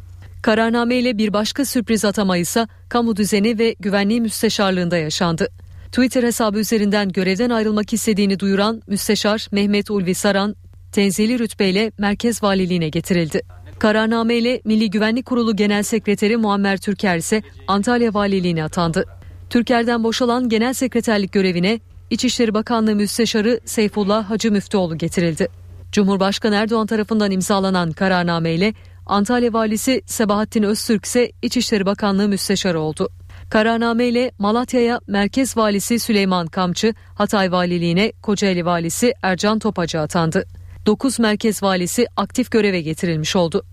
Kararnameyle 0.42 1.18
bir 1.18 1.32
başka 1.32 1.64
sürpriz 1.64 2.04
atama 2.04 2.36
ise 2.36 2.66
kamu 2.88 3.16
düzeni 3.16 3.58
ve 3.58 3.74
güvenliği 3.80 4.20
müsteşarlığında 4.20 4.96
yaşandı. 4.96 5.48
Twitter 5.86 6.22
hesabı 6.22 6.58
üzerinden 6.58 7.08
görevden 7.08 7.50
ayrılmak 7.50 7.92
istediğini 7.92 8.38
duyuran 8.38 8.82
müsteşar 8.86 9.48
Mehmet 9.52 9.90
Ulvi 9.90 10.14
Saran 10.14 10.56
tenzili 10.92 11.38
rütbeyle 11.38 11.92
merkez 11.98 12.42
valiliğine 12.42 12.88
getirildi. 12.88 13.42
Kararname 13.78 14.34
ile 14.34 14.60
Milli 14.64 14.90
Güvenlik 14.90 15.26
Kurulu 15.26 15.56
Genel 15.56 15.82
Sekreteri 15.82 16.36
Muammer 16.36 16.78
Türker 16.78 17.16
ise 17.16 17.42
Antalya 17.68 18.14
Valiliğine 18.14 18.64
atandı. 18.64 19.04
Türker'den 19.50 20.04
boşalan 20.04 20.48
genel 20.48 20.72
sekreterlik 20.72 21.32
görevine 21.32 21.80
İçişleri 22.10 22.54
Bakanlığı 22.54 22.94
Müsteşarı 22.94 23.60
Seyfullah 23.64 24.30
Hacı 24.30 24.52
Müftüoğlu 24.52 24.98
getirildi. 24.98 25.48
Cumhurbaşkanı 25.92 26.54
Erdoğan 26.54 26.86
tarafından 26.86 27.30
imzalanan 27.30 27.92
kararname 27.92 28.52
ile 28.52 28.74
Antalya 29.06 29.52
Valisi 29.52 30.02
Sebahattin 30.06 30.62
Öztürk 30.62 31.04
ise 31.04 31.32
İçişleri 31.42 31.86
Bakanlığı 31.86 32.28
Müsteşarı 32.28 32.80
oldu. 32.80 33.08
Kararname 33.50 34.06
ile 34.06 34.32
Malatya'ya 34.38 35.00
Merkez 35.06 35.56
Valisi 35.56 35.98
Süleyman 35.98 36.46
Kamçı, 36.46 36.94
Hatay 37.14 37.52
Valiliğine 37.52 38.12
Kocaeli 38.22 38.64
Valisi 38.64 39.14
Ercan 39.22 39.58
Topacı 39.58 40.00
atandı. 40.00 40.44
9 40.88 41.18
merkez 41.18 41.62
valisi 41.62 42.06
aktif 42.16 42.50
göreve 42.50 42.80
getirilmiş 42.80 43.36
oldu. 43.36 43.64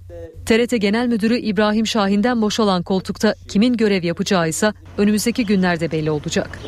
TRT 0.45 0.81
Genel 0.81 1.07
Müdürü 1.07 1.37
İbrahim 1.37 1.87
Şahin'den 1.87 2.41
boşalan 2.41 2.83
koltukta 2.83 3.35
kimin 3.47 3.77
görev 3.77 4.03
yapacağı 4.03 4.49
ise 4.49 4.73
önümüzdeki 4.97 5.45
günlerde 5.45 5.91
belli 5.91 6.11
olacak. 6.11 6.59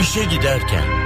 İşe 0.00 0.24
giderken 0.24 1.03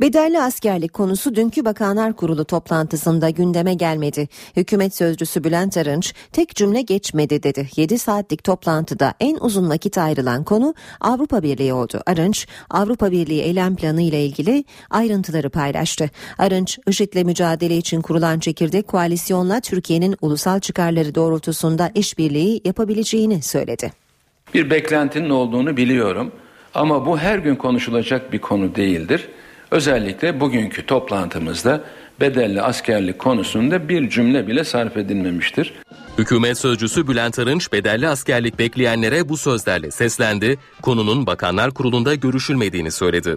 Bedelli 0.00 0.40
askerlik 0.40 0.92
konusu 0.92 1.34
dünkü 1.34 1.64
Bakanlar 1.64 2.12
Kurulu 2.12 2.44
toplantısında 2.44 3.30
gündeme 3.30 3.74
gelmedi. 3.74 4.28
Hükümet 4.56 4.96
sözcüsü 4.96 5.44
Bülent 5.44 5.76
Arınç 5.76 6.14
tek 6.32 6.54
cümle 6.56 6.82
geçmedi 6.82 7.42
dedi. 7.42 7.68
7 7.76 7.98
saatlik 7.98 8.44
toplantıda 8.44 9.14
en 9.20 9.36
uzun 9.40 9.70
vakit 9.70 9.98
ayrılan 9.98 10.44
konu 10.44 10.74
Avrupa 11.00 11.42
Birliği 11.42 11.72
oldu. 11.72 12.00
Arınç 12.06 12.46
Avrupa 12.70 13.10
Birliği 13.10 13.40
eylem 13.40 13.76
planı 13.76 14.02
ile 14.02 14.24
ilgili 14.24 14.64
ayrıntıları 14.90 15.50
paylaştı. 15.50 16.10
Arınç 16.38 16.78
IŞİD'le 16.86 17.24
mücadele 17.24 17.76
için 17.76 18.02
kurulan 18.02 18.38
çekirdek 18.38 18.88
koalisyonla 18.88 19.60
Türkiye'nin 19.60 20.16
ulusal 20.20 20.60
çıkarları 20.60 21.14
doğrultusunda 21.14 21.90
işbirliği 21.94 22.60
yapabileceğini 22.64 23.42
söyledi. 23.42 23.92
Bir 24.54 24.70
beklentinin 24.70 25.30
olduğunu 25.30 25.76
biliyorum 25.76 26.32
ama 26.74 27.06
bu 27.06 27.18
her 27.18 27.38
gün 27.38 27.56
konuşulacak 27.56 28.32
bir 28.32 28.38
konu 28.38 28.74
değildir. 28.74 29.28
Özellikle 29.74 30.40
bugünkü 30.40 30.86
toplantımızda 30.86 31.84
bedelli 32.20 32.62
askerlik 32.62 33.18
konusunda 33.18 33.88
bir 33.88 34.10
cümle 34.10 34.46
bile 34.46 34.64
sarf 34.64 34.96
edilmemiştir. 34.96 35.72
Hükümet 36.18 36.58
sözcüsü 36.58 37.08
Bülent 37.08 37.38
Arınç 37.38 37.72
bedelli 37.72 38.08
askerlik 38.08 38.58
bekleyenlere 38.58 39.28
bu 39.28 39.36
sözlerle 39.36 39.90
seslendi. 39.90 40.58
Konunun 40.82 41.26
Bakanlar 41.26 41.70
Kurulu'nda 41.70 42.14
görüşülmediğini 42.14 42.90
söyledi. 42.90 43.36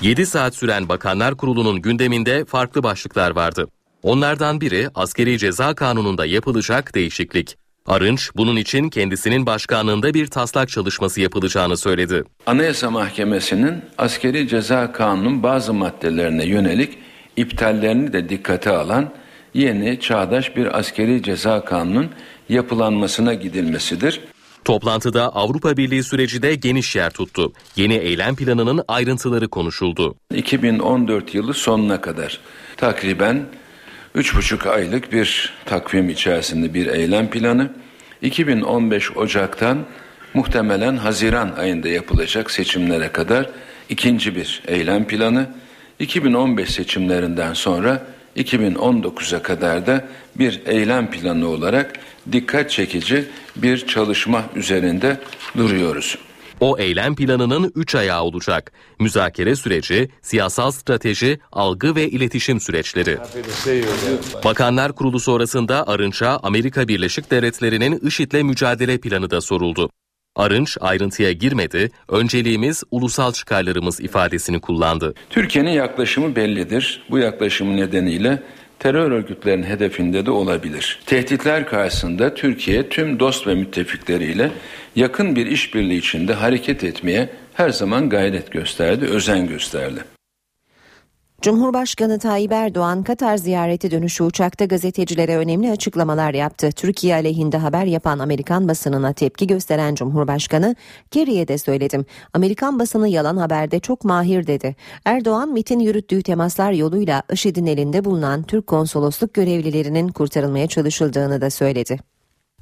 7 0.00 0.26
saat 0.26 0.54
süren 0.54 0.88
Bakanlar 0.88 1.36
Kurulu'nun 1.36 1.82
gündeminde 1.82 2.44
farklı 2.44 2.82
başlıklar 2.82 3.30
vardı. 3.30 3.68
Onlardan 4.02 4.60
biri 4.60 4.88
askeri 4.94 5.38
ceza 5.38 5.74
kanununda 5.74 6.26
yapılacak 6.26 6.94
değişiklik. 6.94 7.56
Arınç 7.88 8.30
bunun 8.36 8.56
için 8.56 8.88
kendisinin 8.88 9.46
başkanlığında 9.46 10.14
bir 10.14 10.26
taslak 10.26 10.68
çalışması 10.68 11.20
yapılacağını 11.20 11.76
söyledi. 11.76 12.24
Anayasa 12.46 12.90
Mahkemesi'nin 12.90 13.82
askeri 13.98 14.48
ceza 14.48 14.92
kanunun 14.92 15.42
bazı 15.42 15.74
maddelerine 15.74 16.46
yönelik 16.46 16.98
iptallerini 17.36 18.12
de 18.12 18.28
dikkate 18.28 18.70
alan 18.70 19.12
yeni 19.54 20.00
çağdaş 20.00 20.56
bir 20.56 20.78
askeri 20.78 21.22
ceza 21.22 21.64
kanunun 21.64 22.10
yapılanmasına 22.48 23.34
gidilmesidir. 23.34 24.20
Toplantıda 24.64 25.34
Avrupa 25.34 25.76
Birliği 25.76 26.02
süreci 26.02 26.42
de 26.42 26.54
geniş 26.54 26.96
yer 26.96 27.10
tuttu. 27.10 27.52
Yeni 27.76 27.94
eylem 27.94 28.36
planının 28.36 28.84
ayrıntıları 28.88 29.48
konuşuldu. 29.48 30.14
2014 30.34 31.34
yılı 31.34 31.54
sonuna 31.54 32.00
kadar 32.00 32.40
takriben 32.76 33.46
3,5 34.16 34.68
aylık 34.70 35.12
bir 35.12 35.52
takvim 35.64 36.08
içerisinde 36.08 36.74
bir 36.74 36.86
eylem 36.86 37.30
planı. 37.30 37.70
2015 38.22 39.16
Ocak'tan 39.16 39.78
muhtemelen 40.34 40.96
Haziran 40.96 41.52
ayında 41.58 41.88
yapılacak 41.88 42.50
seçimlere 42.50 43.08
kadar 43.08 43.50
ikinci 43.88 44.36
bir 44.36 44.62
eylem 44.66 45.06
planı. 45.06 45.46
2015 45.98 46.70
seçimlerinden 46.70 47.52
sonra 47.52 48.02
2019'a 48.36 49.42
kadar 49.42 49.86
da 49.86 50.04
bir 50.36 50.60
eylem 50.66 51.10
planı 51.10 51.48
olarak 51.48 51.92
dikkat 52.32 52.70
çekici 52.70 53.24
bir 53.56 53.86
çalışma 53.86 54.44
üzerinde 54.56 55.16
duruyoruz. 55.56 56.18
O 56.60 56.78
eylem 56.78 57.14
planının 57.14 57.72
3 57.74 57.94
ayağı 57.94 58.22
olacak. 58.22 58.72
Müzakere 59.00 59.56
süreci, 59.56 60.08
siyasal 60.22 60.70
strateji, 60.70 61.38
algı 61.52 61.94
ve 61.94 62.08
iletişim 62.08 62.60
süreçleri. 62.60 63.18
Bakanlar 64.44 64.92
Kurulu 64.92 65.20
sonrasında 65.20 65.88
Arınç'a 65.88 66.40
Amerika 66.42 66.88
Birleşik 66.88 67.30
Devletleri'nin 67.30 67.98
IŞİD'le 67.98 68.42
mücadele 68.42 68.98
planı 68.98 69.30
da 69.30 69.40
soruldu. 69.40 69.90
Arınç 70.36 70.76
ayrıntıya 70.80 71.32
girmedi, 71.32 71.90
önceliğimiz 72.08 72.84
ulusal 72.90 73.32
çıkarlarımız 73.32 74.00
ifadesini 74.00 74.60
kullandı. 74.60 75.14
Türkiye'nin 75.30 75.70
yaklaşımı 75.70 76.36
bellidir. 76.36 77.02
Bu 77.10 77.18
yaklaşımı 77.18 77.76
nedeniyle 77.76 78.42
terör 78.78 79.10
örgütlerinin 79.10 79.66
hedefinde 79.66 80.26
de 80.26 80.30
olabilir. 80.30 80.98
Tehditler 81.06 81.66
karşısında 81.66 82.34
Türkiye 82.34 82.88
tüm 82.88 83.20
dost 83.20 83.46
ve 83.46 83.54
müttefikleriyle 83.54 84.50
yakın 84.96 85.36
bir 85.36 85.46
işbirliği 85.46 85.98
içinde 85.98 86.34
hareket 86.34 86.84
etmeye 86.84 87.28
her 87.54 87.70
zaman 87.70 88.08
gayret 88.08 88.50
gösterdi, 88.50 89.04
özen 89.04 89.46
gösterdi. 89.46 90.00
Cumhurbaşkanı 91.42 92.18
Tayyip 92.18 92.52
Erdoğan 92.52 93.02
Katar 93.02 93.36
ziyareti 93.36 93.90
dönüşü 93.90 94.24
uçakta 94.24 94.64
gazetecilere 94.64 95.36
önemli 95.36 95.70
açıklamalar 95.70 96.34
yaptı. 96.34 96.70
Türkiye 96.72 97.14
aleyhinde 97.14 97.58
haber 97.58 97.84
yapan 97.84 98.18
Amerikan 98.18 98.68
basınına 98.68 99.12
tepki 99.12 99.46
gösteren 99.46 99.94
Cumhurbaşkanı, 99.94 100.76
Kerry'e 101.10 101.48
de 101.48 101.58
söyledim. 101.58 102.06
Amerikan 102.32 102.78
basını 102.78 103.08
yalan 103.08 103.36
haberde 103.36 103.80
çok 103.80 104.04
mahir 104.04 104.46
dedi. 104.46 104.76
Erdoğan 105.04 105.48
MIT'in 105.48 105.78
yürüttüğü 105.78 106.22
temaslar 106.22 106.72
yoluyla 106.72 107.22
IŞİD'in 107.32 107.66
elinde 107.66 108.04
bulunan 108.04 108.42
Türk 108.42 108.66
konsolosluk 108.66 109.34
görevlilerinin 109.34 110.08
kurtarılmaya 110.08 110.66
çalışıldığını 110.66 111.40
da 111.40 111.50
söyledi. 111.50 111.98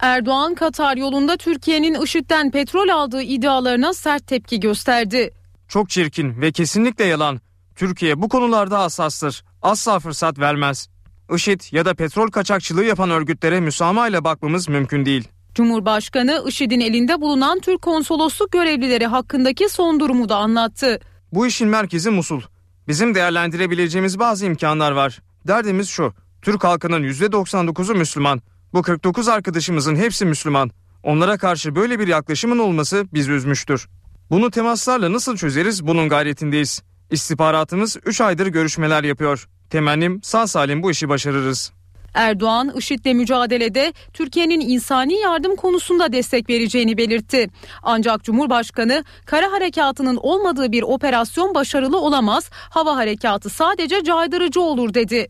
Erdoğan 0.01 0.55
Katar 0.55 0.97
yolunda 0.97 1.37
Türkiye'nin 1.37 2.03
IŞİD'den 2.03 2.51
petrol 2.51 2.89
aldığı 2.89 3.22
iddialarına 3.22 3.95
sert 3.95 4.27
tepki 4.27 4.61
gösterdi. 4.61 5.31
Çok 5.68 5.91
çirkin 5.91 6.41
ve 6.41 6.53
kesinlikle 6.53 7.05
yalan. 7.05 7.46
Türkiye 7.77 8.22
bu 8.22 8.29
konularda 8.29 8.79
hassastır. 8.79 9.45
Asla 9.62 9.99
fırsat 9.99 10.39
vermez. 10.39 10.89
IŞİD 11.35 11.61
ya 11.72 11.85
da 11.85 11.95
petrol 11.95 12.29
kaçakçılığı 12.29 12.85
yapan 12.85 13.11
örgütlere 13.11 13.61
müsamaha 13.61 14.09
ile 14.09 14.24
bakmamız 14.24 14.68
mümkün 14.68 15.07
değil. 15.07 15.29
Cumhurbaşkanı 15.55 16.45
IŞİD'in 16.47 16.81
elinde 16.81 17.20
bulunan 17.20 17.61
Türk 17.61 17.83
konsolosluk 17.83 18.53
görevlileri 18.53 19.07
hakkındaki 19.07 19.68
son 19.68 20.01
durumu 20.01 20.29
da 20.29 20.37
anlattı. 20.37 21.01
Bu 21.33 21.47
işin 21.47 21.68
merkezi 21.68 22.11
Musul. 22.11 22.41
Bizim 22.89 23.14
değerlendirebileceğimiz 23.14 24.18
bazı 24.18 24.47
imkanlar 24.47 24.93
var. 24.93 25.20
Derdimiz 25.47 25.89
şu. 25.89 26.12
Türk 26.43 26.64
halkının 26.64 27.03
%99'u 27.03 27.95
Müslüman. 27.95 28.41
Bu 28.72 28.83
49 28.83 29.29
arkadaşımızın 29.29 29.97
hepsi 29.97 30.27
Müslüman. 30.27 30.70
Onlara 31.03 31.39
karşı 31.39 31.74
böyle 31.74 31.99
bir 31.99 32.09
yaklaşımın 32.09 32.59
olması 32.59 33.07
bizi 33.14 33.33
üzmüştür. 33.33 33.89
Bunu 34.31 34.51
temaslarla 34.51 35.12
nasıl 35.12 35.37
çözeriz 35.37 35.87
bunun 35.87 36.09
gayretindeyiz. 36.09 36.83
İstihbaratımız 37.11 37.97
3 38.07 38.21
aydır 38.21 38.47
görüşmeler 38.47 39.05
yapıyor. 39.05 39.49
Temennim 39.71 40.23
sağ 40.23 40.47
salim 40.47 40.83
bu 40.83 40.91
işi 40.91 41.09
başarırız. 41.09 41.73
Erdoğan, 42.15 42.73
IŞİD'le 42.77 43.15
mücadelede 43.15 43.93
Türkiye'nin 44.13 44.61
insani 44.61 45.15
yardım 45.15 45.57
konusunda 45.57 46.13
destek 46.13 46.51
vereceğini 46.51 46.97
belirtti. 46.97 47.49
Ancak 47.83 48.25
Cumhurbaşkanı 48.25 49.05
kara 49.27 49.53
harekatının 49.53 50.17
olmadığı 50.17 50.73
bir 50.73 50.83
operasyon 50.83 51.55
başarılı 51.55 52.01
olamaz, 52.01 52.51
hava 52.53 52.97
harekatı 52.97 53.51
sadece 53.51 54.05
caydırıcı 54.05 54.61
olur 54.61 54.95
dedi. 54.95 55.29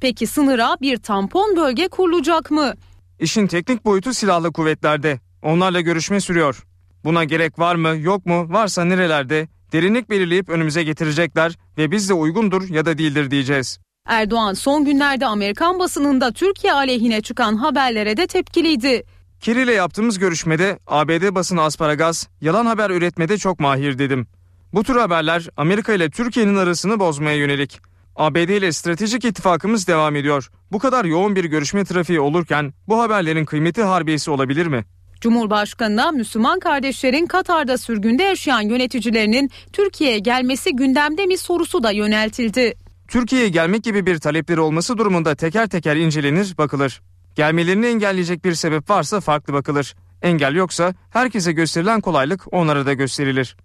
Peki 0.00 0.26
sınıra 0.26 0.76
bir 0.80 0.96
tampon 0.96 1.56
bölge 1.56 1.88
kurulacak 1.88 2.50
mı? 2.50 2.72
İşin 3.20 3.46
teknik 3.46 3.84
boyutu 3.84 4.14
silahlı 4.14 4.52
kuvvetlerde. 4.52 5.20
Onlarla 5.42 5.80
görüşme 5.80 6.20
sürüyor. 6.20 6.64
Buna 7.04 7.24
gerek 7.24 7.58
var 7.58 7.74
mı 7.74 7.96
yok 7.96 8.26
mu 8.26 8.46
varsa 8.50 8.84
nerelerde 8.84 9.48
derinlik 9.72 10.10
belirleyip 10.10 10.48
önümüze 10.48 10.82
getirecekler 10.82 11.58
ve 11.78 11.90
biz 11.90 12.08
de 12.08 12.14
uygundur 12.14 12.68
ya 12.68 12.86
da 12.86 12.98
değildir 12.98 13.30
diyeceğiz. 13.30 13.78
Erdoğan 14.06 14.54
son 14.54 14.84
günlerde 14.84 15.26
Amerikan 15.26 15.78
basınında 15.78 16.32
Türkiye 16.32 16.72
aleyhine 16.72 17.20
çıkan 17.20 17.56
haberlere 17.56 18.16
de 18.16 18.26
tepkiliydi. 18.26 19.04
Kiri 19.40 19.62
ile 19.62 19.72
yaptığımız 19.72 20.18
görüşmede 20.18 20.78
ABD 20.86 21.34
basını 21.34 21.62
asparagas 21.62 22.26
yalan 22.40 22.66
haber 22.66 22.90
üretmede 22.90 23.38
çok 23.38 23.60
mahir 23.60 23.98
dedim. 23.98 24.26
Bu 24.72 24.84
tür 24.84 24.96
haberler 24.96 25.48
Amerika 25.56 25.92
ile 25.92 26.10
Türkiye'nin 26.10 26.56
arasını 26.56 27.00
bozmaya 27.00 27.36
yönelik. 27.36 27.80
ABD 28.16 28.36
ile 28.36 28.72
stratejik 28.72 29.24
ittifakımız 29.24 29.88
devam 29.88 30.16
ediyor. 30.16 30.50
Bu 30.72 30.78
kadar 30.78 31.04
yoğun 31.04 31.36
bir 31.36 31.44
görüşme 31.44 31.84
trafiği 31.84 32.20
olurken 32.20 32.72
bu 32.88 33.00
haberlerin 33.02 33.44
kıymeti 33.44 33.82
harbiyesi 33.82 34.30
olabilir 34.30 34.66
mi? 34.66 34.84
Cumhurbaşkanına 35.20 36.10
Müslüman 36.10 36.60
kardeşlerin 36.60 37.26
Katar'da 37.26 37.78
sürgünde 37.78 38.22
yaşayan 38.22 38.60
yöneticilerinin 38.60 39.50
Türkiye'ye 39.72 40.18
gelmesi 40.18 40.76
gündemde 40.76 41.26
mi 41.26 41.38
sorusu 41.38 41.82
da 41.82 41.90
yöneltildi. 41.90 42.74
Türkiye'ye 43.08 43.48
gelmek 43.48 43.84
gibi 43.84 44.06
bir 44.06 44.18
talepleri 44.18 44.60
olması 44.60 44.98
durumunda 44.98 45.34
teker 45.34 45.68
teker 45.68 45.96
incelenir, 45.96 46.58
bakılır. 46.58 47.02
Gelmelerini 47.34 47.86
engelleyecek 47.86 48.44
bir 48.44 48.54
sebep 48.54 48.90
varsa 48.90 49.20
farklı 49.20 49.52
bakılır. 49.52 49.94
Engel 50.22 50.54
yoksa 50.54 50.94
herkese 51.10 51.52
gösterilen 51.52 52.00
kolaylık 52.00 52.52
onlara 52.52 52.86
da 52.86 52.92
gösterilir. 52.92 53.56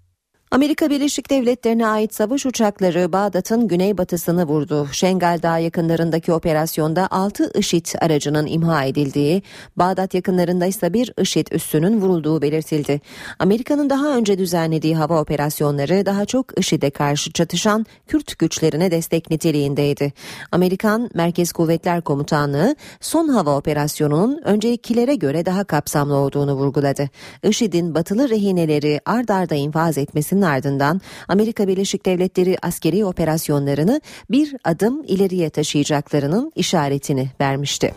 Amerika 0.51 0.89
Birleşik 0.89 1.29
Devletleri'ne 1.29 1.87
ait 1.87 2.13
savaş 2.13 2.45
uçakları 2.45 3.13
Bağdat'ın 3.13 3.67
güneybatısını 3.67 4.45
vurdu. 4.45 4.87
Şengal 4.91 5.41
Dağı 5.41 5.61
yakınlarındaki 5.61 6.33
operasyonda 6.33 7.07
6 7.11 7.51
IŞİD 7.59 7.85
aracının 8.01 8.47
imha 8.47 8.83
edildiği, 8.83 9.43
Bağdat 9.75 10.13
yakınlarında 10.13 10.65
ise 10.65 10.93
bir 10.93 11.13
IŞİD 11.21 11.47
üssünün 11.51 12.01
vurulduğu 12.01 12.41
belirtildi. 12.41 13.01
Amerika'nın 13.39 13.89
daha 13.89 14.15
önce 14.15 14.37
düzenlediği 14.37 14.95
hava 14.95 15.21
operasyonları 15.21 16.05
daha 16.05 16.25
çok 16.25 16.59
IŞİD'e 16.59 16.89
karşı 16.89 17.31
çatışan 17.31 17.85
Kürt 18.07 18.39
güçlerine 18.39 18.91
destek 18.91 19.29
niteliğindeydi. 19.29 20.13
Amerikan 20.51 21.09
Merkez 21.13 21.51
Kuvvetler 21.51 22.01
Komutanlığı 22.01 22.75
son 23.01 23.27
hava 23.27 23.57
operasyonunun 23.57 24.41
öncekilere 24.43 25.15
göre 25.15 25.45
daha 25.45 25.63
kapsamlı 25.63 26.15
olduğunu 26.15 26.53
vurguladı. 26.53 27.09
IŞİD'in 27.43 27.95
batılı 27.95 28.29
rehineleri 28.29 28.99
ard 29.05 29.29
arda 29.29 29.55
infaz 29.55 29.97
etmesinin 30.39 30.41
ardından 30.41 31.01
Amerika 31.27 31.67
Birleşik 31.67 32.05
Devletleri 32.05 32.57
askeri 32.61 33.05
operasyonlarını 33.05 34.01
bir 34.29 34.55
adım 34.63 35.03
ileriye 35.07 35.49
taşıyacaklarının 35.49 36.51
işaretini 36.55 37.29
vermişti. 37.41 37.93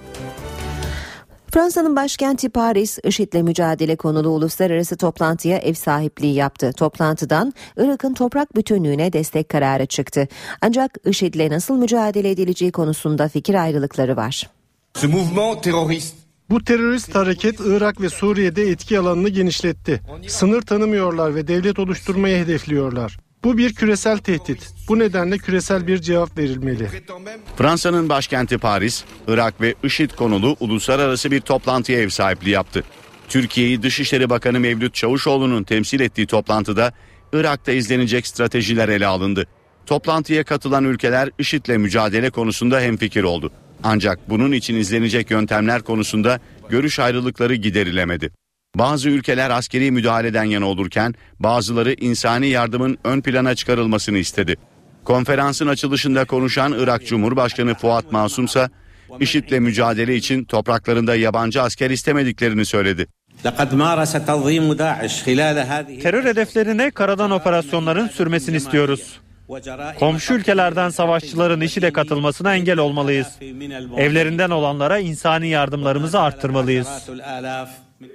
Fransa'nın 1.53 1.97
başkenti 1.97 2.49
Paris, 2.49 2.99
IŞİD'le 3.05 3.43
mücadele 3.43 3.97
konulu 3.97 4.28
uluslararası 4.28 4.97
toplantıya 4.97 5.59
ev 5.59 5.74
sahipliği 5.74 6.34
yaptı. 6.34 6.72
Toplantıdan 6.72 7.53
Irak'ın 7.76 8.14
toprak 8.14 8.57
bütünlüğüne 8.57 9.12
destek 9.12 9.49
kararı 9.49 9.86
çıktı. 9.86 10.28
Ancak 10.62 10.99
IŞİD'le 11.05 11.51
nasıl 11.51 11.76
mücadele 11.76 12.30
edileceği 12.30 12.72
konusunda 12.72 13.28
fikir 13.28 13.55
ayrılıkları 13.55 14.16
var. 14.16 14.51
Bu 16.53 16.65
terörist 16.65 17.15
hareket 17.15 17.61
Irak 17.61 18.01
ve 18.01 18.09
Suriye'de 18.09 18.63
etki 18.63 18.99
alanını 18.99 19.29
genişletti. 19.29 20.01
Sınır 20.29 20.63
tanımıyorlar 20.63 21.35
ve 21.35 21.49
devlet 21.49 21.79
oluşturmayı 21.79 22.45
hedefliyorlar. 22.45 23.19
Bu 23.45 23.59
bir 23.59 23.75
küresel 23.75 24.19
tehdit. 24.19 24.71
Bu 24.89 24.99
nedenle 24.99 25.39
küresel 25.39 25.87
bir 25.87 25.99
cevap 25.99 26.39
verilmeli. 26.39 26.89
Fransa'nın 27.57 28.09
başkenti 28.09 28.59
Paris, 28.59 29.05
Irak 29.29 29.61
ve 29.61 29.75
IŞİD 29.83 30.11
konulu 30.11 30.57
uluslararası 30.61 31.31
bir 31.31 31.41
toplantıya 31.41 31.99
ev 31.99 32.09
sahipliği 32.09 32.51
yaptı. 32.51 32.85
Türkiye'yi 33.29 33.83
Dışişleri 33.83 34.31
Bakanı 34.31 34.61
Mevlüt 34.61 34.95
Çavuşoğlu'nun 34.95 35.63
temsil 35.63 36.01
ettiği 36.01 36.27
toplantıda 36.27 36.93
Irak'ta 37.33 37.73
izlenecek 37.73 38.27
stratejiler 38.27 38.89
ele 38.89 39.07
alındı. 39.07 39.47
Toplantıya 39.87 40.45
katılan 40.45 40.85
ülkeler 40.85 41.31
IŞİD'le 41.39 41.77
mücadele 41.77 42.31
konusunda 42.31 42.81
hemfikir 42.81 43.23
oldu. 43.23 43.53
Ancak 43.83 44.30
bunun 44.30 44.53
için 44.53 44.76
izlenecek 44.76 45.30
yöntemler 45.30 45.83
konusunda 45.83 46.41
görüş 46.68 46.99
ayrılıkları 46.99 47.55
giderilemedi. 47.55 48.30
Bazı 48.76 49.09
ülkeler 49.09 49.51
askeri 49.51 49.91
müdahaleden 49.91 50.45
yana 50.45 50.66
olurken 50.66 51.14
bazıları 51.41 51.93
insani 51.93 52.47
yardımın 52.47 52.99
ön 53.05 53.20
plana 53.20 53.55
çıkarılmasını 53.55 54.18
istedi. 54.18 54.57
Konferansın 55.05 55.66
açılışında 55.66 56.24
konuşan 56.24 56.72
Irak 56.78 57.07
Cumhurbaşkanı 57.07 57.74
Fuat 57.74 58.12
Masum 58.12 58.45
ise 58.45 58.68
IŞİD'le 59.20 59.61
mücadele 59.61 60.16
için 60.16 60.45
topraklarında 60.45 61.16
yabancı 61.16 61.62
asker 61.62 61.91
istemediklerini 61.91 62.64
söyledi. 62.64 63.07
Terör 66.03 66.24
hedeflerine 66.24 66.91
karadan 66.91 67.30
operasyonların 67.30 68.09
sürmesini 68.09 68.57
istiyoruz. 68.57 69.20
Komşu 69.99 70.35
ülkelerden 70.35 70.91
savaşçıların 70.91 71.61
işi 71.61 71.83
de 71.83 71.93
katılmasına 71.93 72.55
engel 72.55 72.79
olmalıyız. 72.79 73.27
Evlerinden 73.97 74.51
olanlara 74.51 74.99
insani 74.99 75.49
yardımlarımızı 75.49 76.21
arttırmalıyız. 76.21 76.89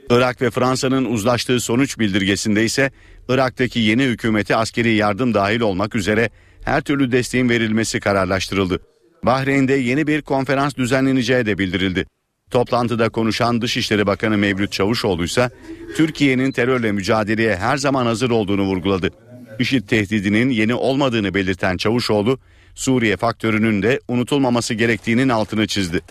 Irak 0.10 0.42
ve 0.42 0.50
Fransa'nın 0.50 1.06
uzlaştığı 1.06 1.60
sonuç 1.60 2.00
bildirgesinde 2.00 2.66
ise 2.66 2.92
Irak'taki 3.30 3.80
yeni 3.80 4.04
hükümeti 4.04 4.56
askeri 4.56 4.94
yardım 4.94 5.34
dahil 5.34 5.62
olmak 5.62 5.96
üzere 5.96 6.30
her 6.64 6.82
türlü 6.82 7.12
desteğin 7.12 7.50
verilmesi 7.50 8.00
kararlaştırıldı. 8.00 8.80
Bahreyn'de 9.24 9.74
yeni 9.74 10.08
bir 10.08 10.22
konferans 10.22 10.76
düzenleneceği 10.76 11.46
de 11.46 11.58
bildirildi. 11.58 12.06
Toplantıda 12.52 13.10
konuşan 13.10 13.62
Dışişleri 13.62 14.08
Bakanı 14.08 14.38
Mevlüt 14.38 14.72
Çavuşoğlu 14.72 15.24
ise 15.24 15.50
Türkiye'nin 15.98 16.52
terörle 16.52 16.92
mücadeleye 16.92 17.56
her 17.56 17.78
zaman 17.78 18.06
hazır 18.06 18.30
olduğunu 18.30 18.64
vurguladı. 18.64 19.12
IŞİD 19.60 19.88
tehdidinin 19.88 20.50
yeni 20.50 20.74
olmadığını 20.74 21.34
belirten 21.34 21.78
Çavuşoğlu, 21.78 22.40
Suriye 22.76 23.18
faktörünün 23.18 23.82
de 23.84 24.00
unutulmaması 24.08 24.74
gerektiğinin 24.74 25.30
altını 25.30 25.68
çizdi. 25.68 26.02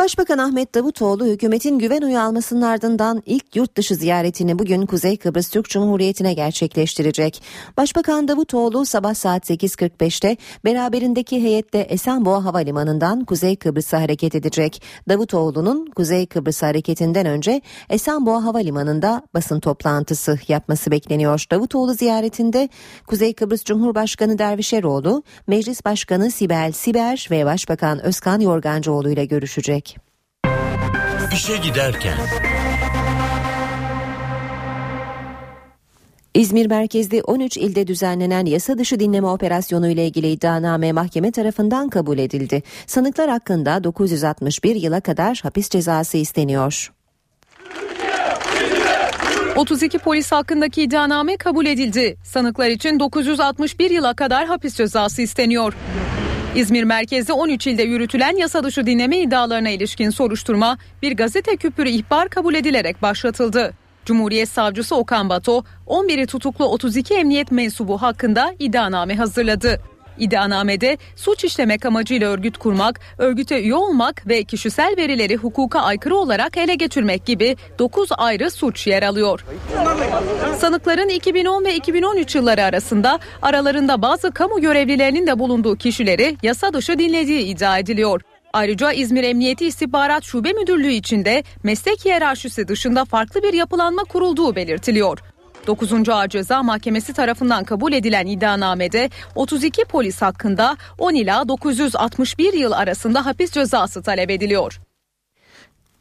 Başbakan 0.00 0.38
Ahmet 0.38 0.74
Davutoğlu 0.74 1.26
hükümetin 1.26 1.78
güven 1.78 2.02
oyu 2.02 2.20
almasının 2.20 2.62
ardından 2.62 3.22
ilk 3.26 3.56
yurt 3.56 3.76
dışı 3.76 3.94
ziyaretini 3.94 4.58
bugün 4.58 4.86
Kuzey 4.86 5.16
Kıbrıs 5.16 5.50
Türk 5.50 5.68
Cumhuriyeti'ne 5.68 6.34
gerçekleştirecek. 6.34 7.42
Başbakan 7.76 8.28
Davutoğlu 8.28 8.84
sabah 8.84 9.14
saat 9.14 9.50
8.45'te 9.50 10.36
beraberindeki 10.64 11.42
heyette 11.42 11.78
Esenboğa 11.78 12.44
Havalimanı'ndan 12.44 13.24
Kuzey 13.24 13.56
Kıbrıs'a 13.56 14.00
hareket 14.00 14.34
edecek. 14.34 14.82
Davutoğlu'nun 15.08 15.86
Kuzey 15.96 16.26
Kıbrıs 16.26 16.62
hareketinden 16.62 17.26
önce 17.26 17.60
Esenboğa 17.90 18.44
Havalimanı'nda 18.44 19.22
basın 19.34 19.60
toplantısı 19.60 20.38
yapması 20.48 20.90
bekleniyor. 20.90 21.44
Davutoğlu 21.50 21.94
ziyaretinde 21.94 22.68
Kuzey 23.06 23.34
Kıbrıs 23.34 23.64
Cumhurbaşkanı 23.64 24.38
Dervişeroğlu, 24.38 25.22
Meclis 25.46 25.84
Başkanı 25.84 26.30
Sibel 26.30 26.72
Siber 26.72 27.28
ve 27.30 27.44
Başbakan 27.44 28.02
Özkan 28.04 28.40
Yorgancıoğlu 28.40 29.10
ile 29.10 29.24
görüşecek. 29.24 29.89
İşe 31.32 31.56
giderken. 31.56 32.14
İzmir 36.34 36.66
merkezli 36.66 37.22
13 37.22 37.56
ilde 37.56 37.86
düzenlenen 37.86 38.46
yasa 38.46 38.78
dışı 38.78 39.00
dinleme 39.00 39.26
operasyonu 39.26 39.88
ile 39.88 40.06
ilgili 40.06 40.30
iddianame 40.30 40.92
mahkeme 40.92 41.32
tarafından 41.32 41.88
kabul 41.88 42.18
edildi. 42.18 42.62
Sanıklar 42.86 43.30
hakkında 43.30 43.84
961 43.84 44.74
yıla 44.74 45.00
kadar 45.00 45.40
hapis 45.42 45.68
cezası 45.68 46.16
isteniyor. 46.16 46.92
32 49.56 49.98
polis 49.98 50.32
hakkındaki 50.32 50.82
iddianame 50.82 51.36
kabul 51.36 51.66
edildi. 51.66 52.16
Sanıklar 52.24 52.68
için 52.68 53.00
961 53.00 53.90
yıla 53.90 54.14
kadar 54.14 54.46
hapis 54.46 54.76
cezası 54.76 55.22
isteniyor. 55.22 55.74
İzmir 56.54 56.84
merkezde 56.84 57.32
13 57.32 57.66
ilde 57.66 57.82
yürütülen 57.82 58.36
yasa 58.36 58.64
dışı 58.64 58.86
dinleme 58.86 59.18
iddialarına 59.18 59.68
ilişkin 59.68 60.10
soruşturma 60.10 60.78
bir 61.02 61.16
gazete 61.16 61.56
küpürü 61.56 61.88
ihbar 61.88 62.28
kabul 62.28 62.54
edilerek 62.54 63.02
başlatıldı. 63.02 63.72
Cumhuriyet 64.04 64.48
Savcısı 64.48 64.96
Okan 64.96 65.28
Bato 65.28 65.64
11'i 65.86 66.26
tutuklu 66.26 66.64
32 66.64 67.14
emniyet 67.14 67.52
mensubu 67.52 68.02
hakkında 68.02 68.54
iddianame 68.58 69.16
hazırladı. 69.16 69.80
İddianamede 70.20 70.98
suç 71.16 71.44
işlemek 71.44 71.86
amacıyla 71.86 72.28
örgüt 72.28 72.58
kurmak, 72.58 73.00
örgüte 73.18 73.62
üye 73.62 73.74
olmak 73.74 74.26
ve 74.28 74.44
kişisel 74.44 74.94
verileri 74.96 75.36
hukuka 75.36 75.80
aykırı 75.80 76.16
olarak 76.16 76.56
ele 76.56 76.74
geçirmek 76.74 77.26
gibi 77.26 77.56
9 77.78 78.08
ayrı 78.18 78.50
suç 78.50 78.86
yer 78.86 79.02
alıyor. 79.02 79.44
Sanıkların 80.58 81.08
2010 81.08 81.64
ve 81.64 81.74
2013 81.74 82.34
yılları 82.34 82.64
arasında 82.64 83.18
aralarında 83.42 84.02
bazı 84.02 84.30
kamu 84.30 84.60
görevlilerinin 84.60 85.26
de 85.26 85.38
bulunduğu 85.38 85.76
kişileri 85.76 86.36
yasa 86.42 86.72
dışı 86.72 86.98
dinlediği 86.98 87.40
iddia 87.40 87.78
ediliyor. 87.78 88.20
Ayrıca 88.52 88.92
İzmir 88.92 89.24
Emniyeti 89.24 89.66
İstihbarat 89.66 90.24
Şube 90.24 90.52
Müdürlüğü 90.52 90.92
içinde 90.92 91.44
meslek 91.62 92.04
hiyerarşisi 92.04 92.68
dışında 92.68 93.04
farklı 93.04 93.42
bir 93.42 93.52
yapılanma 93.52 94.04
kurulduğu 94.04 94.56
belirtiliyor. 94.56 95.18
9. 95.66 96.08
Ağır 96.08 96.28
Ceza 96.28 96.62
Mahkemesi 96.62 97.12
tarafından 97.12 97.64
kabul 97.64 97.92
edilen 97.92 98.26
iddianamede 98.26 99.10
32 99.34 99.84
polis 99.84 100.22
hakkında 100.22 100.76
10 100.98 101.14
ila 101.14 101.48
961 101.48 102.52
yıl 102.52 102.72
arasında 102.72 103.26
hapis 103.26 103.50
cezası 103.50 104.02
talep 104.02 104.30
ediliyor. 104.30 104.80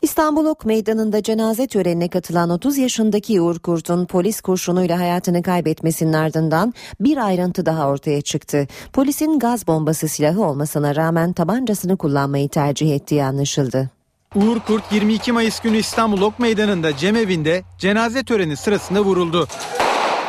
İstanbul 0.02 0.46
Ok 0.46 0.66
Meydanı'nda 0.66 1.24
cenaze 1.24 1.68
törenine 1.68 2.08
katılan 2.08 2.50
30 2.50 2.78
yaşındaki 2.78 3.42
Uğur 3.42 3.60
Kurt'un 3.60 4.06
polis 4.06 4.42
kurşunuyla 4.42 5.00
hayatını 5.00 5.44
kaybetmesinin 5.44 6.14
ardından 6.14 6.74
bir 7.00 7.18
ayrıntı 7.18 7.66
daha 7.66 7.88
ortaya 7.88 8.22
çıktı. 8.22 8.68
Polisin 8.94 9.40
gaz 9.40 9.68
bombası 9.68 10.08
silahı 10.08 10.44
olmasına 10.44 10.96
rağmen 10.96 11.34
tabancasını 11.34 11.98
kullanmayı 11.98 12.50
tercih 12.50 12.96
ettiği 12.96 13.24
anlaşıldı. 13.24 13.99
Uğur 14.36 14.60
Kurt 14.60 14.92
22 14.92 15.32
Mayıs 15.32 15.60
günü 15.60 15.78
İstanbul 15.78 16.22
Ok 16.22 16.40
Meydanı'nda 16.40 16.98
cemevinde 16.98 17.64
cenaze 17.78 18.24
töreni 18.24 18.58
sırasında 18.58 19.02
vuruldu. 19.02 19.48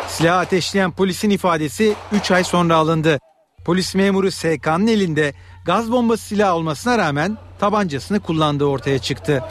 Silahı 0.08 0.38
ateşleyen 0.38 0.90
polisin 0.90 1.30
ifadesi 1.30 1.94
3 2.12 2.30
ay 2.30 2.44
sonra 2.44 2.76
alındı. 2.76 3.18
Polis 3.64 3.94
memuru 3.94 4.30
SK'nın 4.30 4.86
elinde 4.86 5.34
gaz 5.64 5.92
bombası 5.92 6.24
silahı 6.24 6.54
olmasına 6.54 6.98
rağmen 6.98 7.38
tabancasını 7.58 8.20
kullandığı 8.20 8.64
ortaya 8.64 8.98
çıktı. 8.98 9.44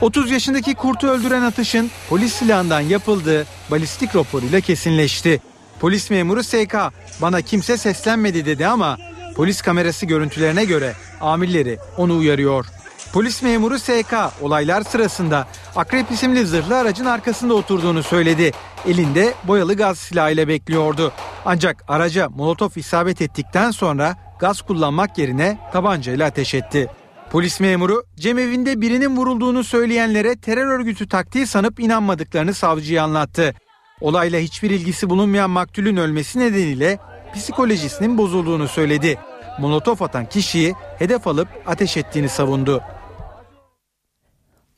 30 0.00 0.30
yaşındaki 0.30 0.74
kurtu 0.74 1.06
öldüren 1.06 1.42
atışın 1.42 1.90
polis 2.08 2.32
silahından 2.32 2.80
yapıldığı 2.80 3.46
balistik 3.70 4.16
raporuyla 4.16 4.60
kesinleşti. 4.60 5.40
Polis 5.80 6.10
memuru 6.10 6.44
SK 6.44 6.76
bana 7.22 7.42
kimse 7.42 7.76
seslenmedi 7.76 8.46
dedi 8.46 8.66
ama 8.66 8.98
polis 9.36 9.62
kamerası 9.62 10.06
görüntülerine 10.06 10.64
göre 10.64 10.92
amirleri 11.20 11.78
onu 11.96 12.16
uyarıyor. 12.16 12.66
Polis 13.12 13.42
memuru 13.42 13.78
SK 13.78 14.14
olaylar 14.40 14.82
sırasında 14.82 15.46
Akrep 15.76 16.10
isimli 16.10 16.46
zırhlı 16.46 16.76
aracın 16.76 17.04
arkasında 17.04 17.54
oturduğunu 17.54 18.02
söyledi. 18.02 18.52
Elinde 18.86 19.34
boyalı 19.44 19.76
gaz 19.76 19.98
silahıyla 19.98 20.48
bekliyordu. 20.48 21.12
Ancak 21.44 21.84
araca 21.88 22.28
molotof 22.28 22.76
isabet 22.76 23.22
ettikten 23.22 23.70
sonra 23.70 24.16
gaz 24.38 24.62
kullanmak 24.62 25.18
yerine 25.18 25.58
tabancayla 25.72 26.26
ateş 26.26 26.54
etti. 26.54 26.88
Polis 27.30 27.60
memuru 27.60 28.02
cemevinde 28.16 28.80
birinin 28.80 29.16
vurulduğunu 29.16 29.64
söyleyenlere 29.64 30.36
terör 30.36 30.66
örgütü 30.66 31.08
taktiği 31.08 31.46
sanıp 31.46 31.80
inanmadıklarını 31.80 32.54
savcıya 32.54 33.04
anlattı. 33.04 33.54
Olayla 34.00 34.38
hiçbir 34.38 34.70
ilgisi 34.70 35.10
bulunmayan 35.10 35.50
maktulün 35.50 35.96
ölmesi 35.96 36.38
nedeniyle 36.38 36.98
psikolojisinin 37.34 38.18
bozulduğunu 38.18 38.68
söyledi. 38.68 39.18
Molotof 39.58 40.02
atan 40.02 40.26
kişiyi 40.26 40.74
hedef 40.98 41.26
alıp 41.26 41.48
ateş 41.66 41.96
ettiğini 41.96 42.28
savundu. 42.28 42.82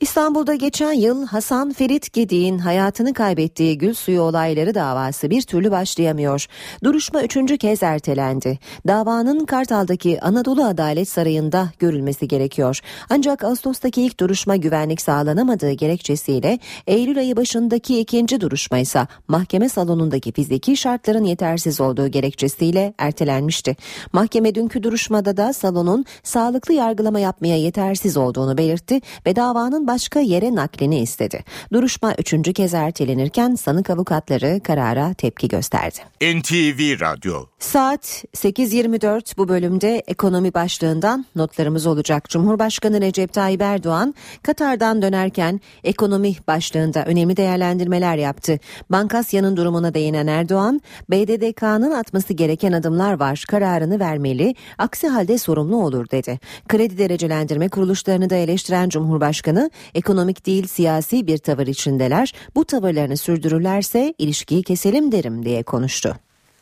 İstanbul'da 0.03 0.55
geçen 0.55 0.93
yıl 0.93 1.25
Hasan 1.25 1.73
Ferit 1.73 2.13
Gedik'in 2.13 2.57
hayatını 2.57 3.13
kaybettiği 3.13 3.77
gül 3.77 3.93
suyu 3.93 4.21
olayları 4.21 4.75
davası 4.75 5.29
bir 5.29 5.41
türlü 5.41 5.71
başlayamıyor. 5.71 6.45
Duruşma 6.83 7.23
üçüncü 7.23 7.57
kez 7.57 7.83
ertelendi. 7.83 8.59
Davanın 8.87 9.45
Kartal'daki 9.45 10.21
Anadolu 10.21 10.65
Adalet 10.65 11.09
Sarayı'nda 11.09 11.69
görülmesi 11.79 12.27
gerekiyor. 12.27 12.79
Ancak 13.09 13.43
Ağustos'taki 13.43 14.01
ilk 14.01 14.19
duruşma 14.19 14.55
güvenlik 14.55 15.01
sağlanamadığı 15.01 15.71
gerekçesiyle 15.71 16.59
Eylül 16.87 17.17
ayı 17.17 17.37
başındaki 17.37 17.99
ikinci 17.99 18.41
duruşma 18.41 18.77
ise 18.77 19.07
mahkeme 19.27 19.69
salonundaki 19.69 20.31
fiziki 20.31 20.77
şartların 20.77 21.23
yetersiz 21.23 21.81
olduğu 21.81 22.07
gerekçesiyle 22.07 22.93
ertelenmişti. 22.97 23.75
Mahkeme 24.13 24.55
dünkü 24.55 24.83
duruşmada 24.83 25.37
da 25.37 25.53
salonun 25.53 26.05
sağlıklı 26.23 26.73
yargılama 26.73 27.19
yapmaya 27.19 27.57
yetersiz 27.57 28.17
olduğunu 28.17 28.57
belirtti 28.57 29.01
ve 29.25 29.35
davanın 29.35 29.92
başka 29.93 30.19
yere 30.19 30.55
naklini 30.55 30.99
istedi. 30.99 31.43
Duruşma 31.73 32.13
üçüncü 32.17 32.53
kez 32.53 32.73
ertelenirken 32.73 33.55
sanık 33.55 33.89
avukatları 33.89 34.59
karara 34.63 35.13
tepki 35.13 35.47
gösterdi. 35.47 35.97
NTV 36.21 36.99
Radyo 37.01 37.45
Saat 37.59 38.23
8.24 38.35 39.37
bu 39.37 39.47
bölümde 39.47 40.03
ekonomi 40.07 40.53
başlığından 40.53 41.25
notlarımız 41.35 41.85
olacak. 41.85 42.29
Cumhurbaşkanı 42.29 43.01
Recep 43.01 43.33
Tayyip 43.33 43.61
Erdoğan 43.61 44.15
Katar'dan 44.43 45.01
dönerken 45.01 45.61
ekonomi 45.83 46.35
başlığında 46.47 47.05
önemli 47.05 47.37
değerlendirmeler 47.37 48.17
yaptı. 48.17 48.59
Bankasya'nın 48.89 49.57
durumuna 49.57 49.93
değinen 49.93 50.27
Erdoğan, 50.27 50.81
BDDK'nın 51.09 51.91
atması 51.91 52.33
gereken 52.33 52.71
adımlar 52.71 53.19
var, 53.19 53.43
kararını 53.47 53.99
vermeli, 53.99 54.55
aksi 54.77 55.07
halde 55.07 55.37
sorumlu 55.37 55.83
olur 55.85 56.09
dedi. 56.11 56.39
Kredi 56.67 56.97
derecelendirme 56.97 57.69
kuruluşlarını 57.69 58.29
da 58.29 58.35
eleştiren 58.35 58.89
Cumhurbaşkanı, 58.89 59.69
ekonomik 59.95 60.45
değil 60.45 60.67
siyasi 60.67 61.27
bir 61.27 61.37
tavır 61.37 61.67
içindeler, 61.67 62.33
bu 62.55 62.65
tavırlarını 62.65 63.17
sürdürürlerse 63.17 64.13
ilişkiyi 64.17 64.63
keselim 64.63 65.11
derim 65.11 65.45
diye 65.45 65.63
konuştu. 65.63 66.15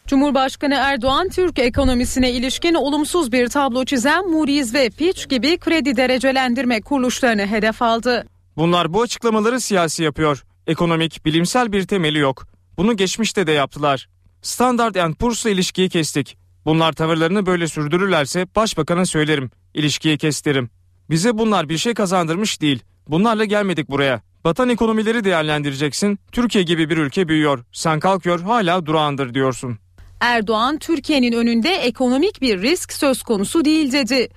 Cumhurbaşkanı 0.08 0.74
Erdoğan 0.74 1.30
Türk 1.30 1.60
ekonomisine 1.60 2.32
ilişkin 2.32 2.74
olumsuz 2.74 3.32
bir 3.32 3.48
tablo 3.48 3.86
çizen 3.86 4.30
Moody's 4.30 4.74
ve 4.74 4.90
Fitch 4.90 5.30
gibi 5.30 5.58
kredi 5.58 5.96
derecelendirme 5.96 6.82
kuruluşlarını 6.82 7.48
hedef 7.48 7.82
aldı. 7.82 8.26
Bunlar 8.58 8.94
bu 8.94 9.02
açıklamaları 9.02 9.62
siyasi 9.62 10.04
yapıyor. 10.04 10.44
Ekonomik, 10.68 11.26
bilimsel 11.26 11.72
bir 11.72 11.88
temeli 11.88 12.18
yok. 12.18 12.48
Bunu 12.78 12.98
geçmişte 12.98 13.48
de 13.48 13.52
yaptılar. 13.52 14.10
Standard 14.42 15.14
Poor's'la 15.14 15.50
ilişkiyi 15.50 15.90
kestik. 15.90 16.38
Bunlar 16.66 16.94
tavırlarını 16.94 17.46
böyle 17.46 17.68
sürdürürlerse 17.68 18.46
başbakana 18.56 19.06
söylerim. 19.06 19.52
İlişkiyi 19.74 20.18
kes 20.18 20.46
derim. 20.46 20.70
Bize 21.10 21.38
bunlar 21.38 21.70
bir 21.70 21.78
şey 21.78 21.94
kazandırmış 21.94 22.62
değil. 22.62 22.84
Bunlarla 23.08 23.46
gelmedik 23.46 23.90
buraya. 23.90 24.22
Batan 24.44 24.70
ekonomileri 24.70 25.24
değerlendireceksin. 25.24 26.20
Türkiye 26.32 26.64
gibi 26.64 26.90
bir 26.90 26.98
ülke 26.98 27.28
büyüyor. 27.28 27.64
Sen 27.72 28.00
kalkıyor 28.00 28.42
hala 28.42 28.86
durağandır 28.86 29.34
diyorsun. 29.34 29.78
Erdoğan 30.20 30.78
Türkiye'nin 30.78 31.32
önünde 31.32 31.70
ekonomik 31.70 32.42
bir 32.42 32.62
risk 32.62 32.94
söz 32.94 33.24
konusu 33.24 33.66
değil 33.66 33.92
dedi. 33.92 34.30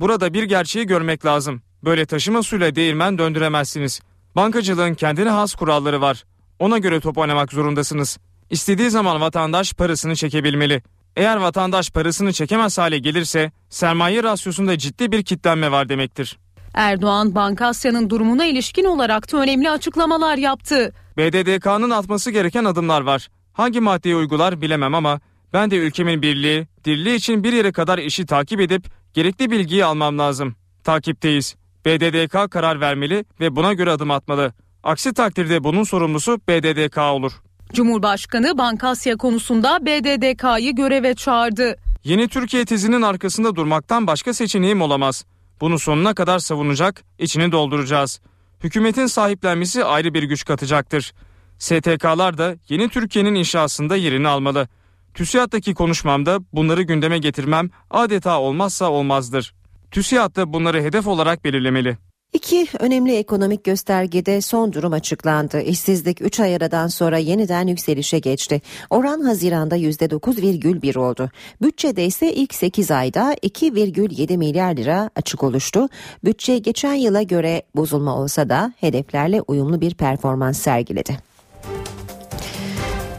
Burada 0.00 0.34
bir 0.34 0.42
gerçeği 0.42 0.86
görmek 0.86 1.24
lazım. 1.24 1.62
Böyle 1.84 2.06
taşıma 2.06 2.42
suyla 2.42 2.74
değirmen 2.74 3.18
döndüremezsiniz. 3.18 4.00
Bankacılığın 4.36 4.94
kendine 4.94 5.28
has 5.28 5.54
kuralları 5.54 6.00
var. 6.00 6.24
Ona 6.58 6.78
göre 6.78 7.00
top 7.00 7.18
oynamak 7.18 7.52
zorundasınız. 7.52 8.18
İstediği 8.50 8.90
zaman 8.90 9.20
vatandaş 9.20 9.72
parasını 9.72 10.16
çekebilmeli. 10.16 10.82
Eğer 11.16 11.36
vatandaş 11.36 11.90
parasını 11.90 12.32
çekemez 12.32 12.78
hale 12.78 12.98
gelirse 12.98 13.52
sermaye 13.70 14.22
rasyosunda 14.22 14.78
ciddi 14.78 15.12
bir 15.12 15.22
kitlenme 15.22 15.70
var 15.70 15.88
demektir. 15.88 16.38
Erdoğan 16.74 17.34
Bankasya'nın 17.34 18.10
durumuna 18.10 18.44
ilişkin 18.44 18.84
olarak 18.84 19.32
da 19.32 19.36
önemli 19.36 19.70
açıklamalar 19.70 20.36
yaptı. 20.36 20.92
BDDK'nın 21.16 21.90
atması 21.90 22.30
gereken 22.30 22.64
adımlar 22.64 23.00
var. 23.00 23.28
Hangi 23.52 23.80
maddeyi 23.80 24.16
uygular 24.16 24.60
bilemem 24.60 24.94
ama 24.94 25.20
ben 25.52 25.70
de 25.70 25.76
ülkemin 25.76 26.22
birliği, 26.22 26.66
dirliği 26.84 27.16
için 27.16 27.44
bir 27.44 27.52
yere 27.52 27.72
kadar 27.72 27.98
işi 27.98 28.26
takip 28.26 28.60
edip 28.60 28.86
gerekli 29.14 29.50
bilgiyi 29.50 29.84
almam 29.84 30.18
lazım. 30.18 30.54
Takipteyiz. 30.84 31.56
BDDK 31.86 32.50
karar 32.50 32.80
vermeli 32.80 33.24
ve 33.40 33.56
buna 33.56 33.72
göre 33.72 33.90
adım 33.90 34.10
atmalı. 34.10 34.52
Aksi 34.82 35.14
takdirde 35.14 35.64
bunun 35.64 35.84
sorumlusu 35.84 36.40
BDDK 36.48 36.98
olur. 36.98 37.32
Cumhurbaşkanı 37.72 38.58
Bankasya 38.58 39.16
konusunda 39.16 39.86
BDDK'yı 39.86 40.74
göreve 40.74 41.14
çağırdı. 41.14 41.76
Yeni 42.04 42.28
Türkiye 42.28 42.64
tezinin 42.64 43.02
arkasında 43.02 43.56
durmaktan 43.56 44.06
başka 44.06 44.34
seçeneğim 44.34 44.82
olamaz. 44.82 45.24
Bunu 45.60 45.78
sonuna 45.78 46.14
kadar 46.14 46.38
savunacak, 46.38 47.04
içini 47.18 47.52
dolduracağız. 47.52 48.20
Hükümetin 48.64 49.06
sahiplenmesi 49.06 49.84
ayrı 49.84 50.14
bir 50.14 50.22
güç 50.22 50.44
katacaktır. 50.44 51.12
STK'lar 51.58 52.38
da 52.38 52.56
yeni 52.68 52.88
Türkiye'nin 52.88 53.34
inşasında 53.34 53.96
yerini 53.96 54.28
almalı. 54.28 54.68
TÜSİAD'daki 55.14 55.74
konuşmamda 55.74 56.38
bunları 56.52 56.82
gündeme 56.82 57.18
getirmem 57.18 57.70
adeta 57.90 58.40
olmazsa 58.40 58.90
olmazdır. 58.90 59.54
TÜSİAD 59.90 60.36
da 60.36 60.52
bunları 60.52 60.82
hedef 60.82 61.06
olarak 61.06 61.44
belirlemeli. 61.44 61.98
İki 62.32 62.66
önemli 62.78 63.16
ekonomik 63.16 63.64
göstergede 63.64 64.40
son 64.40 64.72
durum 64.72 64.92
açıklandı. 64.92 65.60
İşsizlik 65.60 66.20
3 66.20 66.40
ay 66.40 66.56
aradan 66.56 66.86
sonra 66.86 67.18
yeniden 67.18 67.66
yükselişe 67.66 68.18
geçti. 68.18 68.62
Oran 68.90 69.20
Haziran'da 69.20 69.76
%9,1 69.76 70.98
oldu. 70.98 71.30
Bütçede 71.62 72.04
ise 72.04 72.34
ilk 72.34 72.54
8 72.54 72.90
ayda 72.90 73.34
2,7 73.34 74.36
milyar 74.36 74.76
lira 74.76 75.10
açık 75.16 75.42
oluştu. 75.42 75.88
Bütçe 76.24 76.58
geçen 76.58 76.94
yıla 76.94 77.22
göre 77.22 77.62
bozulma 77.76 78.16
olsa 78.16 78.48
da 78.48 78.72
hedeflerle 78.80 79.40
uyumlu 79.40 79.80
bir 79.80 79.94
performans 79.94 80.58
sergiledi. 80.58 81.16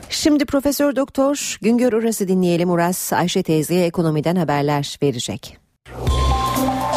Şimdi 0.09 0.45
Profesör 0.45 0.95
Doktor 0.95 1.57
Güngör 1.61 1.93
Uras'ı 1.93 2.27
dinleyelim. 2.27 2.69
Uras 2.69 3.13
Ayşe 3.13 3.43
teyzeye 3.43 3.85
ekonomiden 3.85 4.35
haberler 4.35 4.97
verecek. 5.03 5.57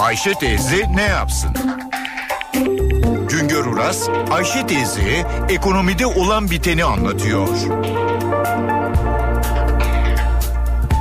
Ayşe 0.01 0.35
teyze 0.35 0.83
ne 0.97 1.03
yapsın? 1.03 1.51
Güngör 3.67 3.79
Uras, 3.79 4.09
Ayşe 4.31 4.67
teyze 4.67 5.27
ekonomide 5.49 6.07
olan 6.07 6.51
biteni 6.51 6.85
anlatıyor. 6.85 7.49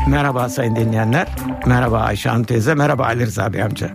Merhaba 0.08 0.50
sayın 0.50 0.76
dinleyenler. 0.76 1.28
Merhaba 1.66 2.00
Ayşe 2.00 2.30
Hanım 2.30 2.44
teyze. 2.44 2.76
Merhaba 2.76 3.06
Ali 3.06 3.26
Rıza 3.26 3.54
Bey 3.54 3.64
amca. 3.64 3.92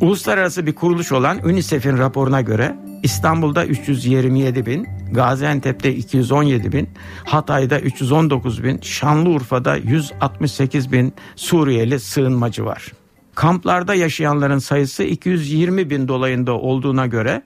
Uluslararası 0.00 0.66
bir 0.66 0.74
kuruluş 0.74 1.12
olan 1.12 1.46
UNICEF'in 1.46 1.98
raporuna 1.98 2.40
göre 2.40 2.76
İstanbul'da 3.02 3.66
327 3.66 4.66
bin, 4.66 4.86
Gaziantep'te 5.12 5.94
217 5.94 6.72
bin, 6.72 6.88
Hatay'da 7.24 7.80
319 7.80 8.64
bin, 8.64 8.80
Şanlıurfa'da 8.80 9.76
168 9.76 10.92
bin 10.92 11.14
Suriyeli 11.36 12.00
sığınmacı 12.00 12.64
var. 12.64 12.92
Kamplarda 13.34 13.94
yaşayanların 13.94 14.58
sayısı 14.58 15.02
220 15.02 15.90
bin 15.90 16.08
dolayında 16.08 16.52
olduğuna 16.52 17.06
göre 17.06 17.42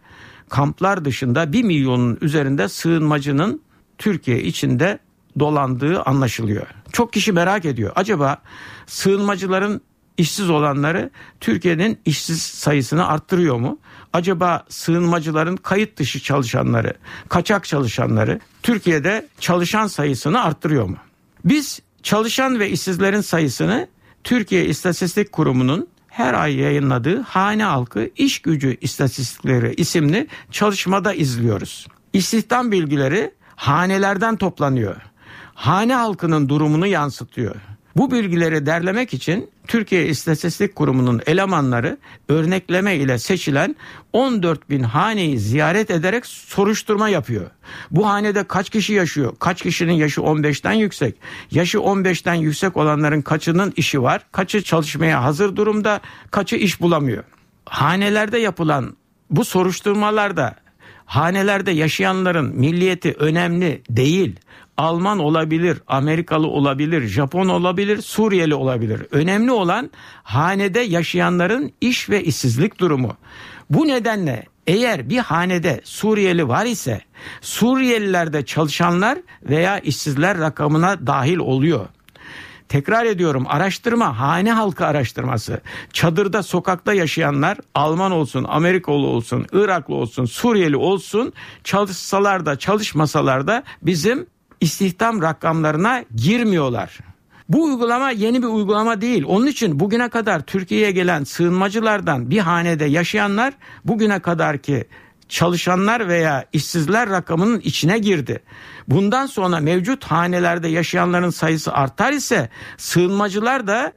kamplar 0.48 1.04
dışında 1.04 1.52
1 1.52 1.62
milyonun 1.62 2.18
üzerinde 2.20 2.68
sığınmacının 2.68 3.62
Türkiye 3.98 4.42
içinde 4.42 4.98
dolandığı 5.38 6.02
anlaşılıyor. 6.02 6.66
Çok 6.92 7.12
kişi 7.12 7.32
merak 7.32 7.64
ediyor. 7.64 7.92
Acaba 7.96 8.38
sığınmacıların 8.86 9.80
işsiz 10.18 10.50
olanları 10.50 11.10
Türkiye'nin 11.40 11.98
işsiz 12.04 12.42
sayısını 12.42 13.06
arttırıyor 13.06 13.56
mu? 13.56 13.78
Acaba 14.12 14.64
sığınmacıların 14.68 15.56
kayıt 15.56 15.98
dışı 15.98 16.20
çalışanları, 16.20 16.94
kaçak 17.28 17.64
çalışanları 17.64 18.40
Türkiye'de 18.62 19.28
çalışan 19.40 19.86
sayısını 19.86 20.44
arttırıyor 20.44 20.84
mu? 20.84 20.96
Biz 21.44 21.80
çalışan 22.02 22.60
ve 22.60 22.70
işsizlerin 22.70 23.20
sayısını 23.20 23.88
Türkiye 24.24 24.64
İstatistik 24.64 25.32
Kurumu'nun 25.32 25.88
her 26.08 26.34
ay 26.34 26.54
yayınladığı 26.54 27.20
Hane 27.20 27.64
Halkı 27.64 28.10
İş 28.16 28.38
Gücü 28.38 28.76
İstatistikleri 28.80 29.74
isimli 29.74 30.26
çalışmada 30.50 31.14
izliyoruz. 31.14 31.86
İstihdam 32.12 32.72
bilgileri 32.72 33.34
hanelerden 33.56 34.36
toplanıyor. 34.36 34.96
Hane 35.54 35.94
halkının 35.94 36.48
durumunu 36.48 36.86
yansıtıyor. 36.86 37.56
Bu 37.96 38.10
bilgileri 38.10 38.66
derlemek 38.66 39.14
için 39.14 39.50
Türkiye 39.66 40.06
İstatistik 40.06 40.76
Kurumu'nun 40.76 41.20
elemanları 41.26 41.98
örnekleme 42.28 42.96
ile 42.96 43.18
seçilen 43.18 43.76
14 44.12 44.70
bin 44.70 44.82
haneyi 44.82 45.38
ziyaret 45.38 45.90
ederek 45.90 46.26
soruşturma 46.26 47.08
yapıyor. 47.08 47.50
Bu 47.90 48.08
hanede 48.08 48.44
kaç 48.44 48.70
kişi 48.70 48.92
yaşıyor? 48.92 49.32
Kaç 49.38 49.62
kişinin 49.62 49.92
yaşı 49.92 50.20
15'ten 50.20 50.72
yüksek? 50.72 51.14
Yaşı 51.50 51.78
15'ten 51.78 52.34
yüksek 52.34 52.76
olanların 52.76 53.22
kaçının 53.22 53.72
işi 53.76 54.02
var? 54.02 54.26
Kaçı 54.32 54.62
çalışmaya 54.62 55.24
hazır 55.24 55.56
durumda? 55.56 56.00
Kaçı 56.30 56.56
iş 56.56 56.80
bulamıyor? 56.80 57.24
Hanelerde 57.64 58.38
yapılan 58.38 58.96
bu 59.30 59.44
soruşturmalarda 59.44 60.54
hanelerde 61.08 61.70
yaşayanların 61.70 62.56
milliyeti 62.56 63.12
önemli 63.12 63.82
değil. 63.90 64.36
Alman 64.78 65.18
olabilir, 65.18 65.78
Amerikalı 65.86 66.46
olabilir, 66.46 67.06
Japon 67.06 67.48
olabilir, 67.48 68.02
Suriyeli 68.02 68.54
olabilir. 68.54 69.02
Önemli 69.10 69.52
olan 69.52 69.90
hanede 70.22 70.80
yaşayanların 70.80 71.72
iş 71.80 72.10
ve 72.10 72.24
işsizlik 72.24 72.80
durumu. 72.80 73.16
Bu 73.70 73.88
nedenle 73.88 74.46
eğer 74.66 75.10
bir 75.10 75.18
hanede 75.18 75.80
Suriyeli 75.84 76.48
var 76.48 76.66
ise 76.66 77.00
Suriyelilerde 77.40 78.44
çalışanlar 78.44 79.18
veya 79.42 79.78
işsizler 79.78 80.38
rakamına 80.38 81.06
dahil 81.06 81.38
oluyor. 81.38 81.86
Tekrar 82.68 83.06
ediyorum 83.06 83.44
araştırma 83.48 84.18
hane 84.18 84.52
halkı 84.52 84.86
araştırması. 84.86 85.60
Çadırda 85.92 86.42
sokakta 86.42 86.92
yaşayanlar 86.92 87.58
Alman 87.74 88.12
olsun, 88.12 88.46
Amerikalı 88.48 89.06
olsun, 89.06 89.46
Iraklı 89.52 89.94
olsun, 89.94 90.24
Suriyeli 90.24 90.76
olsun 90.76 91.32
çalışsalar 91.64 92.46
da 92.46 92.58
çalışmasalar 92.58 93.46
da 93.46 93.62
bizim 93.82 94.26
istihdam 94.60 95.22
rakamlarına 95.22 96.04
girmiyorlar. 96.14 96.98
Bu 97.48 97.64
uygulama 97.64 98.10
yeni 98.10 98.42
bir 98.42 98.46
uygulama 98.46 99.00
değil. 99.00 99.24
Onun 99.26 99.46
için 99.46 99.80
bugüne 99.80 100.08
kadar 100.08 100.40
Türkiye'ye 100.40 100.90
gelen 100.90 101.24
sığınmacılardan 101.24 102.30
bir 102.30 102.38
hanede 102.38 102.84
yaşayanlar 102.84 103.54
bugüne 103.84 104.20
kadar 104.20 104.58
ki 104.58 104.84
çalışanlar 105.28 106.08
veya 106.08 106.44
işsizler 106.52 107.10
rakamının 107.10 107.60
içine 107.60 107.98
girdi. 107.98 108.42
Bundan 108.88 109.26
sonra 109.26 109.60
mevcut 109.60 110.04
hanelerde 110.04 110.68
yaşayanların 110.68 111.30
sayısı 111.30 111.72
artar 111.72 112.12
ise 112.12 112.48
sığınmacılar 112.76 113.66
da 113.66 113.92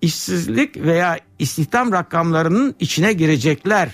işsizlik 0.00 0.76
veya 0.76 1.18
istihdam 1.38 1.92
rakamlarının 1.92 2.74
içine 2.80 3.12
girecekler. 3.12 3.88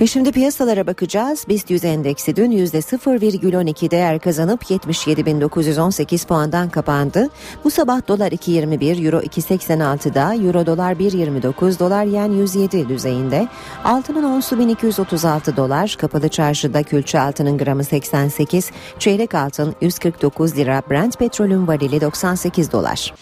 Ve 0.00 0.06
şimdi 0.06 0.32
piyasalara 0.32 0.86
bakacağız. 0.86 1.44
BIST 1.48 1.70
100 1.70 1.84
endeksi 1.84 2.36
dün 2.36 2.50
%0,12 2.50 3.90
değer 3.90 4.18
kazanıp 4.18 4.62
77.918 4.62 6.26
puandan 6.26 6.68
kapandı. 6.68 7.28
Bu 7.64 7.70
sabah 7.70 8.08
dolar 8.08 8.32
2.21, 8.32 9.06
euro 9.06 9.20
2.86'da, 9.20 10.34
euro 10.34 10.66
dolar 10.66 10.92
1.29, 10.92 11.78
dolar 11.78 12.04
yen 12.04 12.32
107 12.32 12.88
düzeyinde. 12.88 13.48
Altının 13.84 14.24
onsu 14.24 14.58
1236 14.58 15.56
dolar, 15.56 15.96
kapalı 16.00 16.28
çarşıda 16.28 16.82
külçe 16.82 17.20
altının 17.20 17.58
gramı 17.58 17.84
88, 17.84 18.70
çeyrek 18.98 19.34
altın 19.34 19.74
149 19.80 20.56
lira, 20.56 20.82
Brent 20.90 21.18
petrolün 21.18 21.66
varili 21.66 22.00
98 22.00 22.72
dolar. 22.72 23.14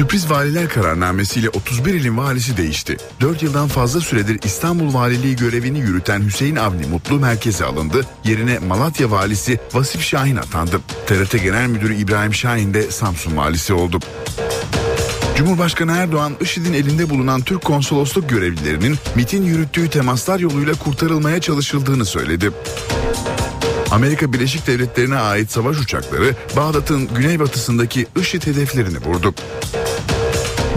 Sürpriz 0.00 0.30
valiler 0.30 0.68
kararnamesiyle 0.68 1.48
31 1.48 1.94
ilin 1.94 2.16
valisi 2.16 2.56
değişti. 2.56 2.96
4 3.20 3.42
yıldan 3.42 3.68
fazla 3.68 4.00
süredir 4.00 4.40
İstanbul 4.44 4.94
Valiliği 4.94 5.36
görevini 5.36 5.78
yürüten 5.78 6.20
Hüseyin 6.20 6.56
Avni 6.56 6.86
Mutlu 6.86 7.18
merkeze 7.18 7.64
alındı. 7.64 8.06
Yerine 8.24 8.58
Malatya 8.58 9.10
valisi 9.10 9.60
Vasif 9.72 10.02
Şahin 10.02 10.36
atandı. 10.36 10.80
TRT 11.06 11.42
Genel 11.42 11.66
Müdürü 11.66 11.94
İbrahim 11.94 12.34
Şahin 12.34 12.74
de 12.74 12.90
Samsun 12.90 13.36
valisi 13.36 13.74
oldu. 13.74 14.00
Cumhurbaşkanı 15.36 15.92
Erdoğan, 15.92 16.32
IŞİD'in 16.40 16.72
elinde 16.72 17.10
bulunan 17.10 17.40
Türk 17.40 17.64
konsolosluk 17.64 18.28
görevlilerinin 18.28 18.96
MIT'in 19.14 19.42
yürüttüğü 19.42 19.90
temaslar 19.90 20.40
yoluyla 20.40 20.74
kurtarılmaya 20.74 21.40
çalışıldığını 21.40 22.04
söyledi. 22.04 22.50
Amerika 23.90 24.32
Birleşik 24.32 24.66
Devletleri'ne 24.66 25.16
ait 25.16 25.50
savaş 25.50 25.78
uçakları 25.78 26.34
Bağdat'ın 26.56 27.14
güneybatısındaki 27.14 28.06
IŞİD 28.20 28.46
hedeflerini 28.46 28.98
vurdu. 28.98 29.34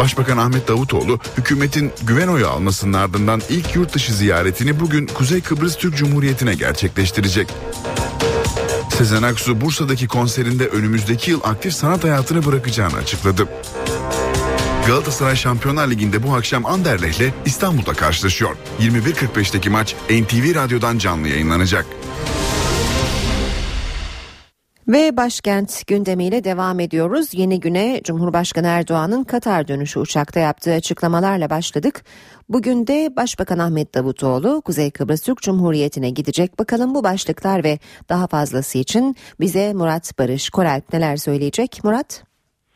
Başbakan 0.03 0.37
Ahmet 0.37 0.67
Davutoğlu 0.67 1.19
hükümetin 1.37 1.91
güven 2.03 2.27
oyu 2.27 2.47
almasının 2.47 2.93
ardından 2.93 3.41
ilk 3.49 3.75
yurt 3.75 3.93
dışı 3.93 4.13
ziyaretini 4.13 4.79
bugün 4.79 5.07
Kuzey 5.07 5.41
Kıbrıs 5.41 5.77
Türk 5.77 5.97
Cumhuriyeti'ne 5.97 6.53
gerçekleştirecek. 6.53 7.47
Sezen 8.97 9.23
Aksu 9.23 9.61
Bursa'daki 9.61 10.07
konserinde 10.07 10.67
önümüzdeki 10.67 11.31
yıl 11.31 11.39
aktif 11.43 11.73
sanat 11.73 12.03
hayatını 12.03 12.45
bırakacağını 12.45 12.95
açıkladı. 12.95 13.47
Galatasaray 14.87 15.35
Şampiyonlar 15.35 15.87
Ligi'nde 15.87 16.23
bu 16.23 16.35
akşam 16.35 16.65
Anderlecht'le 16.65 17.33
İstanbul'da 17.45 17.93
karşılaşıyor. 17.93 18.55
21.45'teki 18.81 19.69
maç 19.69 19.95
NTV 20.09 20.55
Radyo'dan 20.55 20.97
canlı 20.97 21.27
yayınlanacak. 21.27 21.85
Ve 24.87 25.17
başkent 25.17 25.87
gündemiyle 25.87 26.43
devam 26.43 26.79
ediyoruz. 26.79 27.33
Yeni 27.33 27.59
güne 27.59 28.01
Cumhurbaşkanı 28.03 28.67
Erdoğan'ın 28.67 29.23
Katar 29.23 29.67
dönüşü 29.67 29.99
uçakta 29.99 30.39
yaptığı 30.39 30.73
açıklamalarla 30.73 31.49
başladık. 31.49 32.01
Bugün 32.49 32.87
de 32.87 33.15
Başbakan 33.15 33.59
Ahmet 33.59 33.95
Davutoğlu 33.95 34.61
Kuzey 34.61 34.91
Kıbrıs 34.91 35.25
Türk 35.25 35.41
Cumhuriyeti'ne 35.41 36.09
gidecek. 36.09 36.59
Bakalım 36.59 36.95
bu 36.95 37.03
başlıklar 37.03 37.63
ve 37.63 37.79
daha 38.09 38.27
fazlası 38.27 38.77
için 38.77 39.15
bize 39.39 39.73
Murat 39.73 40.19
Barış 40.19 40.49
Koralp 40.49 40.93
neler 40.93 41.17
söyleyecek? 41.17 41.79
Murat? 41.83 42.23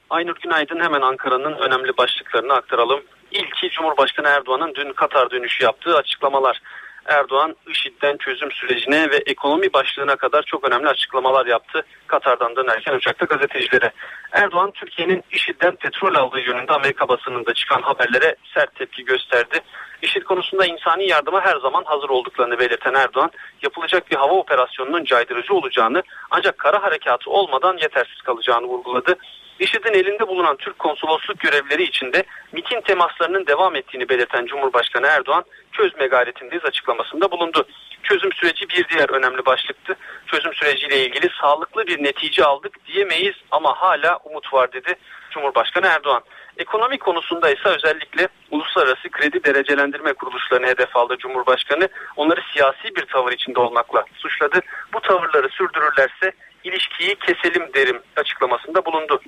Aynur 0.09 0.35
Günaydın 0.43 0.79
hemen 0.79 1.01
Ankara'nın 1.01 1.53
önemli 1.53 1.97
başlıklarını 1.97 2.53
aktaralım. 2.53 2.99
İlki 3.31 3.69
Cumhurbaşkanı 3.75 4.27
Erdoğan'ın 4.27 4.75
dün 4.75 4.93
Katar 4.93 5.31
dönüşü 5.31 5.63
yaptığı 5.63 5.95
açıklamalar. 5.95 6.61
Erdoğan 7.07 7.55
IŞİD'den 7.67 8.17
çözüm 8.17 8.51
sürecine 8.51 9.11
ve 9.11 9.17
ekonomi 9.17 9.73
başlığına 9.73 10.15
kadar 10.15 10.43
çok 10.43 10.67
önemli 10.67 10.87
açıklamalar 10.87 11.45
yaptı. 11.45 11.85
Katar'dan 12.07 12.55
dönerken 12.55 12.95
uçakta 12.95 13.25
gazetecilere. 13.25 13.91
Erdoğan 14.31 14.71
Türkiye'nin 14.71 15.23
IŞİD'den 15.31 15.75
petrol 15.75 16.15
aldığı 16.15 16.39
yönünde 16.39 16.73
Amerika 16.73 17.07
basınında 17.07 17.53
çıkan 17.53 17.81
haberlere 17.81 18.35
sert 18.53 18.75
tepki 18.75 19.05
gösterdi. 19.05 19.59
IŞİD 20.01 20.23
konusunda 20.23 20.65
insani 20.65 21.07
yardıma 21.09 21.41
her 21.41 21.57
zaman 21.57 21.83
hazır 21.83 22.09
olduklarını 22.09 22.59
belirten 22.59 22.93
Erdoğan, 22.93 23.31
yapılacak 23.61 24.11
bir 24.11 24.15
hava 24.15 24.33
operasyonunun 24.33 25.03
caydırıcı 25.03 25.53
olacağını 25.53 26.03
ancak 26.31 26.57
kara 26.57 26.83
harekatı 26.83 27.29
olmadan 27.29 27.77
yetersiz 27.77 28.21
kalacağını 28.21 28.65
vurguladı. 28.67 29.15
IŞİD'in 29.59 29.93
elinde 29.93 30.27
bulunan 30.27 30.57
Türk 30.57 30.79
konsolosluk 30.79 31.39
görevlileri 31.39 31.83
içinde 31.83 32.23
MIT'in 32.51 32.81
temaslarının 32.81 33.47
devam 33.47 33.75
ettiğini 33.75 34.09
belirten 34.09 34.45
Cumhurbaşkanı 34.45 35.07
Erdoğan 35.07 35.45
çözme 35.71 36.07
gayretindeyiz 36.07 36.65
açıklamasında 36.65 37.31
bulundu. 37.31 37.67
Çözüm 38.03 38.33
süreci 38.33 38.69
bir 38.69 38.87
diğer 38.89 39.09
önemli 39.09 39.45
başlıktı. 39.45 39.95
Çözüm 40.27 40.53
süreciyle 40.53 41.05
ilgili 41.05 41.29
sağlıklı 41.41 41.87
bir 41.87 42.03
netice 42.03 42.45
aldık 42.45 42.85
diyemeyiz 42.85 43.35
ama 43.51 43.81
hala 43.81 44.17
umut 44.17 44.53
var 44.53 44.73
dedi 44.73 44.95
Cumhurbaşkanı 45.31 45.87
Erdoğan. 45.87 46.21
Ekonomi 46.57 46.97
konusunda 46.97 47.49
ise 47.49 47.69
özellikle 47.69 48.27
uluslararası 48.51 49.09
kredi 49.09 49.43
derecelendirme 49.43 50.13
kuruluşlarını 50.13 50.67
hedef 50.67 50.95
aldı 50.95 51.17
Cumhurbaşkanı. 51.17 51.89
Onları 52.15 52.41
siyasi 52.53 52.95
bir 52.95 53.05
tavır 53.05 53.31
içinde 53.31 53.59
olmakla 53.59 54.05
suçladı. 54.13 54.59
Bu 54.93 55.01
tavırları 55.01 55.49
sürdürürlerse 55.49 56.31
ilişkiyi 56.63 57.15
keselim 57.15 57.73
derim 57.73 58.01
açıklamasında 58.15 58.85
bulundu. 58.85 59.21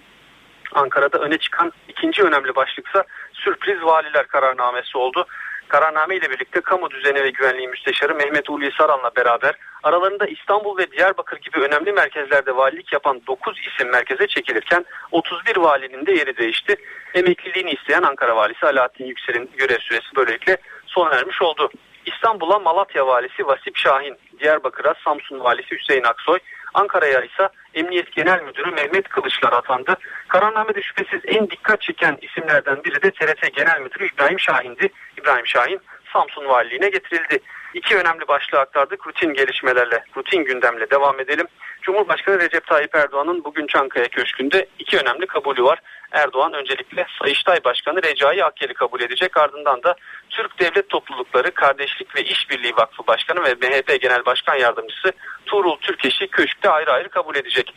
Ankara'da 0.74 1.17
öne 1.17 1.38
çıkan 1.38 1.72
ikinci 1.88 2.24
önemli 2.24 2.55
başlıksa 2.55 3.03
sürpriz 3.34 3.84
valiler 3.84 4.28
kararnamesi 4.28 4.97
oldu. 4.97 5.26
Kararname 5.67 6.15
ile 6.15 6.30
birlikte 6.30 6.61
kamu 6.61 6.89
düzeni 6.89 7.24
ve 7.24 7.30
güvenliği 7.30 7.67
müsteşarı 7.67 8.15
Mehmet 8.15 8.49
Uli 8.49 8.72
Saran'la 8.78 9.11
beraber 9.15 9.55
aralarında 9.84 10.26
İstanbul 10.26 10.78
ve 10.78 10.91
Diyarbakır 10.91 11.38
gibi 11.38 11.59
önemli 11.59 11.91
merkezlerde 11.91 12.55
valilik 12.55 12.93
yapan 12.93 13.22
9 13.28 13.59
isim 13.67 13.91
merkeze 13.91 14.28
çekilirken 14.28 14.86
31 15.11 15.57
valinin 15.57 16.05
de 16.05 16.11
yeri 16.11 16.38
değişti. 16.38 16.76
Emekliliğini 17.13 17.72
isteyen 17.72 18.01
Ankara 18.01 18.36
valisi 18.36 18.65
Alaaddin 18.65 19.05
Yüksel'in 19.05 19.51
görev 19.57 19.80
süresi 19.80 20.15
böylelikle 20.15 20.57
sona 20.86 21.15
ermiş 21.15 21.41
oldu. 21.41 21.70
İstanbul'a 22.14 22.60
Malatya 22.60 23.07
valisi 23.07 23.47
Vasip 23.47 23.78
Şahin, 23.78 24.18
Diyarbakır'a 24.39 24.93
Samsun 25.03 25.39
valisi 25.39 25.76
Hüseyin 25.76 26.03
Aksoy, 26.03 26.39
Ankara'ya 26.74 27.22
ise 27.22 27.49
Emniyet 27.74 28.12
Genel 28.12 28.41
Müdürü 28.41 28.72
Mehmet 28.72 29.10
Kılıçlar 29.10 29.53
atandı. 29.53 29.97
Kararnamede 30.28 30.82
şüphesiz 30.82 31.22
en 31.26 31.49
dikkat 31.49 31.82
çeken 31.82 32.18
isimlerden 32.22 32.84
biri 32.84 33.01
de 33.01 33.12
TRT 33.12 33.55
Genel 33.55 33.82
Müdürü 33.82 34.07
İbrahim 34.07 34.39
Şahin'di. 34.39 34.89
İbrahim 35.18 35.47
Şahin 35.47 35.80
Samsun 36.14 36.45
Valiliğine 36.45 36.89
getirildi. 36.89 37.39
İki 37.74 37.97
önemli 37.97 38.28
başlığı 38.28 38.60
aktardık. 38.60 39.07
Rutin 39.07 39.34
gelişmelerle, 39.34 40.03
rutin 40.18 40.43
gündemle 40.43 40.89
devam 40.91 41.20
edelim. 41.20 41.47
Cumhurbaşkanı 41.82 42.40
Recep 42.40 42.68
Tayyip 42.68 42.96
Erdoğan'ın 42.96 43.44
bugün 43.44 43.68
Çankaya 43.68 44.08
Köşkü'nde 44.08 44.68
iki 44.80 44.98
önemli 44.98 45.28
kabulü 45.28 45.64
var. 45.64 45.80
Erdoğan 46.12 46.54
öncelikle 46.54 47.06
Sayıştay 47.22 47.64
Başkanı 47.64 48.04
Recai 48.04 48.44
Akkel'i 48.44 48.74
kabul 48.74 49.02
edecek. 49.02 49.38
Ardından 49.38 49.84
da 49.84 49.96
Türk 50.30 50.60
Devlet 50.60 50.90
Toplulukları 50.90 51.52
Kardeşlik 51.52 52.16
ve 52.16 52.24
İşbirliği 52.24 52.76
Vakfı 52.76 53.08
Başkanı 53.08 53.44
ve 53.44 53.54
MHP 53.54 54.02
Genel 54.02 54.26
Başkan 54.26 54.56
Yardımcısı 54.56 55.12
Tuğrul 55.46 55.78
Türkeş'i 55.78 56.28
köşkte 56.28 56.70
ayrı 56.70 56.92
ayrı 56.92 57.10
kabul 57.10 57.36
edecek. 57.36 57.74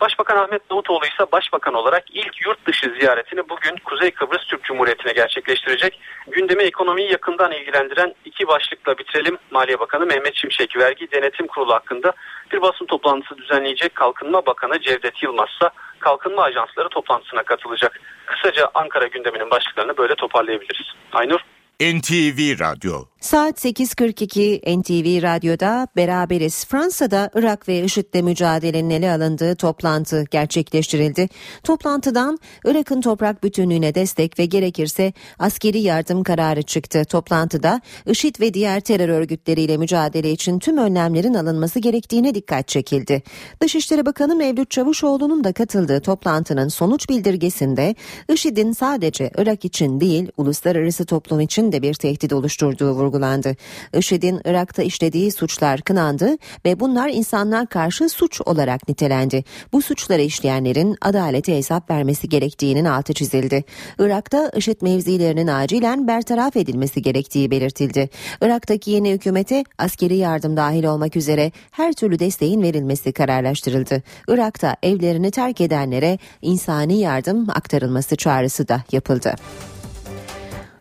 Başbakan 0.00 0.36
Ahmet 0.36 0.70
Davutoğlu 0.70 1.04
ise 1.06 1.32
başbakan 1.32 1.74
olarak 1.74 2.04
ilk 2.12 2.46
yurt 2.46 2.66
dışı 2.66 2.94
ziyaretini 3.00 3.48
bugün 3.48 3.76
Kuzey 3.84 4.10
Kıbrıs 4.10 4.44
Türk 4.46 4.64
Cumhuriyeti'ne 4.64 5.12
gerçekleştirecek. 5.12 6.00
Gündemi 6.30 6.62
ekonomiyi 6.62 7.10
yakından 7.12 7.52
ilgilendiren 7.52 8.14
iki 8.24 8.48
başlıkla 8.48 8.98
bitirelim. 8.98 9.38
Maliye 9.50 9.80
Bakanı 9.80 10.06
Mehmet 10.06 10.34
Şimşek 10.34 10.76
vergi 10.76 11.12
denetim 11.12 11.46
kurulu 11.46 11.74
hakkında 11.74 12.12
bir 12.52 12.62
basın 12.62 12.86
toplantısı 12.86 13.38
düzenleyecek. 13.38 13.94
Kalkınma 13.94 14.46
Bakanı 14.46 14.80
Cevdet 14.80 15.22
Yılmaz 15.22 15.48
ise 15.48 15.70
kalkınma 15.98 16.42
ajansları 16.42 16.88
toplantısına 16.88 17.42
katılacak. 17.42 18.00
Kısaca 18.26 18.70
Ankara 18.74 19.06
gündeminin 19.06 19.50
başlıklarını 19.50 19.96
böyle 19.96 20.14
toparlayabiliriz. 20.14 20.86
Aynur. 21.12 21.40
NTV 21.80 22.60
Radyo 22.60 23.13
Saat 23.24 23.64
8.42 23.64 24.80
NTV 24.80 25.22
Radyo'da 25.22 25.88
beraberiz. 25.96 26.64
Fransa'da 26.64 27.30
Irak 27.34 27.68
ve 27.68 27.82
IŞİD'le 27.82 28.22
mücadelenin 28.22 28.90
ele 28.90 29.10
alındığı 29.12 29.54
toplantı 29.54 30.24
gerçekleştirildi. 30.30 31.28
Toplantıdan 31.62 32.38
Irak'ın 32.64 33.00
toprak 33.00 33.44
bütünlüğüne 33.44 33.94
destek 33.94 34.38
ve 34.38 34.46
gerekirse 34.46 35.12
askeri 35.38 35.78
yardım 35.78 36.22
kararı 36.22 36.62
çıktı. 36.62 37.04
Toplantıda 37.04 37.80
IŞİD 38.06 38.40
ve 38.40 38.54
diğer 38.54 38.80
terör 38.80 39.08
örgütleriyle 39.08 39.76
mücadele 39.76 40.30
için 40.30 40.58
tüm 40.58 40.78
önlemlerin 40.78 41.34
alınması 41.34 41.78
gerektiğine 41.78 42.34
dikkat 42.34 42.68
çekildi. 42.68 43.22
Dışişleri 43.60 44.06
Bakanı 44.06 44.36
Mevlüt 44.36 44.70
Çavuşoğlu'nun 44.70 45.44
da 45.44 45.52
katıldığı 45.52 46.00
toplantının 46.00 46.68
sonuç 46.68 47.08
bildirgesinde 47.08 47.94
IŞİD'in 48.32 48.72
sadece 48.72 49.30
Irak 49.38 49.64
için 49.64 50.00
değil 50.00 50.28
uluslararası 50.36 51.06
toplum 51.06 51.40
için 51.40 51.72
de 51.72 51.82
bir 51.82 51.94
tehdit 51.94 52.32
oluşturduğu 52.32 52.92
vurgulandı 52.92 53.13
vurgulandı. 53.14 53.56
IŞİD'in 53.94 54.40
Irak'ta 54.44 54.82
işlediği 54.82 55.32
suçlar 55.32 55.80
kınandı 55.80 56.36
ve 56.64 56.80
bunlar 56.80 57.08
insanlar 57.08 57.66
karşı 57.66 58.08
suç 58.08 58.40
olarak 58.40 58.88
nitelendi. 58.88 59.44
Bu 59.72 59.82
suçları 59.82 60.22
işleyenlerin 60.22 60.96
adalete 61.00 61.56
hesap 61.56 61.90
vermesi 61.90 62.28
gerektiğinin 62.28 62.84
altı 62.84 63.12
çizildi. 63.12 63.64
Irak'ta 63.98 64.50
IŞİD 64.56 64.82
mevzilerinin 64.82 65.46
acilen 65.46 66.08
bertaraf 66.08 66.56
edilmesi 66.56 67.02
gerektiği 67.02 67.50
belirtildi. 67.50 68.08
Irak'taki 68.42 68.90
yeni 68.90 69.12
hükümete 69.12 69.64
askeri 69.78 70.16
yardım 70.16 70.56
dahil 70.56 70.84
olmak 70.84 71.16
üzere 71.16 71.52
her 71.70 71.92
türlü 71.92 72.18
desteğin 72.18 72.62
verilmesi 72.62 73.12
kararlaştırıldı. 73.12 74.02
Irak'ta 74.28 74.76
evlerini 74.82 75.30
terk 75.30 75.60
edenlere 75.60 76.18
insani 76.42 76.98
yardım 76.98 77.50
aktarılması 77.50 78.16
çağrısı 78.16 78.68
da 78.68 78.82
yapıldı. 78.92 79.34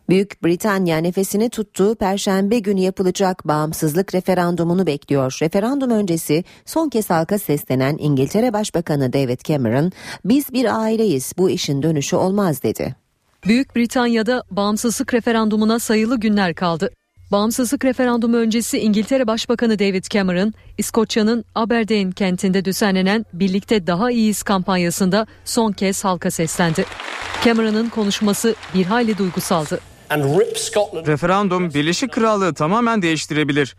Büyük 0.10 0.44
Britanya 0.44 0.98
nefesini 0.98 1.50
tuttuğu 1.50 1.96
perşembe 1.96 2.60
günü 2.60 2.80
yapılacak 2.80 3.48
bağımsızlık 3.48 4.16
referandumunu 4.16 4.86
bekliyor. 4.86 5.38
Referandum 5.42 5.92
öncesi 5.92 6.44
son 6.66 6.90
kez 6.90 7.10
halka 7.10 7.40
seslenen 7.40 7.98
İngiltere 8.00 8.54
Başbakanı 8.54 9.14
David 9.14 9.40
Cameron, 9.44 9.92
"Biz 10.26 10.54
bir 10.54 10.82
aileyiz. 10.82 11.34
Bu 11.38 11.50
işin 11.50 11.84
dönüşü 11.84 12.16
olmaz." 12.16 12.64
dedi. 12.64 12.96
Büyük 13.46 13.76
Britanya'da 13.76 14.44
bağımsızlık 14.52 15.14
referandumuna 15.14 15.80
sayılı 15.80 16.20
günler 16.20 16.56
kaldı. 16.56 16.90
Bağımsızlık 17.32 17.86
referandumu 17.86 18.38
öncesi 18.38 18.80
İngiltere 18.80 19.28
Başbakanı 19.28 19.80
David 19.80 20.04
Cameron, 20.04 20.54
İskoçya'nın 20.78 21.46
Aberdeen 21.56 22.12
kentinde 22.12 22.66
düzenlenen 22.66 23.26
Birlikte 23.34 23.88
Daha 23.88 24.12
İyiyiz 24.12 24.44
kampanyasında 24.44 25.28
son 25.46 25.72
kez 25.72 26.04
halka 26.04 26.32
seslendi. 26.32 26.86
Cameron'ın 27.46 27.90
konuşması 27.90 28.56
bir 28.74 28.86
hayli 28.86 29.18
duygusaldı. 29.18 29.80
Referandum 31.08 31.74
Birleşik 31.74 32.12
Krallığı 32.12 32.54
tamamen 32.54 33.02
değiştirebilir. 33.02 33.76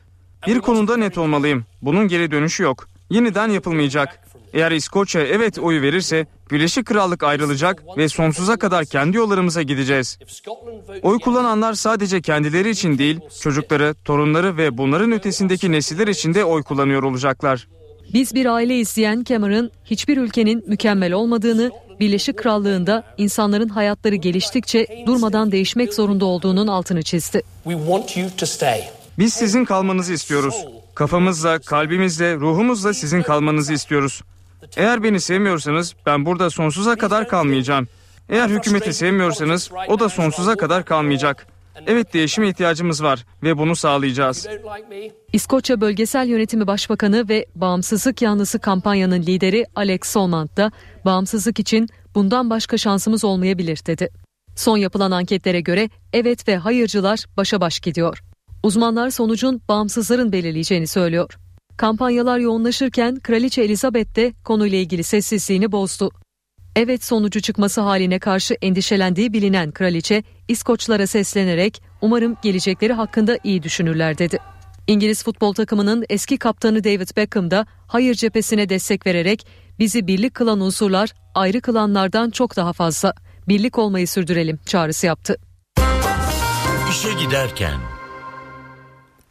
Bir 0.46 0.60
konuda 0.60 0.96
net 0.96 1.18
olmalıyım. 1.18 1.64
Bunun 1.82 2.08
geri 2.08 2.30
dönüşü 2.30 2.62
yok. 2.62 2.88
Yeniden 3.10 3.48
yapılmayacak. 3.48 4.20
Eğer 4.52 4.72
İskoçya 4.72 5.22
evet 5.22 5.58
oyu 5.58 5.82
verirse 5.82 6.26
Birleşik 6.50 6.86
Krallık 6.86 7.22
ayrılacak 7.22 7.82
ve 7.96 8.08
sonsuza 8.08 8.56
kadar 8.56 8.84
kendi 8.84 9.16
yollarımıza 9.16 9.62
gideceğiz. 9.62 10.18
Oy 11.02 11.18
kullananlar 11.18 11.72
sadece 11.72 12.20
kendileri 12.20 12.70
için 12.70 12.98
değil, 12.98 13.20
çocukları, 13.42 13.94
torunları 14.04 14.56
ve 14.56 14.78
bunların 14.78 15.12
ötesindeki 15.12 15.72
nesiller 15.72 16.08
için 16.08 16.34
de 16.34 16.44
oy 16.44 16.62
kullanıyor 16.62 17.02
olacaklar. 17.02 17.68
Biz 18.12 18.34
bir 18.34 18.46
aile 18.46 18.78
izleyen 18.78 19.24
Cameron 19.24 19.70
hiçbir 19.84 20.16
ülkenin 20.16 20.64
mükemmel 20.66 21.12
olmadığını, 21.12 21.70
Birleşik 22.00 22.38
Krallığı'nda 22.38 23.04
insanların 23.18 23.68
hayatları 23.68 24.14
geliştikçe 24.14 24.86
durmadan 25.06 25.52
değişmek 25.52 25.94
zorunda 25.94 26.24
olduğunun 26.24 26.66
altını 26.66 27.02
çizdi. 27.02 27.42
Biz 29.18 29.32
sizin 29.34 29.64
kalmanızı 29.64 30.12
istiyoruz. 30.12 30.54
Kafamızla, 30.94 31.58
kalbimizle, 31.58 32.34
ruhumuzla 32.34 32.94
sizin 32.94 33.22
kalmanızı 33.22 33.72
istiyoruz. 33.72 34.22
Eğer 34.76 35.02
beni 35.02 35.20
sevmiyorsanız 35.20 35.94
ben 36.06 36.26
burada 36.26 36.50
sonsuza 36.50 36.96
kadar 36.96 37.28
kalmayacağım. 37.28 37.88
Eğer 38.28 38.48
hükümeti 38.48 38.94
sevmiyorsanız 38.94 39.70
o 39.88 40.00
da 40.00 40.08
sonsuza 40.08 40.56
kadar 40.56 40.84
kalmayacak. 40.84 41.46
Evet 41.86 42.14
değişime 42.14 42.48
ihtiyacımız 42.48 43.02
var 43.02 43.26
ve 43.42 43.58
bunu 43.58 43.76
sağlayacağız. 43.76 44.46
İskoçya 45.32 45.80
Bölgesel 45.80 46.28
Yönetimi 46.28 46.66
Başbakanı 46.66 47.28
ve 47.28 47.46
Bağımsızlık 47.54 48.22
Yanlısı 48.22 48.58
kampanyanın 48.58 49.22
lideri 49.22 49.66
Alex 49.74 50.00
Solmant 50.04 50.56
da 50.56 50.72
bağımsızlık 51.04 51.60
için 51.60 51.88
bundan 52.14 52.50
başka 52.50 52.78
şansımız 52.78 53.24
olmayabilir 53.24 53.80
dedi. 53.86 54.08
Son 54.56 54.76
yapılan 54.76 55.10
anketlere 55.10 55.60
göre 55.60 55.90
evet 56.12 56.48
ve 56.48 56.56
hayırcılar 56.56 57.24
başa 57.36 57.60
baş 57.60 57.80
gidiyor. 57.80 58.22
Uzmanlar 58.62 59.10
sonucun 59.10 59.62
bağımsızların 59.68 60.32
belirleyeceğini 60.32 60.86
söylüyor. 60.86 61.38
Kampanyalar 61.76 62.38
yoğunlaşırken 62.38 63.20
Kraliçe 63.20 63.62
Elizabeth 63.62 64.16
de 64.16 64.32
konuyla 64.44 64.78
ilgili 64.78 65.02
sessizliğini 65.02 65.72
bozdu. 65.72 66.10
Evet 66.76 67.04
sonucu 67.04 67.40
çıkması 67.40 67.80
haline 67.80 68.18
karşı 68.18 68.54
endişelendiği 68.62 69.32
bilinen 69.32 69.72
kraliçe 69.72 70.22
İskoçlara 70.48 71.06
seslenerek 71.06 71.82
umarım 72.00 72.36
gelecekleri 72.42 72.92
hakkında 72.92 73.38
iyi 73.44 73.62
düşünürler 73.62 74.18
dedi. 74.18 74.38
İngiliz 74.86 75.24
futbol 75.24 75.54
takımının 75.54 76.04
eski 76.08 76.36
kaptanı 76.36 76.84
David 76.84 77.16
Beckham 77.16 77.50
da 77.50 77.66
hayır 77.86 78.14
cephesine 78.14 78.68
destek 78.68 79.06
vererek 79.06 79.46
bizi 79.78 80.06
birlik 80.06 80.34
kılan 80.34 80.60
unsurlar 80.60 81.12
ayrı 81.34 81.60
kılanlardan 81.60 82.30
çok 82.30 82.56
daha 82.56 82.72
fazla. 82.72 83.14
Birlik 83.48 83.78
olmayı 83.78 84.08
sürdürelim 84.08 84.58
çağrısı 84.66 85.06
yaptı. 85.06 85.36
İşe 86.90 87.12
giderken 87.24 87.93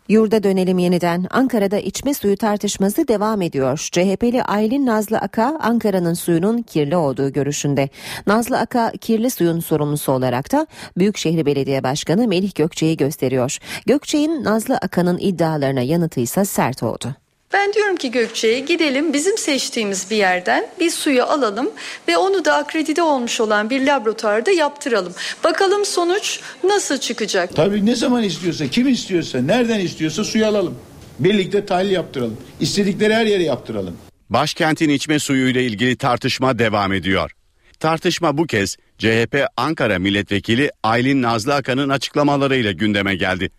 Yurda 0.10 0.44
dönelim 0.44 0.78
yeniden. 0.78 1.28
Ankara'da 1.30 1.78
içme 1.78 2.14
suyu 2.14 2.38
tartışması 2.38 3.08
devam 3.08 3.42
ediyor. 3.42 3.90
CHP'li 3.92 4.44
Aylin 4.44 4.86
Nazlı 4.86 5.18
Aka 5.18 5.58
Ankara'nın 5.62 6.14
suyunun 6.14 6.62
kirli 6.62 6.96
olduğu 6.96 7.34
görüşünde. 7.34 7.90
Nazlı 8.28 8.60
Aka 8.60 8.92
kirli 9.02 9.30
suyun 9.30 9.60
sorumlusu 9.60 10.12
olarak 10.12 10.52
da 10.52 10.68
Büyükşehir 10.98 11.46
Belediye 11.46 11.84
Başkanı 11.84 12.28
Melih 12.28 12.56
Gökçe'yi 12.56 12.98
gösteriyor. 12.98 13.58
Gökçe'nin 13.86 14.44
Nazlı 14.44 14.78
Aka'nın 14.78 15.18
iddialarına 15.18 15.82
yanıtı 15.82 16.20
ise 16.20 16.46
sert 16.46 16.84
oldu. 16.84 17.23
Ben 17.54 17.74
diyorum 17.74 17.96
ki 17.96 18.12
Gökçe'ye 18.12 18.60
gidelim 18.60 19.14
bizim 19.14 19.38
seçtiğimiz 19.38 20.12
bir 20.12 20.16
yerden 20.16 20.68
bir 20.80 20.90
suyu 20.90 21.24
alalım 21.24 21.72
ve 22.08 22.18
onu 22.18 22.46
da 22.46 22.56
akredite 22.56 23.02
olmuş 23.02 23.42
olan 23.42 23.70
bir 23.70 23.86
laboratuvarda 23.86 24.52
yaptıralım. 24.52 25.14
Bakalım 25.44 25.86
sonuç 25.86 26.40
nasıl 26.64 26.98
çıkacak? 26.98 27.56
Tabii 27.56 27.86
ne 27.86 27.96
zaman 27.96 28.24
istiyorsa, 28.24 28.68
kim 28.68 28.88
istiyorsa, 28.88 29.42
nereden 29.42 29.80
istiyorsa 29.80 30.24
suyu 30.24 30.46
alalım. 30.46 30.76
Birlikte 31.20 31.66
tahlil 31.66 31.92
yaptıralım. 31.92 32.38
İstedikleri 32.60 33.16
her 33.16 33.26
yere 33.26 33.44
yaptıralım. 33.44 33.98
Başkentin 34.30 34.90
içme 34.90 35.20
suyu 35.20 35.50
ile 35.50 35.64
ilgili 35.66 35.96
tartışma 35.96 36.60
devam 36.60 36.94
ediyor. 36.94 37.32
Tartışma 37.80 38.38
bu 38.38 38.48
kez 38.48 38.78
CHP 38.98 39.46
Ankara 39.58 40.00
Milletvekili 40.00 40.72
Aylin 40.84 41.22
Nazlı 41.22 41.56
Akan'ın 41.56 41.90
açıklamalarıyla 41.90 42.72
gündeme 42.72 43.16
geldi. 43.16 43.50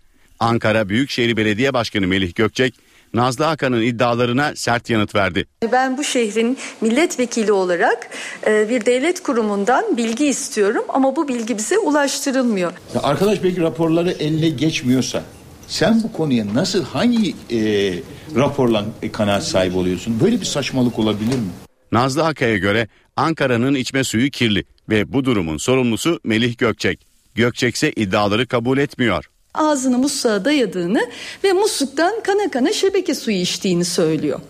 Ankara 0.41 0.89
Büyükşehir 0.89 1.37
Belediye 1.37 1.75
Başkanı 1.75 2.07
Melih 2.07 2.35
Gökçek 2.35 2.75
Nazlı 3.15 3.47
Akan'ın 3.47 3.83
iddialarına 3.83 4.53
sert 4.57 4.91
yanıt 4.91 5.15
verdi. 5.15 5.47
Ben 5.73 5.99
bu 5.99 6.05
şehrin 6.05 6.59
milletvekili 6.81 7.53
olarak 7.53 8.11
e, 8.47 8.69
bir 8.69 8.87
devlet 8.87 9.23
kurumundan 9.23 9.97
bilgi 9.97 10.27
istiyorum 10.27 10.85
ama 10.89 11.17
bu 11.17 11.29
bilgi 11.29 11.59
bize 11.59 11.79
ulaştırılmıyor. 11.79 12.73
Ya 12.95 13.03
arkadaş 13.03 13.43
belki 13.43 13.61
raporları 13.61 14.11
eline 14.11 14.49
geçmiyorsa 14.49 15.23
sen 15.67 16.03
bu 16.03 16.13
konuya 16.13 16.55
nasıl 16.55 16.85
hangi 16.85 17.35
e, 17.51 17.93
raporla 18.37 18.85
kanaat 19.13 19.45
sahibi 19.45 19.77
oluyorsun? 19.77 20.21
Böyle 20.21 20.41
bir 20.41 20.47
saçmalık 20.47 20.99
olabilir 20.99 21.37
mi? 21.39 21.49
Nazlı 21.93 22.25
Akay'a 22.25 22.59
göre 22.59 22.89
Ankara'nın 23.17 23.75
içme 23.75 24.05
suyu 24.05 24.31
kirli 24.31 24.65
ve 24.89 25.13
bu 25.13 25.25
durumun 25.25 25.57
sorumlusu 25.57 26.21
Melih 26.25 26.59
Gökçek. 26.59 27.07
Gökçek 27.35 27.75
ise 27.75 27.93
iddiaları 27.93 28.47
kabul 28.47 28.79
etmiyor 28.79 29.31
ağzını 29.55 29.99
musluğa 29.99 30.45
dayadığını 30.45 31.07
ve 31.45 31.53
musluktan 31.53 32.23
kana 32.23 32.51
kana 32.51 32.73
şebeke 32.73 33.15
suyu 33.15 33.37
içtiğini 33.37 33.85
söylüyor. 33.85 34.41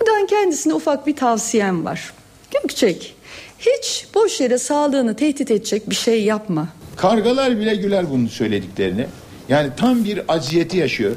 Buradan 0.00 0.26
kendisine 0.26 0.74
ufak 0.74 1.06
bir 1.06 1.16
tavsiyem 1.16 1.84
var. 1.84 2.12
Gökçek 2.50 3.14
hiç 3.58 4.06
boş 4.14 4.40
yere 4.40 4.58
sağlığını 4.58 5.16
tehdit 5.16 5.50
edecek 5.50 5.90
bir 5.90 5.94
şey 5.94 6.24
yapma. 6.24 6.68
Kargalar 6.96 7.58
bile 7.58 7.74
güler 7.74 8.10
bunun 8.10 8.26
söylediklerini. 8.26 9.06
Yani 9.48 9.70
tam 9.76 10.04
bir 10.04 10.22
aciyeti 10.28 10.76
yaşıyor. 10.76 11.16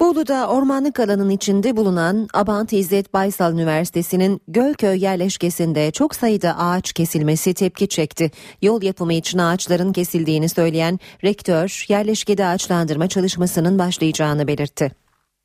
Bolu'da 0.00 0.48
ormanlık 0.48 1.00
alanın 1.00 1.30
içinde 1.30 1.76
bulunan 1.76 2.28
Abant 2.34 2.72
İzzet 2.72 3.14
Baysal 3.14 3.54
Üniversitesi'nin 3.54 4.40
Gölköy 4.48 5.04
yerleşkesinde 5.04 5.90
çok 5.90 6.14
sayıda 6.14 6.58
ağaç 6.58 6.92
kesilmesi 6.92 7.54
tepki 7.54 7.88
çekti. 7.88 8.30
Yol 8.62 8.82
yapımı 8.82 9.14
için 9.14 9.38
ağaçların 9.38 9.92
kesildiğini 9.92 10.48
söyleyen 10.48 10.98
rektör 11.24 11.84
yerleşkede 11.88 12.46
ağaçlandırma 12.46 13.08
çalışmasının 13.08 13.78
başlayacağını 13.78 14.48
belirtti. 14.48 14.92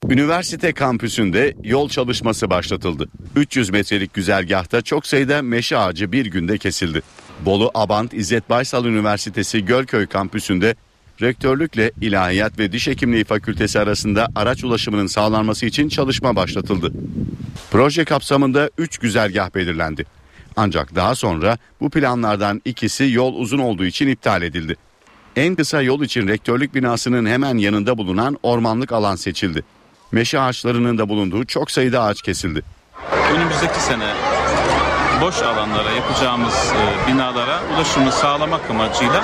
Üniversite 0.09 0.73
kampüsünde 0.73 1.55
yol 1.63 1.89
çalışması 1.89 2.49
başlatıldı. 2.49 3.09
300 3.35 3.69
metrelik 3.69 4.13
güzergahta 4.13 4.81
çok 4.81 5.07
sayıda 5.07 5.41
meşe 5.41 5.77
ağacı 5.77 6.11
bir 6.11 6.25
günde 6.25 6.57
kesildi. 6.57 7.01
Bolu 7.45 7.71
Abant 7.73 8.13
İzzet 8.13 8.49
Baysal 8.49 8.85
Üniversitesi 8.85 9.65
Gölköy 9.65 10.07
kampüsünde 10.07 10.75
rektörlükle 11.21 11.91
İlahiyat 12.01 12.59
ve 12.59 12.71
Diş 12.71 12.87
Hekimliği 12.87 13.23
Fakültesi 13.23 13.79
arasında 13.79 14.27
araç 14.35 14.63
ulaşımının 14.63 15.07
sağlanması 15.07 15.65
için 15.65 15.89
çalışma 15.89 16.35
başlatıldı. 16.35 16.91
Proje 17.71 18.05
kapsamında 18.05 18.69
3 18.77 18.97
güzergah 18.97 19.55
belirlendi. 19.55 20.05
Ancak 20.55 20.95
daha 20.95 21.15
sonra 21.15 21.57
bu 21.81 21.89
planlardan 21.89 22.61
ikisi 22.65 23.11
yol 23.11 23.35
uzun 23.35 23.59
olduğu 23.59 23.85
için 23.85 24.07
iptal 24.07 24.41
edildi. 24.41 24.75
En 25.35 25.55
kısa 25.55 25.81
yol 25.81 26.01
için 26.01 26.27
rektörlük 26.27 26.75
binasının 26.75 27.25
hemen 27.25 27.57
yanında 27.57 27.97
bulunan 27.97 28.37
ormanlık 28.43 28.91
alan 28.91 29.15
seçildi. 29.15 29.63
Meşe 30.11 30.39
ağaçlarının 30.39 30.97
da 30.97 31.09
bulunduğu 31.09 31.45
çok 31.45 31.71
sayıda 31.71 32.03
ağaç 32.03 32.21
kesildi. 32.21 32.61
Önümüzdeki 33.35 33.79
sene 33.79 34.13
boş 35.21 35.41
alanlara 35.41 35.91
yapacağımız 35.91 36.53
e, 36.53 37.07
binalara 37.07 37.59
ulaşımı 37.75 38.11
sağlamak 38.11 38.69
amacıyla 38.69 39.23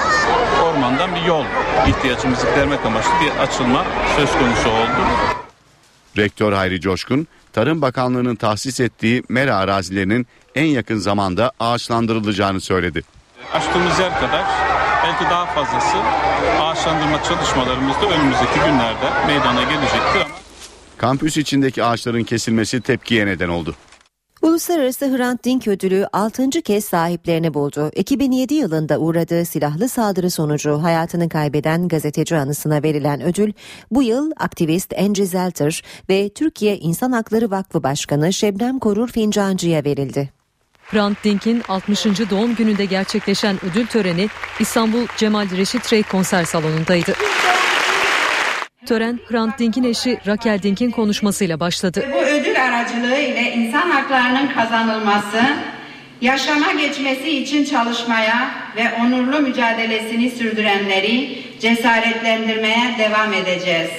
ormandan 0.63 1.15
bir 1.15 1.21
yol 1.21 1.45
ihtiyacımızı 1.87 2.47
gidermek 2.47 2.85
amaçlı 2.85 3.11
bir 3.21 3.39
açılma 3.39 3.85
söz 4.15 4.31
konusu 4.31 4.69
oldu. 4.69 5.01
Rektör 6.17 6.53
Hayri 6.53 6.81
Coşkun, 6.81 7.27
Tarım 7.53 7.81
Bakanlığı'nın 7.81 8.35
tahsis 8.35 8.79
ettiği 8.79 9.23
mera 9.29 9.55
arazilerinin 9.55 10.27
en 10.55 10.65
yakın 10.65 10.97
zamanda 10.97 11.51
ağaçlandırılacağını 11.59 12.61
söyledi. 12.61 13.01
Açtığımız 13.53 13.99
yer 13.99 14.19
kadar 14.19 14.45
belki 15.03 15.23
daha 15.23 15.45
fazlası 15.45 15.97
ağaçlandırma 16.61 17.23
çalışmalarımız 17.23 17.95
da 17.95 18.05
önümüzdeki 18.05 18.59
günlerde 18.59 19.25
meydana 19.27 19.63
gelecektir 19.63 20.21
ama 20.25 20.35
Kampüs 20.97 21.37
içindeki 21.37 21.83
ağaçların 21.83 22.23
kesilmesi 22.23 22.81
tepkiye 22.81 23.25
neden 23.25 23.49
oldu. 23.49 23.75
Uluslararası 24.41 25.17
Hrant 25.17 25.43
Dink 25.43 25.67
ödülü 25.67 26.07
6. 26.13 26.49
kez 26.49 26.85
sahiplerini 26.85 27.53
buldu. 27.53 27.91
2007 27.95 28.53
yılında 28.53 28.97
uğradığı 28.97 29.45
silahlı 29.45 29.89
saldırı 29.89 30.31
sonucu 30.31 30.83
hayatını 30.83 31.29
kaybeden 31.29 31.87
gazeteci 31.87 32.35
anısına 32.35 32.83
verilen 32.83 33.21
ödül 33.21 33.53
bu 33.91 34.03
yıl 34.03 34.31
aktivist 34.37 34.93
Angie 34.99 35.25
Zelter 35.25 35.83
ve 36.09 36.29
Türkiye 36.29 36.77
İnsan 36.77 37.11
Hakları 37.11 37.51
Vakfı 37.51 37.83
Başkanı 37.83 38.33
Şebnem 38.33 38.79
Korur 38.79 39.07
Fincancı'ya 39.07 39.83
verildi. 39.83 40.29
Hrant 40.83 41.23
Dink'in 41.23 41.63
60. 41.67 42.05
doğum 42.05 42.55
gününde 42.55 42.85
gerçekleşen 42.85 43.65
ödül 43.65 43.87
töreni 43.87 44.27
İstanbul 44.59 45.07
Cemal 45.17 45.49
Reşit 45.57 45.93
Rey 45.93 46.03
konser 46.03 46.45
salonundaydı. 46.45 47.13
Tören 48.85 49.19
Hrant 49.29 49.59
Dink'in 49.59 49.83
eşi 49.83 50.17
Raquel 50.27 50.61
Dink'in 50.63 50.91
konuşmasıyla 50.91 51.59
başladı. 51.59 52.05
Bu 52.13 52.17
ödül 52.17 52.63
aracılığı 52.63 53.17
ile 53.17 53.53
insan 53.53 53.89
haklarının 53.91 54.47
kazanılması, 54.47 55.41
yaşama 56.21 56.71
geçmesi 56.71 57.29
için 57.29 57.65
çalışmaya 57.65 58.51
ve 58.75 58.83
onurlu 59.01 59.39
mücadelesini 59.39 60.29
sürdürenleri 60.29 61.43
cesaretlendirmeye 61.59 62.95
devam 62.99 63.33
edeceğiz. 63.33 63.89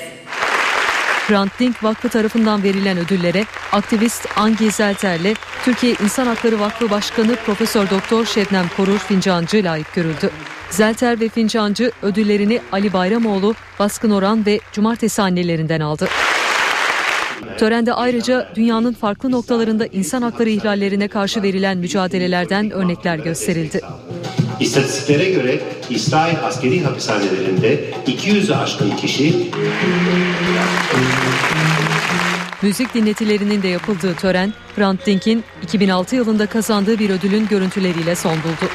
Hrant 1.28 1.59
Dink 1.59 1.85
Vakfı 1.85 2.09
tarafından 2.09 2.62
verilen 2.62 2.99
ödüllere 2.99 3.45
aktivist 3.72 4.28
Angi 4.37 4.70
Zelter'le 4.70 5.35
Türkiye 5.64 5.93
İnsan 5.93 6.26
Hakları 6.26 6.61
Vakfı 6.61 6.91
Başkanı 6.91 7.37
Profesör 7.37 7.91
Doktor 7.91 8.26
Şebnem 8.26 8.66
Korur 8.76 8.99
Fincancı 8.99 9.64
layık 9.64 9.95
görüldü. 9.95 10.30
Zelter 10.73 11.20
ve 11.20 11.29
Fincancı 11.29 11.93
ödüllerini 12.03 12.61
Ali 12.73 12.93
Bayramoğlu, 12.93 13.55
Baskın 13.79 14.11
Oran 14.11 14.47
ve 14.47 14.61
Cumartesi 14.73 15.23
annelerinden 15.23 15.81
aldı. 15.81 16.09
Törende 17.59 17.93
ayrıca 17.93 18.49
dünyanın 18.55 18.93
farklı 18.93 19.31
noktalarında 19.31 19.87
insan 19.87 20.23
hakları 20.23 20.51
ihlallerine 20.51 21.09
karşı 21.09 21.43
verilen 21.43 21.79
mücadelelerden 21.79 22.70
örnekler 22.70 23.16
gösterildi. 23.16 23.81
İstatistiklere 24.61 25.31
göre 25.31 25.61
İsrail 25.91 26.37
askeri 26.45 26.85
hapishanelerinde 26.85 27.91
200'ü 28.07 28.55
aşkın 28.55 28.97
kişi 28.97 29.51
Müzik 32.62 32.95
dinletilerinin 32.95 33.62
de 33.62 33.68
yapıldığı 33.68 34.14
tören, 34.14 34.53
Hrant 34.77 35.07
Dink'in 35.07 35.45
2006 35.62 36.16
yılında 36.16 36.47
kazandığı 36.47 36.99
bir 36.99 37.11
ödülün 37.11 37.47
görüntüleriyle 37.49 38.14
son 38.16 38.37
buldu. 38.37 38.70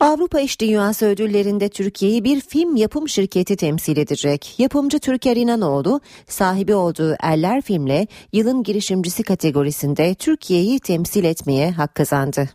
Avrupa 0.00 0.40
İş 0.40 0.60
Dünyası 0.60 1.06
ödüllerinde 1.06 1.68
Türkiye'yi 1.68 2.24
bir 2.24 2.40
film 2.40 2.76
yapım 2.76 3.08
şirketi 3.08 3.56
temsil 3.56 3.96
edecek. 3.96 4.54
Yapımcı 4.58 4.98
Türker 4.98 5.36
İnanoğlu 5.36 6.00
sahibi 6.26 6.74
olduğu 6.74 7.16
Eller 7.32 7.62
filmle 7.62 8.06
yılın 8.32 8.62
girişimcisi 8.62 9.22
kategorisinde 9.22 10.14
Türkiye'yi 10.14 10.80
temsil 10.80 11.24
etmeye 11.24 11.70
hak 11.70 11.94
kazandı. 11.94 12.48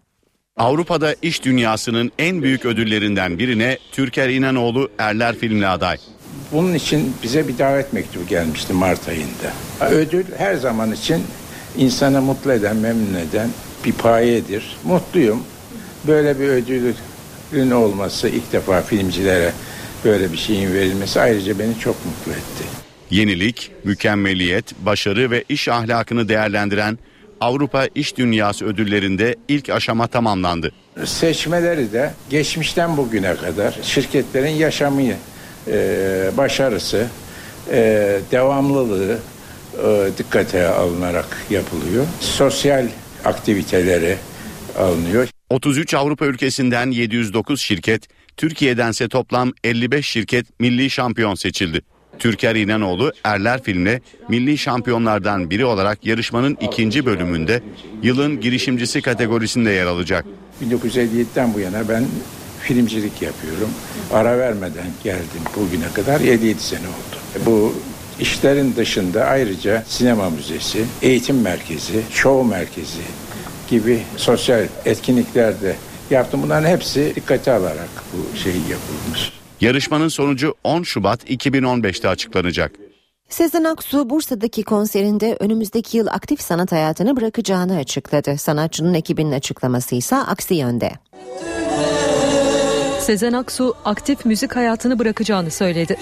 Avrupa'da 0.58 1.16
iş 1.22 1.44
dünyasının 1.44 2.12
en 2.20 2.44
büyük 2.44 2.66
ödüllerinden 2.66 3.40
birine 3.40 3.78
Türker 3.92 4.30
İnanoğlu 4.30 4.90
Erler 4.98 5.36
filmle 5.36 5.68
aday. 5.68 5.98
Bunun 6.52 6.74
için 6.74 7.14
bize 7.24 7.48
bir 7.48 7.58
davet 7.58 7.94
mektubu 7.94 8.26
gelmişti 8.28 8.74
Mart 8.74 9.08
ayında. 9.08 9.54
Ödül 9.92 10.26
her 10.38 10.56
zaman 10.56 10.92
için 10.92 11.24
insanı 11.78 12.22
mutlu 12.22 12.52
eden, 12.52 12.76
memnun 12.76 13.14
eden 13.14 13.50
bir 13.86 13.94
payedir. 13.94 14.78
Mutluyum. 14.84 15.44
Böyle 16.08 16.40
bir 16.40 16.48
ödül 16.48 16.94
ün 17.54 17.72
olması 17.72 18.30
ilk 18.30 18.54
defa 18.54 18.82
filmcilere 18.82 19.52
böyle 20.06 20.32
bir 20.32 20.38
şeyin 20.38 20.74
verilmesi 20.74 21.22
ayrıca 21.22 21.60
beni 21.60 21.80
çok 21.80 21.96
mutlu 22.06 22.32
etti. 22.32 22.64
Yenilik, 23.10 23.72
mükemmeliyet, 23.84 24.66
başarı 24.86 25.32
ve 25.32 25.44
iş 25.50 25.68
ahlakını 25.68 26.30
değerlendiren 26.30 26.98
Avrupa 27.42 27.88
İş 27.96 28.18
Dünyası 28.18 28.66
ödüllerinde 28.66 29.36
ilk 29.48 29.70
aşama 29.70 30.08
tamamlandı. 30.08 30.72
Seçmeleri 31.06 31.94
de 31.94 32.14
geçmişten 32.30 32.98
bugüne 32.98 33.36
kadar 33.36 33.80
şirketlerin 33.82 34.52
yaşamını 34.52 35.16
e, 35.68 36.32
başarısı, 36.38 37.08
e, 37.72 38.20
devamlılığı 38.32 39.18
e, 39.86 40.10
dikkate 40.18 40.68
alınarak 40.68 41.38
yapılıyor. 41.50 42.06
Sosyal 42.20 42.86
aktiviteleri 43.26 44.18
alınıyor. 44.78 45.33
33 45.54 45.94
Avrupa 45.94 46.26
ülkesinden 46.26 46.92
709 46.92 47.62
şirket, 47.62 48.08
Türkiye'dense 48.38 49.08
toplam 49.08 49.52
55 49.64 50.08
şirket 50.08 50.60
milli 50.60 50.90
şampiyon 50.90 51.36
seçildi. 51.36 51.82
Türker 52.20 52.56
İnanoğlu 52.56 53.12
Erler 53.24 53.64
filmle 53.64 54.02
milli 54.30 54.58
şampiyonlardan 54.58 55.50
biri 55.50 55.66
olarak 55.66 56.06
yarışmanın 56.06 56.58
ikinci 56.62 57.06
bölümünde 57.06 57.64
yılın 58.04 58.42
girişimcisi 58.42 59.02
kategorisinde 59.02 59.70
yer 59.70 59.86
alacak. 59.86 60.26
1957'den 60.64 61.54
bu 61.54 61.60
yana 61.60 61.90
ben 61.90 62.06
filmcilik 62.62 63.22
yapıyorum. 63.22 63.70
Ara 64.14 64.38
vermeden 64.38 64.88
geldim 65.04 65.42
bugüne 65.56 65.94
kadar 65.94 66.20
7-7 66.20 66.58
sene 66.58 66.88
oldu. 66.88 67.46
Bu 67.46 67.74
işlerin 68.20 68.76
dışında 68.76 69.26
ayrıca 69.26 69.84
sinema 69.88 70.30
müzesi, 70.30 70.86
eğitim 71.02 71.42
merkezi, 71.42 72.02
show 72.12 72.50
merkezi 72.50 73.02
gibi 73.70 74.04
sosyal 74.18 74.68
etkinliklerde 74.86 75.76
yaptım. 76.10 76.42
Bunların 76.44 76.70
hepsi 76.70 77.14
dikkate 77.16 77.52
alarak 77.52 77.90
bu 78.14 78.38
şey 78.38 78.54
yapılmış. 78.54 79.34
Yarışmanın 79.62 80.08
sonucu 80.08 80.56
10 80.64 80.84
Şubat 80.84 81.30
2015'te 81.30 82.10
açıklanacak. 82.10 82.72
Sezen 83.30 83.64
Aksu 83.64 84.10
Bursa'daki 84.10 84.64
konserinde 84.64 85.38
önümüzdeki 85.40 85.98
yıl 85.98 86.08
aktif 86.08 86.42
sanat 86.42 86.72
hayatını 86.72 87.16
bırakacağını 87.16 87.78
açıkladı. 87.78 88.38
Sanatçının 88.38 88.94
ekibinin 88.94 89.32
açıklaması 89.32 89.96
ise 89.96 90.16
aksi 90.16 90.54
yönde. 90.54 90.92
Sezen 93.00 93.34
Aksu 93.34 93.76
aktif 93.86 94.26
müzik 94.26 94.56
hayatını 94.56 95.00
bırakacağını 95.00 95.52
söyledi. 95.52 95.98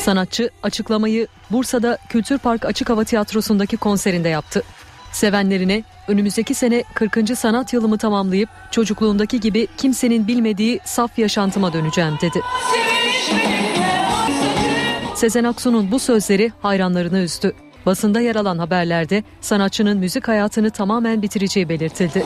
Sanatçı 0.00 0.50
açıklamayı 0.62 1.26
Bursa'da 1.50 1.98
Kültür 2.08 2.38
Park 2.38 2.64
Açık 2.64 2.90
Hava 2.90 3.04
Tiyatrosu'ndaki 3.04 3.76
konserinde 3.76 4.28
yaptı. 4.28 4.62
Sevenlerine 5.12 5.84
önümüzdeki 6.08 6.54
sene 6.54 6.84
40. 6.94 7.38
sanat 7.38 7.72
yılımı 7.72 7.98
tamamlayıp 7.98 8.48
çocukluğundaki 8.70 9.40
gibi 9.40 9.66
kimsenin 9.76 10.26
bilmediği 10.26 10.80
saf 10.84 11.18
yaşantıma 11.18 11.72
döneceğim 11.72 12.14
dedi. 12.20 12.40
Sezen 15.14 15.44
Aksu'nun 15.44 15.90
bu 15.90 15.98
sözleri 15.98 16.52
hayranlarını 16.62 17.18
üzdü. 17.18 17.52
Basında 17.86 18.20
yer 18.20 18.36
alan 18.36 18.58
haberlerde 18.58 19.24
sanatçının 19.40 19.98
müzik 19.98 20.28
hayatını 20.28 20.70
tamamen 20.70 21.22
bitireceği 21.22 21.68
belirtildi. 21.68 22.24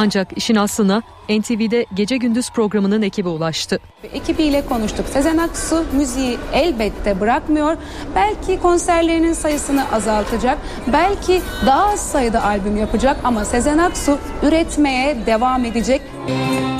Ancak 0.00 0.38
işin 0.38 0.54
aslına 0.54 1.02
NTV'de 1.28 1.86
Gece 1.94 2.16
Gündüz 2.16 2.50
programının 2.50 3.02
ekibi 3.02 3.28
ulaştı. 3.28 3.78
Ekibiyle 4.12 4.66
konuştuk. 4.66 5.06
Sezen 5.08 5.38
Aksu 5.38 5.84
müziği 5.92 6.38
elbette 6.52 7.20
bırakmıyor. 7.20 7.76
Belki 8.14 8.60
konserlerinin 8.60 9.32
sayısını 9.32 9.92
azaltacak. 9.92 10.58
Belki 10.92 11.42
daha 11.66 11.86
az 11.86 12.10
sayıda 12.10 12.44
albüm 12.44 12.76
yapacak 12.76 13.16
ama 13.24 13.44
Sezen 13.44 13.78
Aksu 13.78 14.18
üretmeye 14.42 15.26
devam 15.26 15.64
edecek. 15.64 16.02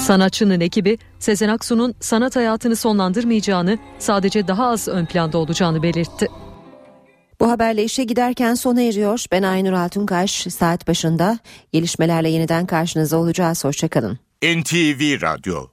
Sanatçının 0.00 0.60
ekibi 0.60 0.98
Sezen 1.18 1.48
Aksu'nun 1.48 1.94
sanat 2.00 2.36
hayatını 2.36 2.76
sonlandırmayacağını, 2.76 3.78
sadece 3.98 4.48
daha 4.48 4.66
az 4.66 4.88
ön 4.88 5.06
planda 5.06 5.38
olacağını 5.38 5.82
belirtti. 5.82 6.28
Bu 7.40 7.50
haberle 7.50 7.84
işe 7.84 8.04
giderken 8.04 8.54
sona 8.54 8.82
eriyor. 8.82 9.24
Ben 9.32 9.42
Aynur 9.42 9.72
Altunkaş 9.72 10.30
saat 10.30 10.88
başında 10.88 11.38
gelişmelerle 11.72 12.28
yeniden 12.28 12.66
karşınızda 12.66 13.16
olacağız. 13.16 13.64
Hoşçakalın. 13.64 14.18
NTV 14.42 15.22
Radyo 15.22 15.68